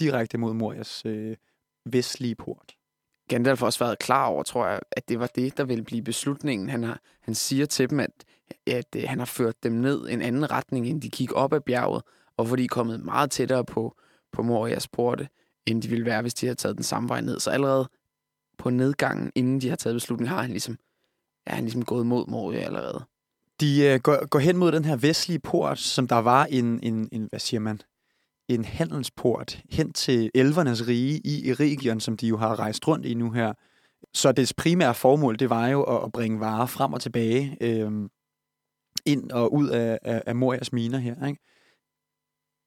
direkte 0.00 0.38
mod 0.38 0.54
Morias 0.54 1.02
øh, 1.06 1.36
vestlige 1.86 2.34
port. 2.34 2.74
Gandalf 3.28 3.58
har 3.58 3.66
også 3.66 3.84
været 3.84 3.98
klar 3.98 4.26
over, 4.26 4.42
tror 4.42 4.66
jeg, 4.66 4.80
at 4.92 5.08
det 5.08 5.20
var 5.20 5.26
det, 5.26 5.56
der 5.56 5.64
ville 5.64 5.84
blive 5.84 6.02
beslutningen. 6.02 6.68
Han, 6.68 6.82
har, 6.82 7.00
han 7.20 7.34
siger 7.34 7.66
til 7.66 7.90
dem, 7.90 8.00
at, 8.00 8.10
at 8.66 8.96
øh, 8.96 9.02
han 9.06 9.18
har 9.18 9.26
ført 9.26 9.62
dem 9.62 9.72
ned 9.72 10.08
en 10.08 10.22
anden 10.22 10.50
retning, 10.50 10.86
end 10.86 11.02
de 11.02 11.10
kigger 11.10 11.34
op 11.36 11.52
ad 11.52 11.60
bjerget, 11.60 12.02
og 12.36 12.46
fordi 12.48 12.62
de 12.62 12.64
er 12.64 12.68
kommet 12.68 13.04
meget 13.04 13.30
tættere 13.30 13.64
på, 13.64 13.96
på 14.32 14.42
Morias 14.42 14.88
porte, 14.88 15.28
end 15.66 15.82
de 15.82 15.88
ville 15.88 16.04
være, 16.04 16.22
hvis 16.22 16.34
de 16.34 16.46
havde 16.46 16.56
taget 16.56 16.76
den 16.76 16.84
samme 16.84 17.08
vej 17.08 17.20
ned. 17.20 17.40
Så 17.40 17.50
allerede 17.50 17.88
på 18.58 18.70
nedgangen, 18.70 19.32
inden 19.34 19.60
de 19.60 19.68
har 19.68 19.76
taget 19.76 19.94
beslutningen, 19.94 20.34
har 20.34 20.42
han 20.42 20.50
ligesom, 20.50 20.78
er 21.46 21.54
han 21.54 21.64
ligesom 21.64 21.84
gået 21.84 22.06
mod 22.06 22.26
Moria 22.26 22.58
allerede. 22.58 23.04
De 23.60 23.84
øh, 23.86 24.00
går, 24.00 24.26
går 24.26 24.38
hen 24.38 24.56
mod 24.56 24.72
den 24.72 24.84
her 24.84 24.96
vestlige 24.96 25.38
port, 25.38 25.78
som 25.78 26.08
der 26.08 26.16
var 26.16 26.44
en, 26.44 26.80
en, 26.82 27.08
en 27.12 27.26
hvad 27.30 27.40
siger 27.40 27.60
man, 27.60 27.80
en 28.48 28.64
handelsport 28.64 29.62
hen 29.70 29.92
til 29.92 30.30
elvernes 30.34 30.88
rige 30.88 31.20
i 31.24 31.50
Erigion, 31.50 32.00
som 32.00 32.16
de 32.16 32.26
jo 32.26 32.36
har 32.36 32.58
rejst 32.58 32.88
rundt 32.88 33.06
i 33.06 33.14
nu 33.14 33.30
her. 33.30 33.52
Så 34.14 34.32
dets 34.32 34.54
primære 34.54 34.94
formål, 34.94 35.38
det 35.38 35.50
var 35.50 35.68
jo 35.68 35.82
at, 35.82 36.04
at 36.04 36.12
bringe 36.12 36.40
varer 36.40 36.66
frem 36.66 36.92
og 36.92 37.00
tilbage 37.00 37.56
øh, 37.60 37.92
ind 39.06 39.30
og 39.30 39.54
ud 39.54 39.68
af, 39.68 39.98
af, 40.02 40.22
af 40.26 40.36
Morias 40.36 40.72
miner 40.72 40.98
her. 40.98 41.26
Ikke? 41.26 41.42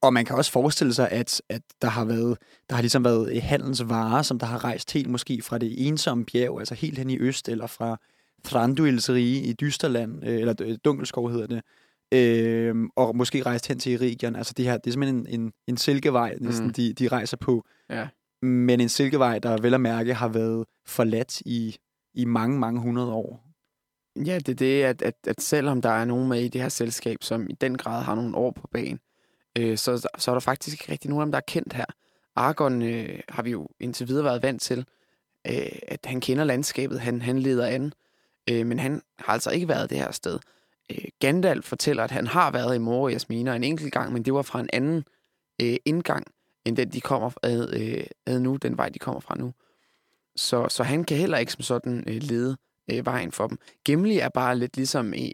Og 0.03 0.13
man 0.13 0.25
kan 0.25 0.35
også 0.35 0.51
forestille 0.51 0.93
sig, 0.93 1.11
at, 1.11 1.41
at 1.49 1.61
der 1.81 1.87
har 1.87 2.05
været, 2.05 2.37
der 2.69 2.75
har 2.75 2.81
ligesom 2.81 3.03
været 3.03 3.41
handels 3.41 3.89
varer, 3.89 4.21
som 4.21 4.39
der 4.39 4.45
har 4.45 4.63
rejst 4.63 4.93
helt 4.93 5.09
måske 5.09 5.41
fra 5.41 5.57
det 5.57 5.87
ensomme 5.87 6.25
bjerg, 6.25 6.59
altså 6.59 6.75
helt 6.75 6.97
hen 6.97 7.09
i 7.09 7.17
øst, 7.17 7.49
eller 7.49 7.67
fra 7.67 7.97
Thranduils 8.43 9.09
rige 9.09 9.41
i 9.43 9.53
Dysterland, 9.53 10.25
øh, 10.27 10.39
eller 10.39 10.53
øh, 10.61 10.77
Dunkelskov 10.85 11.31
hedder 11.31 11.47
det, 11.47 11.61
øh, 12.13 12.75
og 12.95 13.15
måske 13.15 13.41
rejst 13.41 13.67
hen 13.67 13.79
til 13.79 13.91
Irigion. 13.91 14.35
Altså 14.35 14.53
det 14.57 14.65
her, 14.65 14.77
det 14.77 14.87
er 14.87 14.91
simpelthen 14.91 15.27
en, 15.27 15.41
en, 15.41 15.51
en 15.67 15.77
silkevej, 15.77 16.35
næsten, 16.39 16.67
mm. 16.67 16.73
de, 16.73 16.93
de 16.93 17.07
rejser 17.07 17.37
på. 17.37 17.65
Ja. 17.89 18.07
Men 18.41 18.79
en 18.79 18.89
silkevej, 18.89 19.39
der 19.39 19.61
vel 19.61 19.73
at 19.73 19.81
mærke 19.81 20.13
har 20.13 20.27
været 20.27 20.65
forladt 20.87 21.41
i, 21.41 21.77
i 22.13 22.25
mange, 22.25 22.59
mange 22.59 22.81
hundrede 22.81 23.11
år. 23.11 23.43
Ja, 24.25 24.37
det 24.37 24.49
er 24.49 24.55
det, 24.55 24.83
at, 24.83 25.01
at, 25.01 25.15
at 25.27 25.41
selvom 25.41 25.81
der 25.81 25.89
er 25.89 26.05
nogen 26.05 26.29
med 26.29 26.41
i 26.41 26.47
det 26.47 26.61
her 26.61 26.69
selskab, 26.69 27.17
som 27.21 27.49
i 27.49 27.53
den 27.61 27.77
grad 27.77 28.03
har 28.03 28.15
nogle 28.15 28.37
år 28.37 28.51
på 28.51 28.67
banen, 28.71 28.99
øh, 29.57 29.77
så, 29.77 30.09
så 30.17 30.31
er 30.31 30.35
der 30.35 30.39
faktisk 30.39 30.73
ikke 30.73 30.91
rigtig 30.91 31.09
nogen 31.09 31.21
af 31.21 31.25
dem, 31.25 31.31
der 31.31 31.37
er 31.37 31.47
kendt 31.47 31.73
her. 31.73 31.85
Argon 32.35 32.81
øh, 32.81 33.19
har 33.29 33.43
vi 33.43 33.51
jo 33.51 33.67
indtil 33.79 34.07
videre 34.07 34.25
været 34.25 34.43
vant 34.43 34.61
til, 34.61 34.85
øh, 35.47 35.79
at 35.87 35.99
han 36.05 36.21
kender 36.21 36.43
landskabet, 36.43 36.99
han, 36.99 37.21
han 37.21 37.39
leder 37.39 37.67
an. 37.67 37.93
Øh, 38.49 38.65
men 38.65 38.79
han 38.79 39.01
har 39.19 39.33
altså 39.33 39.51
ikke 39.51 39.67
været 39.67 39.89
det 39.89 39.97
her 39.97 40.11
sted. 40.11 40.39
Øh, 40.91 41.05
Gandalf 41.19 41.65
fortæller, 41.65 42.03
at 42.03 42.11
han 42.11 42.27
har 42.27 42.51
været 42.51 42.75
i 42.75 42.79
Morias 42.79 43.29
miner 43.29 43.53
en 43.53 43.63
enkelt 43.63 43.93
gang, 43.93 44.13
men 44.13 44.25
det 44.25 44.33
var 44.33 44.41
fra 44.41 44.59
en 44.59 44.69
anden 44.73 45.03
øh, 45.61 45.75
indgang, 45.85 46.25
end 46.65 46.77
den, 46.77 46.89
de 46.89 47.01
kommer 47.01 47.31
ad, 47.43 47.73
øh, 47.73 48.03
ad 48.25 48.39
nu, 48.39 48.55
den 48.55 48.77
vej, 48.77 48.89
de 48.89 48.99
kommer 48.99 49.19
fra 49.19 49.35
nu. 49.37 49.53
Så, 50.35 50.69
så 50.69 50.83
han 50.83 51.03
kan 51.03 51.17
heller 51.17 51.37
ikke 51.37 51.51
som 51.51 51.61
sådan 51.61 52.03
øh, 52.07 52.21
lede 52.21 52.57
øh, 52.91 53.05
vejen 53.05 53.31
for 53.31 53.47
dem. 53.47 53.59
Gimli 53.85 54.19
er 54.19 54.29
bare 54.29 54.57
lidt 54.57 54.77
ligesom 54.77 55.13
øh, 55.13 55.29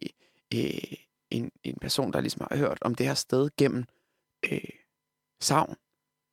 øh, 0.54 0.94
en, 1.32 1.52
en 1.64 1.76
person, 1.82 2.14
der 2.14 2.22
ligesom 2.22 2.48
har 2.52 2.58
hørt 2.58 2.78
om 2.82 2.96
det 2.96 3.06
her 3.06 3.14
sted 3.14 3.50
gennem 3.58 3.86
øh, 4.52 4.60
savn, 5.42 5.76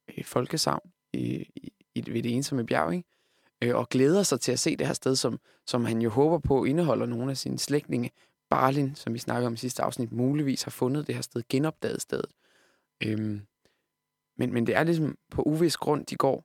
øh, 0.08 0.24
folkesavn 0.24 0.90
i, 1.12 1.50
i, 1.94 2.12
ved 2.12 2.22
det 2.22 2.34
ensomme 2.34 2.66
bjerg, 2.66 2.94
ikke? 2.94 3.08
Øh, 3.62 3.76
og 3.76 3.88
glæder 3.88 4.22
sig 4.22 4.40
til 4.40 4.52
at 4.52 4.58
se 4.58 4.76
det 4.76 4.86
her 4.86 4.94
sted, 4.94 5.16
som, 5.16 5.40
som 5.66 5.84
han 5.84 6.02
jo 6.02 6.10
håber 6.10 6.38
på 6.38 6.64
indeholder 6.64 7.06
nogle 7.06 7.30
af 7.30 7.36
sine 7.36 7.58
slægtninge. 7.58 8.10
Barlin, 8.50 8.94
som 8.94 9.14
vi 9.14 9.18
snakkede 9.18 9.46
om 9.46 9.54
i 9.54 9.56
sidste 9.56 9.82
afsnit, 9.82 10.12
muligvis 10.12 10.62
har 10.62 10.70
fundet 10.70 11.06
det 11.06 11.14
her 11.14 11.22
sted, 11.22 11.42
genopdaget 11.48 12.02
stedet. 12.02 12.32
Øhm, 13.02 13.40
men, 14.36 14.52
men 14.52 14.66
det 14.66 14.76
er 14.76 14.84
ligesom 14.84 15.18
på 15.30 15.42
uvis 15.42 15.76
grund, 15.76 16.06
de 16.06 16.16
går. 16.16 16.44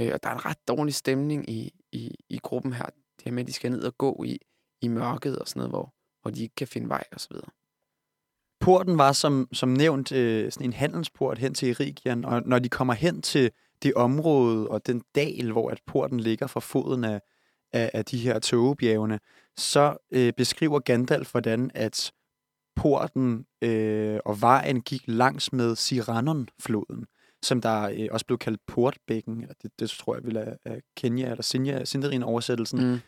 Øh, 0.00 0.10
og 0.14 0.22
der 0.22 0.28
er 0.28 0.34
en 0.34 0.44
ret 0.44 0.68
dårlig 0.68 0.94
stemning 0.94 1.50
i, 1.50 1.72
i, 1.92 2.14
i 2.28 2.38
gruppen 2.42 2.72
her. 2.72 2.86
Det 2.86 3.24
her 3.24 3.32
med, 3.32 3.42
at 3.42 3.46
de 3.46 3.52
skal 3.52 3.70
ned 3.70 3.82
og 3.82 3.98
gå 3.98 4.24
i, 4.24 4.38
i 4.80 4.88
mørket 4.88 5.38
og 5.38 5.48
sådan 5.48 5.60
noget, 5.60 5.70
hvor, 5.70 5.94
hvor 6.22 6.30
de 6.30 6.42
ikke 6.42 6.54
kan 6.54 6.68
finde 6.68 6.88
vej 6.88 7.04
og 7.12 7.20
så 7.20 7.28
videre. 7.30 7.50
Porten 8.60 8.98
var 8.98 9.12
som, 9.12 9.48
som 9.52 9.68
nævnt 9.68 10.12
øh, 10.12 10.52
sådan 10.52 10.66
en 10.66 10.72
handelsport 10.72 11.38
hen 11.38 11.54
til 11.54 11.68
Irigian, 11.68 12.24
og 12.24 12.42
når 12.46 12.58
de 12.58 12.68
kommer 12.68 12.94
hen 12.94 13.22
til 13.22 13.50
det 13.82 13.94
område 13.94 14.68
og 14.68 14.86
den 14.86 15.02
dal, 15.14 15.52
hvor 15.52 15.70
at 15.70 15.80
porten 15.86 16.20
ligger 16.20 16.46
fra 16.46 16.60
foden 16.60 17.04
af, 17.04 17.20
af, 17.72 17.90
af 17.94 18.04
de 18.04 18.18
her 18.18 18.38
tågebjergene, 18.38 19.18
så 19.56 19.96
øh, 20.10 20.32
beskriver 20.32 20.78
Gandalf, 20.80 21.30
hvordan 21.30 21.70
at 21.74 22.12
porten 22.76 23.46
øh, 23.62 24.18
og 24.24 24.40
vejen 24.40 24.80
gik 24.82 25.02
langs 25.06 25.52
med 25.52 25.76
Siranon-floden, 25.76 27.04
som 27.42 27.60
der 27.60 27.82
øh, 27.82 28.08
også 28.10 28.26
blev 28.26 28.38
kaldt 28.38 28.60
portbækken. 28.66 29.46
Det, 29.62 29.70
det 29.78 29.90
tror 29.90 30.14
jeg 30.14 30.24
vil 30.24 30.36
af 30.36 30.80
Kenya 30.96 31.30
eller 31.30 31.42
Sinja, 31.42 31.84
Sindarin-oversættelsen. 31.84 32.90
Mm. 32.90 32.98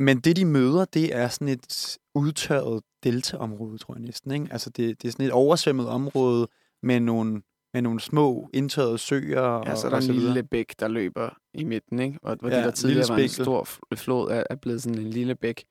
Men 0.00 0.20
det, 0.20 0.36
de 0.36 0.44
møder, 0.44 0.84
det 0.84 1.16
er 1.16 1.28
sådan 1.28 1.48
et 1.48 1.98
udtørret 2.14 2.82
deltaområde, 3.04 3.78
tror 3.78 3.94
jeg 3.94 4.02
næsten. 4.02 4.30
Ikke? 4.30 4.46
Altså, 4.50 4.70
det, 4.70 5.02
det 5.02 5.08
er 5.08 5.12
sådan 5.12 5.26
et 5.26 5.32
oversvømmet 5.32 5.88
område 5.88 6.48
med 6.82 7.00
nogle, 7.00 7.42
med 7.74 7.82
nogle 7.82 8.00
små 8.00 8.50
indtørrede 8.52 8.98
søer. 8.98 9.62
Ja, 9.66 9.74
så 9.76 9.86
er 9.86 9.90
der 9.90 9.96
og 9.96 10.04
en 10.04 10.14
lille 10.14 10.42
bæk, 10.42 10.74
der 10.78 10.88
løber 10.88 11.38
i 11.54 11.64
midten, 11.64 11.98
ikke? 11.98 12.18
Og 12.22 12.36
hvor 12.40 12.48
ja, 12.48 12.56
det, 12.56 12.64
der 12.64 12.70
tidligere 12.70 13.08
var 13.08 13.16
en 13.16 13.28
stor 13.28 13.68
flod, 13.94 14.30
er, 14.30 14.44
er 14.50 14.54
blevet 14.54 14.82
sådan 14.82 14.98
en 14.98 15.10
lille 15.10 15.34
bæk. 15.34 15.64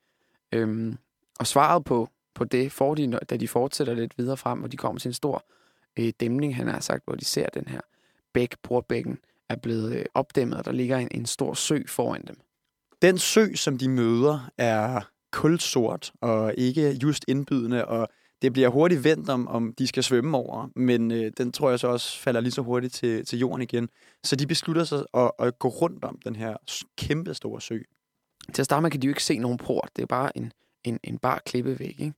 Øhm, 0.52 0.98
og 1.38 1.46
svaret 1.46 1.84
på, 1.84 2.08
på 2.34 2.44
det 2.44 2.72
får 2.72 2.94
de, 2.94 3.18
da 3.30 3.36
de 3.36 3.48
fortsætter 3.48 3.94
lidt 3.94 4.18
videre 4.18 4.36
frem, 4.36 4.62
og 4.62 4.72
de 4.72 4.76
kommer 4.76 4.98
til 4.98 5.08
en 5.08 5.12
stor 5.12 5.44
øh, 5.98 6.12
dæmning, 6.20 6.56
han 6.56 6.68
har 6.68 6.80
sagt, 6.80 7.04
hvor 7.04 7.14
de 7.14 7.24
ser 7.24 7.46
den 7.48 7.64
her 7.68 7.80
bæk, 8.34 8.54
portbækken, 8.62 9.18
er 9.48 9.56
blevet 9.56 9.96
øh, 9.96 10.04
opdæmmet, 10.14 10.58
og 10.58 10.64
der 10.64 10.72
ligger 10.72 10.98
en, 10.98 11.08
en 11.10 11.26
stor 11.26 11.54
sø 11.54 11.82
foran 11.86 12.24
dem. 12.26 12.36
Den 13.02 13.18
sø, 13.18 13.54
som 13.54 13.78
de 13.78 13.88
møder, 13.88 14.50
er 14.58 15.00
kulsort 15.32 16.12
og 16.20 16.54
ikke 16.56 16.98
just 17.02 17.24
indbydende, 17.28 17.84
og 17.84 18.08
det 18.42 18.52
bliver 18.52 18.68
hurtigt 18.68 19.04
vendt 19.04 19.30
om, 19.30 19.48
om 19.48 19.74
de 19.78 19.86
skal 19.86 20.02
svømme 20.02 20.36
over, 20.36 20.68
men 20.76 21.10
øh, 21.10 21.32
den 21.38 21.52
tror 21.52 21.70
jeg 21.70 21.80
så 21.80 21.88
også 21.88 22.18
falder 22.18 22.40
lige 22.40 22.52
så 22.52 22.62
hurtigt 22.62 22.94
til, 22.94 23.24
til 23.24 23.38
jorden 23.38 23.62
igen. 23.62 23.88
Så 24.24 24.36
de 24.36 24.46
beslutter 24.46 24.84
sig 24.84 25.04
at, 25.14 25.30
at 25.38 25.58
gå 25.58 25.68
rundt 25.68 26.04
om 26.04 26.18
den 26.24 26.36
her 26.36 26.56
kæmpe 26.98 27.34
store 27.34 27.60
sø. 27.60 27.78
Til 28.54 28.62
at 28.62 28.66
starte 28.66 28.82
med 28.82 28.90
kan 28.90 29.02
de 29.02 29.06
jo 29.06 29.10
ikke 29.10 29.24
se 29.24 29.38
nogen 29.38 29.58
port. 29.58 29.90
Det 29.96 30.02
er 30.02 30.06
bare 30.06 30.36
en, 30.36 30.52
en, 30.84 31.00
en 31.04 31.18
bar 31.18 31.42
klippevæg. 31.46 32.00
Ikke? 32.00 32.14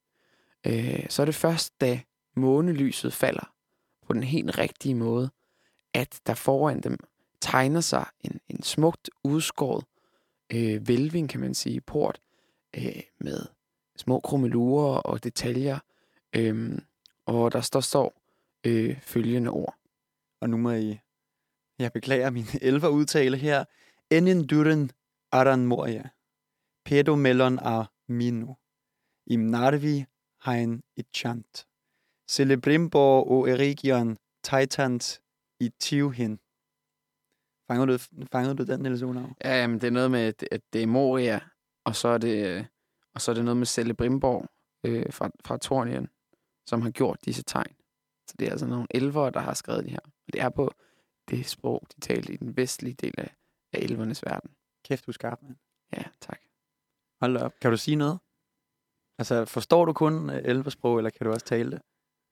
Øh, 0.67 1.07
så 1.09 1.23
er 1.23 1.27
det 1.27 1.35
først, 1.35 1.81
da 1.81 2.01
månelyset 2.37 3.13
falder 3.13 3.53
på 4.07 4.13
den 4.13 4.23
helt 4.23 4.59
rigtige 4.59 4.95
måde, 4.95 5.31
at 5.95 6.21
der 6.27 6.35
foran 6.35 6.81
dem 6.81 6.99
tegner 7.41 7.81
sig 7.81 8.07
en, 8.21 8.41
en 8.49 8.63
smukt 8.63 9.11
udskåret 9.25 9.85
øh, 10.53 10.89
velving, 10.89 11.29
kan 11.29 11.41
man 11.41 11.55
sige, 11.55 11.81
port 11.81 12.21
øh, 12.77 13.03
med 13.21 13.41
små 13.97 14.21
krummelurer 14.21 14.99
og 14.99 15.25
detaljer. 15.25 15.79
Øh, 16.37 16.79
og 17.27 17.53
der 17.53 17.61
står, 17.61 17.81
står 17.81 18.23
øh, 18.67 19.01
følgende 19.01 19.51
ord. 19.51 19.75
Og 20.41 20.51
nu 20.51 20.57
må 20.57 20.71
I... 20.71 20.99
Jeg 21.79 21.93
beklager 21.93 22.31
min 22.31 22.47
elver 22.63 22.89
udtale 22.89 23.37
her. 23.37 23.65
Enin 24.11 24.47
duren 24.47 24.91
aran 25.33 25.67
moria. 25.67 26.09
Pedo 26.85 27.15
melon 27.15 27.59
a 27.59 27.85
minu. 28.09 28.57
Im 29.27 29.41
narvi 29.41 30.05
hein 30.45 30.83
chant. 31.15 31.67
Celebrimbo 32.29 33.23
o 33.23 33.47
erigion 33.47 34.19
titans 34.43 35.21
i 35.61 35.71
tivhin. 35.81 36.39
Fanger 37.69 37.87
du, 37.87 37.99
fangede 38.33 38.57
du 38.57 38.65
den, 38.65 38.81
Niels 38.81 39.03
Olav? 39.03 39.37
Ja, 39.45 39.61
jamen, 39.61 39.81
det 39.81 39.87
er 39.87 39.91
noget 39.91 40.11
med, 40.11 40.43
at 40.53 40.63
det 40.73 40.83
er 40.83 40.87
Moria, 40.87 41.41
og 41.85 41.97
så 41.97 42.09
er 42.09 42.19
det, 42.19 42.67
og 43.15 43.21
så 43.21 43.31
er 43.31 43.35
det 43.35 43.45
noget 43.45 43.57
med 43.57 43.67
Selle 43.67 43.95
Brimborg 43.95 44.47
øh, 44.85 45.13
fra, 45.13 45.31
fra 45.45 45.57
Tornien, 45.57 46.09
som 46.67 46.83
har 46.83 46.91
gjort 46.91 47.19
disse 47.25 47.43
tegn. 47.43 47.75
Så 48.27 48.35
det 48.39 48.47
er 48.47 48.51
altså 48.51 48.67
nogle 48.67 48.87
elvere, 48.91 49.31
der 49.31 49.41
har 49.41 49.55
skrevet 49.55 49.85
det 49.85 49.91
her. 49.91 50.01
Og 50.05 50.33
det 50.33 50.41
er 50.41 50.49
på 50.49 50.73
det 51.29 51.47
sprog, 51.47 51.87
de 51.97 52.01
talte 52.01 52.33
i 52.33 52.37
den 52.37 52.57
vestlige 52.57 52.95
del 52.95 53.15
af, 53.19 53.35
af 53.73 53.79
elvernes 53.79 54.25
verden. 54.25 54.51
Kæft, 54.85 55.07
du 55.07 55.11
er 55.11 55.13
skarp, 55.13 55.43
mand. 55.43 55.57
Ja, 55.93 56.03
tak. 56.21 56.41
Hold 57.21 57.37
op. 57.37 57.53
Kan 57.61 57.71
du 57.71 57.77
sige 57.77 57.97
noget? 57.97 58.19
Altså, 59.19 59.45
forstår 59.45 59.85
du 59.85 59.93
kun 59.93 60.31
øh, 60.31 60.41
elversprog, 60.45 60.99
eller 60.99 61.11
kan 61.11 61.27
du 61.27 61.33
også 61.33 61.47
tale 61.47 61.71
det? 61.71 61.83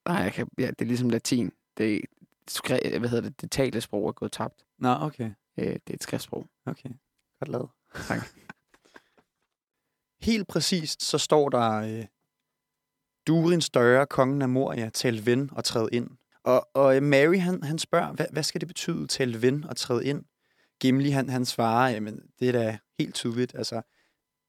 Nej, 0.08 0.16
jeg 0.16 0.32
kan, 0.32 0.48
ja, 0.58 0.66
det 0.66 0.80
er 0.80 0.84
ligesom 0.84 1.10
latin. 1.10 1.52
Det, 1.78 2.00
skre, 2.48 2.98
hvad 2.98 3.08
hedder 3.08 3.28
det, 3.28 3.40
det 3.40 3.50
talte 3.50 3.80
sprog 3.80 4.08
er 4.08 4.12
gået 4.12 4.32
tabt. 4.32 4.65
Nå, 4.78 4.88
okay. 5.00 5.30
Øh, 5.58 5.66
det 5.66 5.90
er 5.90 5.94
et 5.94 6.02
skriftsprog. 6.02 6.46
Okay, 6.66 6.90
godt 7.40 7.48
lavet. 7.48 7.68
Tak. 8.08 8.18
Helt 10.28 10.48
præcist, 10.48 11.02
så 11.02 11.18
står 11.18 11.48
der, 11.48 11.70
øh, 11.70 12.04
Durin 13.26 13.60
større, 13.60 14.06
kongen 14.06 14.42
af 14.42 14.48
Moria, 14.48 14.90
tal 14.90 15.26
ven 15.26 15.50
og 15.52 15.64
træd 15.64 15.88
ind. 15.92 16.10
Og, 16.44 16.68
og 16.74 17.02
Mary, 17.02 17.38
han, 17.38 17.62
han 17.62 17.78
spørger, 17.78 18.12
hvad, 18.12 18.26
hvad 18.32 18.42
skal 18.42 18.60
det 18.60 18.68
betyde, 18.68 19.06
tal 19.06 19.42
ven 19.42 19.64
og 19.64 19.76
træd 19.76 20.02
ind? 20.02 20.24
Gimli, 20.80 21.10
han, 21.10 21.28
han 21.28 21.44
svarer, 21.44 21.90
jamen, 21.90 22.20
det 22.40 22.48
er 22.48 22.52
da 22.52 22.78
helt 22.98 23.14
tydeligt. 23.14 23.54
Altså, 23.54 23.82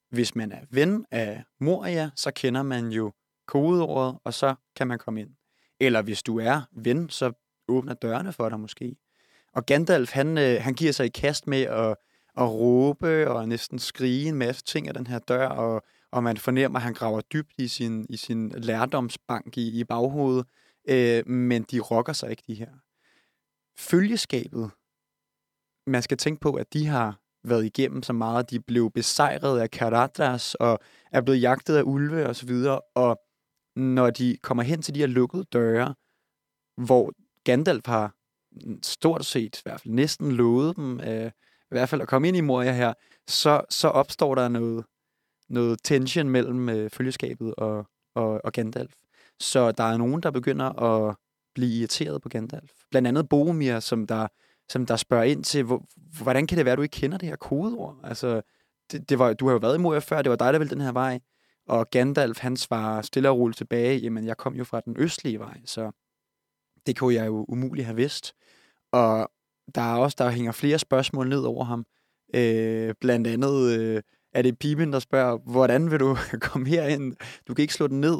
hvis 0.09 0.36
man 0.36 0.51
er 0.51 0.61
ven 0.69 1.05
af 1.11 1.43
Moria, 1.59 2.09
så 2.15 2.32
kender 2.32 2.63
man 2.63 2.88
jo 2.88 3.13
kodeordet, 3.47 4.19
og 4.23 4.34
så 4.34 4.55
kan 4.75 4.88
man 4.88 4.99
komme 4.99 5.21
ind. 5.21 5.30
Eller 5.80 6.01
hvis 6.01 6.23
du 6.23 6.39
er 6.39 6.61
ven, 6.71 7.09
så 7.09 7.32
åbner 7.67 7.93
dørene 7.93 8.34
for 8.34 8.49
dig 8.49 8.59
måske. 8.59 8.95
Og 9.54 9.66
Gandalf, 9.66 10.12
han, 10.12 10.38
øh, 10.38 10.62
han 10.62 10.74
giver 10.74 10.91
sig 10.91 11.06
i 11.06 11.10
kast 11.10 11.48
med 11.48 11.62
at, 11.62 11.95
at 12.38 12.50
råbe 12.50 13.30
og 13.30 13.48
næsten 13.48 13.80
skrige 13.80 14.28
en 14.28 14.36
masse 14.36 14.64
ting 14.64 14.88
af 14.88 14.93
den 14.93 15.08
her 15.08 15.20
dør, 15.20 15.48
og, 15.48 15.84
og 16.12 16.24
man 16.24 16.38
fornemmer, 16.38 16.80
at 16.80 16.84
han 16.84 16.93
graver 16.93 17.22
dybt 17.22 17.54
i 17.58 17.68
sin, 17.68 18.06
i 18.10 18.18
sin 18.18 18.50
lærdomsbank 18.50 19.58
i, 19.58 19.80
i 19.80 19.84
baghovedet, 19.84 20.45
øh, 20.89 21.28
men 21.28 21.64
de 21.64 21.80
rokker 21.80 22.14
sig 22.14 22.30
ikke, 22.30 22.43
de 22.48 22.54
her. 22.54 22.70
Følgeskabet, 23.78 24.72
man 25.88 26.02
skal 26.02 26.18
tænke 26.18 26.39
på, 26.39 26.54
at 26.54 26.74
de 26.74 26.88
har 26.88 27.20
været 27.43 27.66
igennem 27.66 28.04
så 28.04 28.14
meget. 28.14 28.50
De 28.50 28.60
blev 28.60 28.91
besejret 28.91 29.60
af 29.60 29.72
Karadras 29.72 30.56
og 30.56 30.80
er 31.12 31.22
blevet 31.22 31.41
jagtet 31.41 31.76
af 31.76 31.84
ulve 31.86 32.28
og 32.28 32.36
så 32.36 32.45
videre. 32.45 32.82
Og 32.95 33.20
når 33.76 34.10
de 34.10 34.38
kommer 34.41 34.64
hen 34.64 34.82
til 34.82 34.95
de 34.95 35.00
her 35.00 35.08
lukkede 35.08 35.43
døre, 35.43 35.95
hvor 36.78 37.14
Gandalf 37.43 37.86
har 37.86 38.16
stort 38.84 39.26
set, 39.26 39.58
i 39.58 39.62
hvert 39.64 39.82
fald 39.82 39.93
næsten 39.93 40.32
lovet 40.32 40.76
dem, 40.76 40.99
øh, 40.99 41.32
i 41.72 41.76
hvert 41.76 41.89
fald 41.89 42.01
at 42.01 42.08
komme 42.08 42.28
ind 42.28 42.38
i 42.38 42.41
Moria 42.41 42.72
her, 42.72 42.93
så, 43.28 43.62
så 43.70 43.88
opstår 43.88 44.36
der 44.36 44.47
noget, 44.47 44.86
noget 45.49 45.80
tension 45.84 46.30
mellem 46.30 46.70
øh, 46.70 46.89
følgeskabet 46.89 47.55
og, 47.55 47.86
og, 48.16 48.41
og 48.43 48.51
Gandalf. 48.53 48.93
Så 49.39 49.72
der 49.72 49.84
er 49.84 49.97
nogen, 49.97 50.24
der 50.24 50.32
begynder 50.32 50.84
at 50.84 51.16
blive 51.55 51.80
irriteret 51.80 52.22
på 52.22 52.30
Gandalf. 52.30 52.72
Blandt 52.91 53.08
andet 53.08 53.30
Boromir, 53.30 53.80
som 53.80 54.08
der, 54.08 54.28
som 54.70 54.86
der 54.86 54.95
spørger 54.95 55.24
ind 55.24 55.43
til, 55.43 55.64
hvor, 55.64 55.86
hvordan 56.22 56.47
kan 56.47 56.58
det 56.58 56.66
være, 56.66 56.74
at 56.74 56.78
du 56.78 56.82
ikke 56.82 56.99
kender 56.99 57.18
det 57.18 57.30
her 57.30 57.36
kodeord? 57.36 57.99
Altså, 58.03 58.41
det, 58.91 59.10
det 59.10 59.20
var, 59.20 59.34
du 59.34 59.45
har 59.45 59.53
jo 59.53 59.60
været 59.60 59.78
i 59.78 59.82
Moria 59.82 59.99
før, 59.99 60.22
det 60.22 60.30
var 60.30 60.36
dig, 60.36 60.53
der 60.53 60.60
ville 60.60 60.76
den 60.76 60.82
her 60.82 60.91
vej. 60.91 61.20
Og 61.68 61.89
Gandalf, 61.89 62.39
han 62.39 62.58
svarer 62.58 63.01
stille 63.01 63.30
og 63.30 63.38
roligt 63.38 63.58
tilbage, 63.58 63.97
jamen 63.97 64.26
jeg 64.26 64.38
kom 64.38 64.55
jo 64.55 64.64
fra 64.64 64.82
den 64.82 64.95
østlige 64.97 65.39
vej, 65.39 65.62
så 65.66 65.91
det 66.86 66.97
kunne 66.97 67.14
jeg 67.14 67.28
jo 67.28 67.45
umuligt 67.47 67.86
have 67.86 67.95
vidst. 67.95 68.34
Og 68.91 69.31
der 69.75 69.81
er 69.81 69.95
også, 69.95 70.15
der 70.19 70.29
hænger 70.29 70.51
flere 70.51 70.79
spørgsmål 70.79 71.29
ned 71.29 71.41
over 71.41 71.63
ham. 71.63 71.85
Øh, 72.35 72.93
blandt 73.01 73.27
andet 73.27 73.79
øh, 73.79 74.01
er 74.33 74.41
det 74.41 74.59
Piben, 74.59 74.93
der 74.93 74.99
spørger, 74.99 75.38
hvordan 75.51 75.91
vil 75.91 75.99
du 75.99 76.17
komme 76.47 76.67
herind? 76.67 77.15
Du 77.47 77.53
kan 77.53 77.61
ikke 77.61 77.73
slå 77.73 77.88
den 77.88 78.01
ned. 78.01 78.17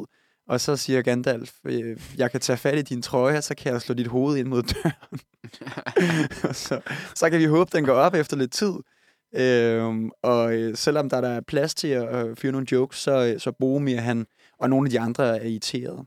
Og 0.47 0.61
så 0.61 0.76
siger 0.76 1.01
Gandalf, 1.01 1.51
øh, 1.65 1.99
jeg 2.18 2.32
kan 2.32 2.39
tage 2.39 2.57
fat 2.57 2.78
i 2.78 2.82
din 2.82 3.01
trøje, 3.01 3.41
så 3.41 3.55
kan 3.55 3.74
jeg 3.74 3.82
slå 3.82 3.95
dit 3.95 4.07
hoved 4.07 4.38
ind 4.38 4.47
mod 4.47 4.63
døren. 4.63 5.20
så, 6.65 6.82
så 7.15 7.30
kan 7.30 7.39
vi 7.39 7.45
håbe, 7.45 7.70
den 7.74 7.86
går 7.86 7.93
op 7.93 8.13
efter 8.13 8.38
lidt 8.38 8.51
tid. 8.51 8.74
Øhm, 9.36 10.11
og 10.24 10.55
øh, 10.55 10.76
selvom 10.76 11.09
der, 11.09 11.22
der 11.22 11.30
er 11.30 11.41
plads 11.41 11.76
til 11.76 11.88
at 11.88 12.28
øh, 12.28 12.36
fyre 12.36 12.51
nogle 12.51 12.68
jokes, 12.72 12.97
så, 12.97 13.34
øh, 13.34 13.39
så 13.39 13.51
Boromir 13.51 13.99
han, 13.99 14.26
og 14.59 14.70
nogle 14.70 14.88
af 14.88 14.91
de 14.91 14.99
andre 14.99 15.38
er 15.38 15.43
irriteret. 15.43 16.05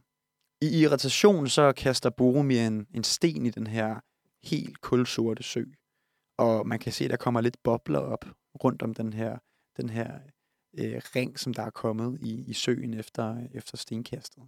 I 0.62 0.80
irritation 0.82 1.48
så 1.48 1.72
kaster 1.72 2.10
Boromir 2.10 2.66
en, 2.66 2.86
en 2.94 3.04
sten 3.04 3.46
i 3.46 3.50
den 3.50 3.66
her 3.66 4.00
helt 4.42 4.80
kulsorte 4.80 5.42
sø. 5.42 5.64
Og 6.38 6.66
man 6.66 6.78
kan 6.78 6.92
se, 6.92 7.08
der 7.08 7.16
kommer 7.16 7.40
lidt 7.40 7.62
bobler 7.62 7.98
op 7.98 8.24
rundt 8.64 8.82
om 8.82 8.94
den 8.94 9.12
her, 9.12 9.38
den 9.76 9.88
her 9.88 10.20
øh, 10.78 11.00
ring, 11.16 11.38
som 11.38 11.54
der 11.54 11.62
er 11.62 11.70
kommet 11.70 12.18
i, 12.20 12.44
i 12.46 12.52
søen 12.52 12.94
efter, 12.94 13.46
efter 13.54 13.76
stenkastet. 13.76 14.42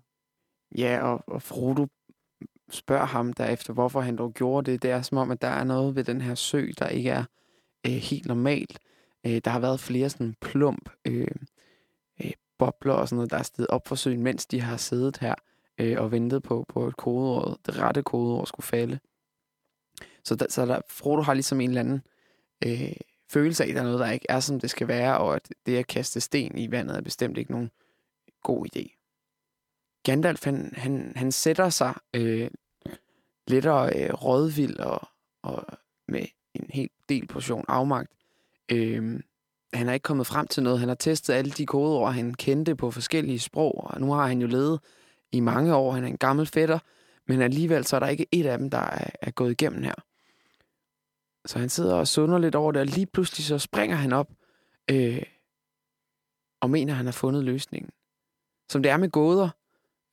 Ja, 0.78 1.00
og, 1.02 1.24
og 1.26 1.42
Frodo 1.42 1.86
spørger 2.70 3.04
ham 3.04 3.32
derefter, 3.32 3.72
hvorfor 3.72 4.00
han 4.00 4.16
dog 4.16 4.32
gjorde 4.32 4.70
det. 4.70 4.82
Det 4.82 4.90
er 4.90 5.02
som 5.02 5.18
om, 5.18 5.30
at 5.30 5.42
der 5.42 5.48
er 5.48 5.64
noget 5.64 5.96
ved 5.96 6.04
den 6.04 6.20
her 6.20 6.34
sø, 6.34 6.70
der 6.78 6.88
ikke 6.88 7.10
er 7.10 7.24
øh, 7.86 7.92
helt 7.92 8.26
normalt. 8.26 8.78
Øh, 9.26 9.40
der 9.44 9.50
har 9.50 9.60
været 9.60 9.80
flere 9.80 10.10
sådan 10.10 10.34
plump 10.40 10.90
øh, 11.04 11.28
øh, 12.24 12.32
bobler 12.58 12.94
og 12.94 13.08
sådan 13.08 13.16
noget, 13.16 13.30
der 13.30 13.38
er 13.38 13.42
stedet 13.42 13.70
op 13.70 13.88
for 13.88 13.94
søen, 13.94 14.22
mens 14.22 14.46
de 14.46 14.60
har 14.60 14.76
siddet 14.76 15.16
her 15.16 15.34
øh, 15.78 16.00
og 16.00 16.12
ventet 16.12 16.42
på, 16.42 16.64
på 16.68 16.86
et 16.86 16.96
kodeord, 16.96 17.58
det 17.66 17.78
rette 17.78 18.02
kodeord 18.02 18.46
skulle 18.46 18.66
falde. 18.66 18.98
Så, 20.24 20.34
der, 20.34 20.46
så 20.48 20.66
der, 20.66 20.80
Frodo 20.88 21.22
har 21.22 21.34
ligesom 21.34 21.60
en 21.60 21.68
eller 21.68 21.80
anden 21.80 22.02
øh, 22.66 22.92
følelse 23.30 23.64
af, 23.64 23.68
at 23.68 23.74
der 23.74 23.80
er 23.80 23.84
noget, 23.84 24.00
der 24.00 24.10
ikke 24.10 24.26
er, 24.28 24.40
som 24.40 24.60
det 24.60 24.70
skal 24.70 24.88
være, 24.88 25.18
og 25.18 25.36
at 25.36 25.48
det 25.66 25.76
at 25.76 25.86
kaste 25.86 26.20
sten 26.20 26.58
i 26.58 26.70
vandet 26.70 26.96
er 26.96 27.00
bestemt 27.00 27.38
ikke 27.38 27.52
nogen 27.52 27.70
god 28.42 28.66
idé. 28.66 28.98
Gandalf, 30.02 30.44
han, 30.44 30.72
han, 30.76 31.12
han 31.16 31.32
sætter 31.32 31.68
sig 31.68 31.94
øh, 32.14 32.50
lettere 33.48 34.02
øh, 34.02 34.14
rådvild 34.14 34.78
og, 34.78 35.08
og 35.42 35.66
med 36.08 36.26
en 36.54 36.66
helt 36.70 36.92
del 37.08 37.26
portion 37.26 37.64
afmagt. 37.68 38.12
Øh, 38.72 39.20
han 39.72 39.88
er 39.88 39.92
ikke 39.92 40.04
kommet 40.04 40.26
frem 40.26 40.46
til 40.46 40.62
noget. 40.62 40.78
Han 40.80 40.88
har 40.88 40.94
testet 40.94 41.34
alle 41.34 41.50
de 41.50 41.66
kodeord, 41.66 42.12
han 42.12 42.34
kendte 42.34 42.76
på 42.76 42.90
forskellige 42.90 43.38
sprog, 43.38 43.84
og 43.84 44.00
nu 44.00 44.12
har 44.12 44.26
han 44.26 44.40
jo 44.40 44.46
levet 44.46 44.80
i 45.32 45.40
mange 45.40 45.74
år. 45.74 45.92
Han 45.92 46.04
er 46.04 46.08
en 46.08 46.18
gammel 46.18 46.46
fætter, 46.46 46.78
men 47.28 47.42
alligevel 47.42 47.84
så 47.84 47.96
er 47.96 48.00
der 48.00 48.08
ikke 48.08 48.26
et 48.32 48.46
af 48.46 48.58
dem, 48.58 48.70
der 48.70 48.78
er, 48.78 49.10
er 49.22 49.30
gået 49.30 49.50
igennem 49.50 49.82
her. 49.82 49.94
Så 51.46 51.58
han 51.58 51.68
sidder 51.68 51.94
og 51.94 52.08
sunder 52.08 52.38
lidt 52.38 52.54
over 52.54 52.72
det, 52.72 52.80
og 52.80 52.86
lige 52.86 53.06
pludselig 53.06 53.44
så 53.44 53.58
springer 53.58 53.96
han 53.96 54.12
op 54.12 54.30
øh, 54.90 55.22
og 56.60 56.70
mener, 56.70 56.92
at 56.92 56.96
han 56.96 57.06
har 57.06 57.12
fundet 57.12 57.44
løsningen. 57.44 57.90
Som 58.68 58.82
det 58.82 58.90
er 58.90 58.96
med 58.96 59.10
gåder, 59.10 59.48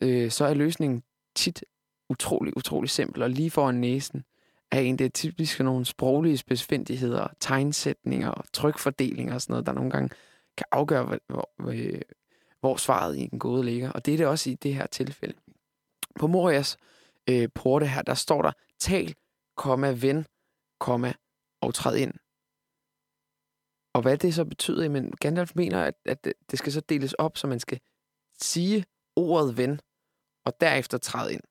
øh, 0.03 0.31
så 0.31 0.45
er 0.45 0.53
løsningen 0.53 1.03
tit 1.35 1.63
utrolig, 2.09 2.57
utrolig 2.57 2.89
simpel, 2.89 3.23
og 3.23 3.29
lige 3.29 3.51
foran 3.51 3.75
næsen 3.75 4.23
er 4.71 4.79
en, 4.79 4.99
det 4.99 5.05
er 5.05 5.09
typisk 5.09 5.59
nogle 5.59 5.85
sproglige 5.85 6.37
specifindigheder, 6.37 7.27
tegnsætninger 7.39 8.29
og 8.29 8.45
trykfordelinger 8.53 9.33
og 9.33 9.41
sådan 9.41 9.53
noget, 9.53 9.65
der 9.65 9.73
nogle 9.73 9.91
gange 9.91 10.09
kan 10.57 10.65
afgøre, 10.71 11.03
hvor, 11.03 11.49
hvor, 11.57 11.73
hvor 12.59 12.75
svaret 12.75 13.15
i 13.17 13.29
en 13.33 13.39
gåde 13.39 13.63
ligger. 13.63 13.91
Og 13.91 14.05
det 14.05 14.13
er 14.13 14.17
det 14.17 14.27
også 14.27 14.49
i 14.49 14.53
det 14.53 14.75
her 14.75 14.87
tilfælde. 14.87 15.33
På 16.19 16.27
Morias 16.27 16.77
øh, 17.29 17.49
porte 17.55 17.87
her, 17.87 18.01
der 18.01 18.13
står 18.13 18.41
der, 18.41 18.51
tal, 18.79 19.15
komma, 19.55 19.91
ven, 19.91 20.25
komma, 20.79 21.13
og 21.61 21.73
træd 21.73 21.95
ind. 21.95 22.13
Og 23.93 24.01
hvad 24.01 24.17
det 24.17 24.33
så 24.33 24.45
betyder, 24.45 24.89
men 24.89 25.11
Gandalf 25.11 25.51
mener, 25.55 25.83
at, 25.83 25.95
at 26.05 26.33
det 26.51 26.59
skal 26.59 26.71
så 26.71 26.81
deles 26.81 27.13
op, 27.13 27.37
så 27.37 27.47
man 27.47 27.59
skal 27.59 27.79
sige 28.41 28.85
ordet 29.15 29.57
ven, 29.57 29.79
og 30.45 30.61
derefter 30.61 30.97
træde 30.97 31.33
ind. 31.33 31.41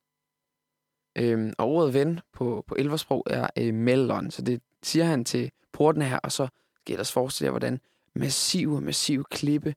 Øhm, 1.17 1.53
og 1.57 1.67
ordet 1.67 1.93
ven 1.93 2.19
på, 2.33 2.63
på 2.67 2.75
elversprog 2.75 3.23
er 3.29 3.49
øh, 3.57 3.73
mellon, 3.73 4.31
så 4.31 4.41
det 4.41 4.61
siger 4.83 5.05
han 5.05 5.25
til 5.25 5.51
porten 5.73 6.01
her, 6.01 6.19
og 6.19 6.31
så 6.31 6.47
skal 6.75 6.93
ellers 6.93 7.11
forestille 7.11 7.45
jer, 7.45 7.51
hvordan 7.51 7.79
massive, 8.15 8.81
massive 8.81 9.23
klippe 9.31 9.75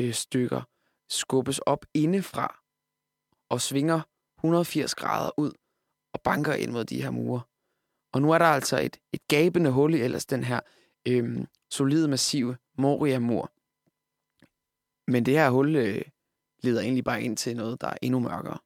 øh, 0.00 0.14
stykker 0.14 0.62
skubbes 1.08 1.58
op 1.58 1.84
indefra 1.94 2.60
og 3.48 3.60
svinger 3.60 4.00
180 4.38 4.94
grader 4.94 5.30
ud 5.38 5.52
og 6.12 6.20
banker 6.20 6.52
ind 6.52 6.70
mod 6.70 6.84
de 6.84 7.02
her 7.02 7.10
mure. 7.10 7.40
Og 8.14 8.22
nu 8.22 8.30
er 8.30 8.38
der 8.38 8.44
altså 8.44 8.80
et, 8.80 8.96
et 9.12 9.28
gabende 9.28 9.70
hul 9.70 9.94
i 9.94 10.00
ellers 10.00 10.26
den 10.26 10.44
her 10.44 10.60
øhm, 11.08 11.46
solide, 11.70 12.08
massive 12.08 12.56
Moria-mur. 12.78 13.52
Men 15.10 15.26
det 15.26 15.34
her 15.34 15.50
hul 15.50 15.76
øh, 15.76 16.02
leder 16.62 16.80
egentlig 16.80 17.04
bare 17.04 17.22
ind 17.22 17.36
til 17.36 17.56
noget, 17.56 17.80
der 17.80 17.86
er 17.86 17.96
endnu 18.02 18.20
mørkere. 18.20 18.58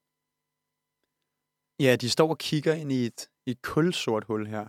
Ja, 1.80 1.96
de 1.96 2.10
står 2.10 2.28
og 2.28 2.38
kigger 2.38 2.74
ind 2.74 2.92
i 2.92 3.06
et, 3.06 3.28
et 3.46 3.62
kulsort 3.62 4.24
hul 4.24 4.46
her. 4.46 4.64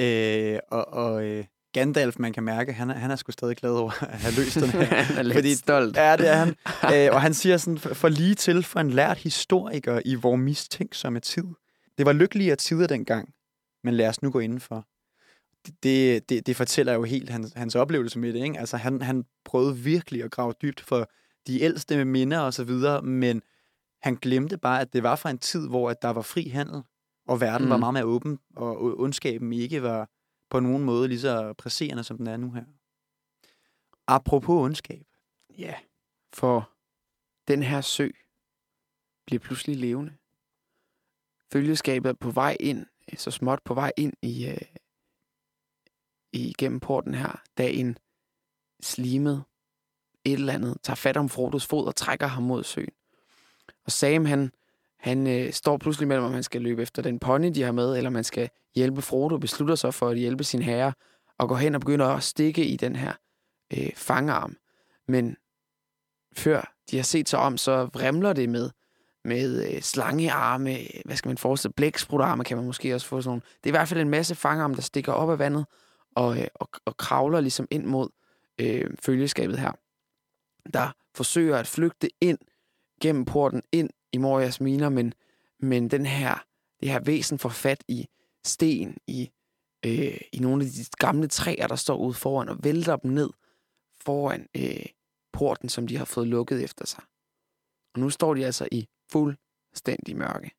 Øh, 0.00 0.58
og 0.70 0.88
og 0.88 1.24
øh, 1.24 1.44
Gandalf, 1.72 2.18
man 2.18 2.32
kan 2.32 2.42
mærke, 2.42 2.72
han 2.72 2.90
er, 2.90 2.94
han 2.94 3.10
er 3.10 3.16
sgu 3.16 3.32
stadig 3.32 3.56
glad 3.56 3.70
over 3.70 4.04
at 4.04 4.18
have 4.18 4.34
løst 4.34 4.54
den 4.54 4.70
her. 4.70 4.84
han 5.04 5.16
er 5.16 5.22
lidt 5.22 5.34
fordi, 5.34 5.54
stolt. 5.54 5.96
Ja, 5.96 6.16
det 6.16 6.28
er 6.28 6.34
han. 6.34 6.48
øh, 6.94 7.14
og 7.14 7.22
han 7.22 7.34
siger 7.34 7.56
sådan, 7.56 7.78
for, 7.78 8.08
lige 8.08 8.34
til 8.34 8.62
for 8.62 8.80
en 8.80 8.90
lært 8.90 9.18
historiker 9.18 10.00
i 10.04 10.14
vores 10.14 10.40
mistænksomme 10.40 11.20
tid. 11.20 11.44
Det 11.98 12.06
var 12.06 12.12
lykkeligere 12.12 12.56
tider 12.56 12.86
dengang, 12.86 13.34
men 13.88 13.94
lad 13.94 14.08
os 14.08 14.22
nu 14.22 14.30
gå 14.30 14.38
indenfor. 14.38 14.86
Det, 15.82 16.28
det, 16.28 16.46
det 16.46 16.56
fortæller 16.56 16.92
jo 16.92 17.02
helt 17.02 17.30
hans, 17.30 17.52
hans 17.56 17.74
oplevelse 17.74 18.18
med 18.18 18.32
det. 18.32 18.44
Ikke? 18.44 18.58
Altså, 18.58 18.76
han, 18.76 19.02
han 19.02 19.24
prøvede 19.44 19.76
virkelig 19.76 20.24
at 20.24 20.30
grave 20.30 20.54
dybt 20.62 20.80
for 20.80 21.10
de 21.46 21.60
ældste 21.60 22.04
minder 22.04 22.38
og 22.38 22.54
så 22.54 22.64
videre, 22.64 23.02
men 23.02 23.42
han 24.02 24.14
glemte 24.16 24.58
bare, 24.58 24.80
at 24.80 24.92
det 24.92 25.02
var 25.02 25.16
fra 25.16 25.30
en 25.30 25.38
tid, 25.38 25.68
hvor 25.68 25.90
at 25.90 26.02
der 26.02 26.10
var 26.10 26.22
fri 26.22 26.48
handel, 26.48 26.82
og 27.26 27.40
verden 27.40 27.64
mm. 27.64 27.70
var 27.70 27.76
meget 27.76 27.94
mere 27.94 28.04
åben, 28.04 28.38
og 28.56 29.00
ondskaben 29.00 29.52
ikke 29.52 29.82
var 29.82 30.10
på 30.50 30.60
nogen 30.60 30.84
måde 30.84 31.08
lige 31.08 31.20
så 31.20 31.52
presserende, 31.52 32.04
som 32.04 32.16
den 32.16 32.26
er 32.26 32.36
nu 32.36 32.52
her. 32.52 32.64
Apropos 34.06 34.64
ondskab. 34.64 35.06
Ja, 35.58 35.74
for 36.32 36.70
den 37.48 37.62
her 37.62 37.80
sø 37.80 38.08
bliver 39.26 39.40
pludselig 39.40 39.76
levende. 39.76 40.12
Følgeskabet 41.52 42.08
er 42.08 42.14
på 42.20 42.30
vej 42.30 42.56
ind 42.60 42.86
Øh, 43.12 43.18
så 43.18 43.30
småt 43.30 43.60
på 43.64 43.74
vej 43.74 43.92
ind 43.96 44.12
i, 44.22 44.46
øh, 44.46 44.60
igennem 46.32 46.80
porten 46.80 47.14
her, 47.14 47.42
da 47.58 47.68
en 47.68 47.98
slimet 48.82 49.44
et 50.24 50.32
eller 50.32 50.52
andet 50.52 50.76
tager 50.82 50.94
fat 50.94 51.16
om 51.16 51.28
Frodos 51.28 51.66
fod 51.66 51.86
og 51.86 51.96
trækker 51.96 52.26
ham 52.26 52.42
mod 52.42 52.64
søen. 52.64 52.92
Og 53.84 53.92
Sam, 53.92 54.24
han, 54.24 54.52
han 54.98 55.26
øh, 55.26 55.52
står 55.52 55.76
pludselig 55.76 56.08
mellem, 56.08 56.24
om 56.24 56.32
han 56.32 56.42
skal 56.42 56.62
løbe 56.62 56.82
efter 56.82 57.02
den 57.02 57.18
pony, 57.18 57.50
de 57.54 57.62
har 57.62 57.72
med, 57.72 57.96
eller 57.96 58.10
man 58.10 58.24
skal 58.24 58.50
hjælpe 58.74 59.02
Frodo, 59.02 59.38
beslutter 59.38 59.74
sig 59.74 59.94
for 59.94 60.08
at 60.08 60.18
hjælpe 60.18 60.44
sin 60.44 60.62
herre, 60.62 60.92
og 61.38 61.48
går 61.48 61.56
hen 61.56 61.74
og 61.74 61.80
begynder 61.80 62.06
at 62.06 62.22
stikke 62.22 62.66
i 62.66 62.76
den 62.76 62.96
her 62.96 63.12
øh, 63.76 63.94
fangarm. 63.94 64.56
Men 65.08 65.36
før 66.32 66.74
de 66.90 66.96
har 66.96 67.04
set 67.04 67.28
sig 67.28 67.38
om, 67.38 67.56
så 67.56 67.84
vrimler 67.84 68.32
det 68.32 68.48
med 68.48 68.70
med 69.24 69.74
øh, 69.74 69.82
slangearme, 69.82 70.78
hvad 71.04 71.16
skal 71.16 71.28
man 71.28 71.38
forestille, 71.38 71.72
blæksprutarme 71.72 72.44
kan 72.44 72.56
man 72.56 72.66
måske 72.66 72.94
også 72.94 73.06
få 73.06 73.20
sådan 73.20 73.28
nogle. 73.28 73.40
Det 73.40 73.66
er 73.66 73.70
i 73.70 73.78
hvert 73.78 73.88
fald 73.88 74.00
en 74.00 74.08
masse 74.08 74.34
fangarme, 74.34 74.74
der 74.74 74.82
stikker 74.82 75.12
op 75.12 75.30
af 75.30 75.38
vandet 75.38 75.66
og, 76.16 76.40
øh, 76.40 76.46
og, 76.54 76.68
og 76.84 76.96
kravler 76.96 77.40
ligesom 77.40 77.68
ind 77.70 77.84
mod 77.84 78.08
øh, 78.60 78.90
følgeskabet 79.00 79.58
her. 79.58 79.72
Der 80.72 80.92
forsøger 81.14 81.56
at 81.56 81.66
flygte 81.66 82.08
ind 82.20 82.38
gennem 83.00 83.24
porten, 83.24 83.62
ind 83.72 83.90
i 84.12 84.18
Morias 84.18 84.60
miner, 84.60 84.88
men, 84.88 85.14
men 85.60 85.90
den 85.90 86.06
her, 86.06 86.44
det 86.80 86.88
her 86.88 87.00
væsen 87.00 87.38
får 87.38 87.48
fat 87.48 87.84
i 87.88 88.08
sten, 88.44 88.96
i, 89.06 89.30
øh, 89.86 90.20
i 90.32 90.38
nogle 90.38 90.64
af 90.64 90.70
de 90.70 90.84
gamle 90.98 91.28
træer, 91.28 91.66
der 91.66 91.76
står 91.76 91.96
ude 91.96 92.14
foran, 92.14 92.48
og 92.48 92.64
vælter 92.64 92.96
dem 92.96 93.10
ned 93.10 93.30
foran 94.00 94.48
øh, 94.56 94.86
porten, 95.32 95.68
som 95.68 95.86
de 95.86 95.96
har 95.96 96.04
fået 96.04 96.26
lukket 96.26 96.64
efter 96.64 96.86
sig. 96.86 97.04
Og 97.94 98.00
nu 98.00 98.10
står 98.10 98.34
de 98.34 98.46
altså 98.46 98.68
i 98.72 98.88
fuldstændig 99.12 100.16
mørke. 100.16 100.50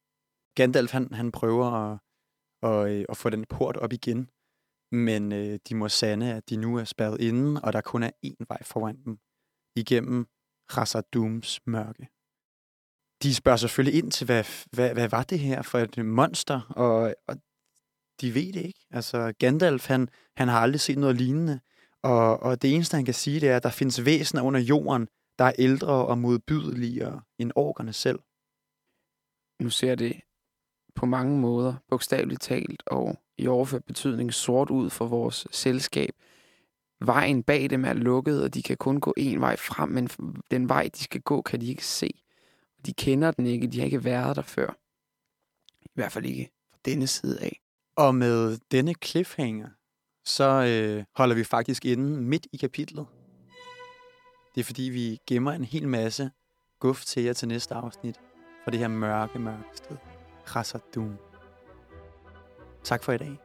Gandalf, 0.55 0.91
han, 0.91 1.13
han 1.13 1.31
prøver 1.31 1.65
at, 1.65 1.99
at, 2.63 2.91
øh, 2.91 3.05
at 3.09 3.17
få 3.17 3.29
den 3.29 3.45
port 3.45 3.77
op 3.77 3.93
igen, 3.93 4.29
men 4.91 5.31
øh, 5.31 5.59
de 5.69 5.75
må 5.75 5.89
sande, 5.89 6.33
at 6.33 6.49
de 6.49 6.57
nu 6.57 6.77
er 6.77 6.83
spærret 6.83 7.21
inde, 7.21 7.61
og 7.61 7.73
der 7.73 7.81
kun 7.81 8.03
er 8.03 8.11
én 8.25 8.45
vej 8.47 8.63
foran 8.63 9.03
dem, 9.05 9.19
igennem 9.75 10.27
Khazad-dûms 10.71 11.59
mørke. 11.65 12.07
De 13.23 13.35
spørger 13.35 13.57
selvfølgelig 13.57 13.99
ind 13.99 14.11
til, 14.11 14.25
hvad, 14.25 14.43
hvad, 14.71 14.93
hvad 14.93 15.09
var 15.09 15.23
det 15.23 15.39
her 15.39 15.61
for 15.61 15.79
et 15.79 16.05
monster, 16.05 16.61
og, 16.69 17.15
og 17.27 17.35
de 18.21 18.33
ved 18.33 18.53
det 18.53 18.65
ikke. 18.65 18.85
Altså, 18.91 19.33
Gandalf, 19.39 19.87
han, 19.87 20.09
han 20.37 20.47
har 20.47 20.59
aldrig 20.59 20.79
set 20.79 20.97
noget 20.97 21.15
lignende, 21.15 21.59
og, 22.03 22.39
og 22.39 22.61
det 22.61 22.75
eneste, 22.75 22.95
han 22.95 23.05
kan 23.05 23.13
sige, 23.13 23.39
det 23.39 23.49
er, 23.49 23.55
at 23.55 23.63
der 23.63 23.69
findes 23.69 24.05
væsener 24.05 24.41
under 24.41 24.59
jorden, 24.59 25.07
der 25.39 25.45
er 25.45 25.53
ældre 25.59 25.93
og 26.07 26.17
modbydeligere 26.17 27.21
end 27.37 27.51
orkerne 27.55 27.93
selv 27.93 28.19
nu 29.59 29.69
ser 29.69 29.95
det 29.95 30.21
på 30.95 31.05
mange 31.05 31.39
måder, 31.39 31.73
bogstaveligt 31.89 32.41
talt 32.41 32.83
og 32.85 33.19
i 33.37 33.47
overført 33.47 33.83
betydning, 33.83 34.33
sort 34.33 34.69
ud 34.69 34.89
for 34.89 35.07
vores 35.07 35.47
selskab. 35.51 36.09
Vejen 37.01 37.43
bag 37.43 37.69
dem 37.69 37.85
er 37.85 37.93
lukket, 37.93 38.43
og 38.43 38.53
de 38.53 38.63
kan 38.63 38.77
kun 38.77 38.99
gå 38.99 39.13
en 39.17 39.41
vej 39.41 39.55
frem, 39.55 39.89
men 39.89 40.09
den 40.51 40.69
vej, 40.69 40.89
de 40.95 41.03
skal 41.03 41.21
gå, 41.21 41.41
kan 41.41 41.61
de 41.61 41.67
ikke 41.67 41.85
se. 41.85 42.09
De 42.85 42.93
kender 42.93 43.31
den 43.31 43.45
ikke, 43.45 43.67
de 43.67 43.77
har 43.77 43.85
ikke 43.85 44.03
været 44.03 44.35
der 44.35 44.41
før. 44.41 44.77
I 45.81 45.91
hvert 45.93 46.11
fald 46.11 46.25
ikke 46.25 46.51
fra 46.71 46.77
denne 46.85 47.07
side 47.07 47.41
af. 47.41 47.59
Og 47.95 48.15
med 48.15 48.57
denne 48.71 48.93
cliffhanger, 49.05 49.69
så 50.25 50.43
øh, 50.45 51.03
holder 51.15 51.35
vi 51.35 51.43
faktisk 51.43 51.85
inde 51.85 52.21
midt 52.21 52.47
i 52.53 52.57
kapitlet. 52.57 53.05
Det 54.55 54.61
er 54.61 54.65
fordi, 54.65 54.83
vi 54.83 55.19
gemmer 55.27 55.51
en 55.51 55.63
hel 55.63 55.87
masse 55.87 56.31
guf 56.79 57.05
til 57.05 57.23
jer 57.23 57.33
til 57.33 57.47
næste 57.47 57.75
afsnit 57.75 58.19
fra 58.69 58.71
det 58.71 58.79
her 58.79 58.87
mørke, 58.87 59.39
mørke 59.39 59.63
sted. 59.73 59.97
Krasser 60.45 60.79
Doom. 60.95 61.17
Tak 62.83 63.03
for 63.03 63.11
i 63.11 63.17
dag. 63.17 63.39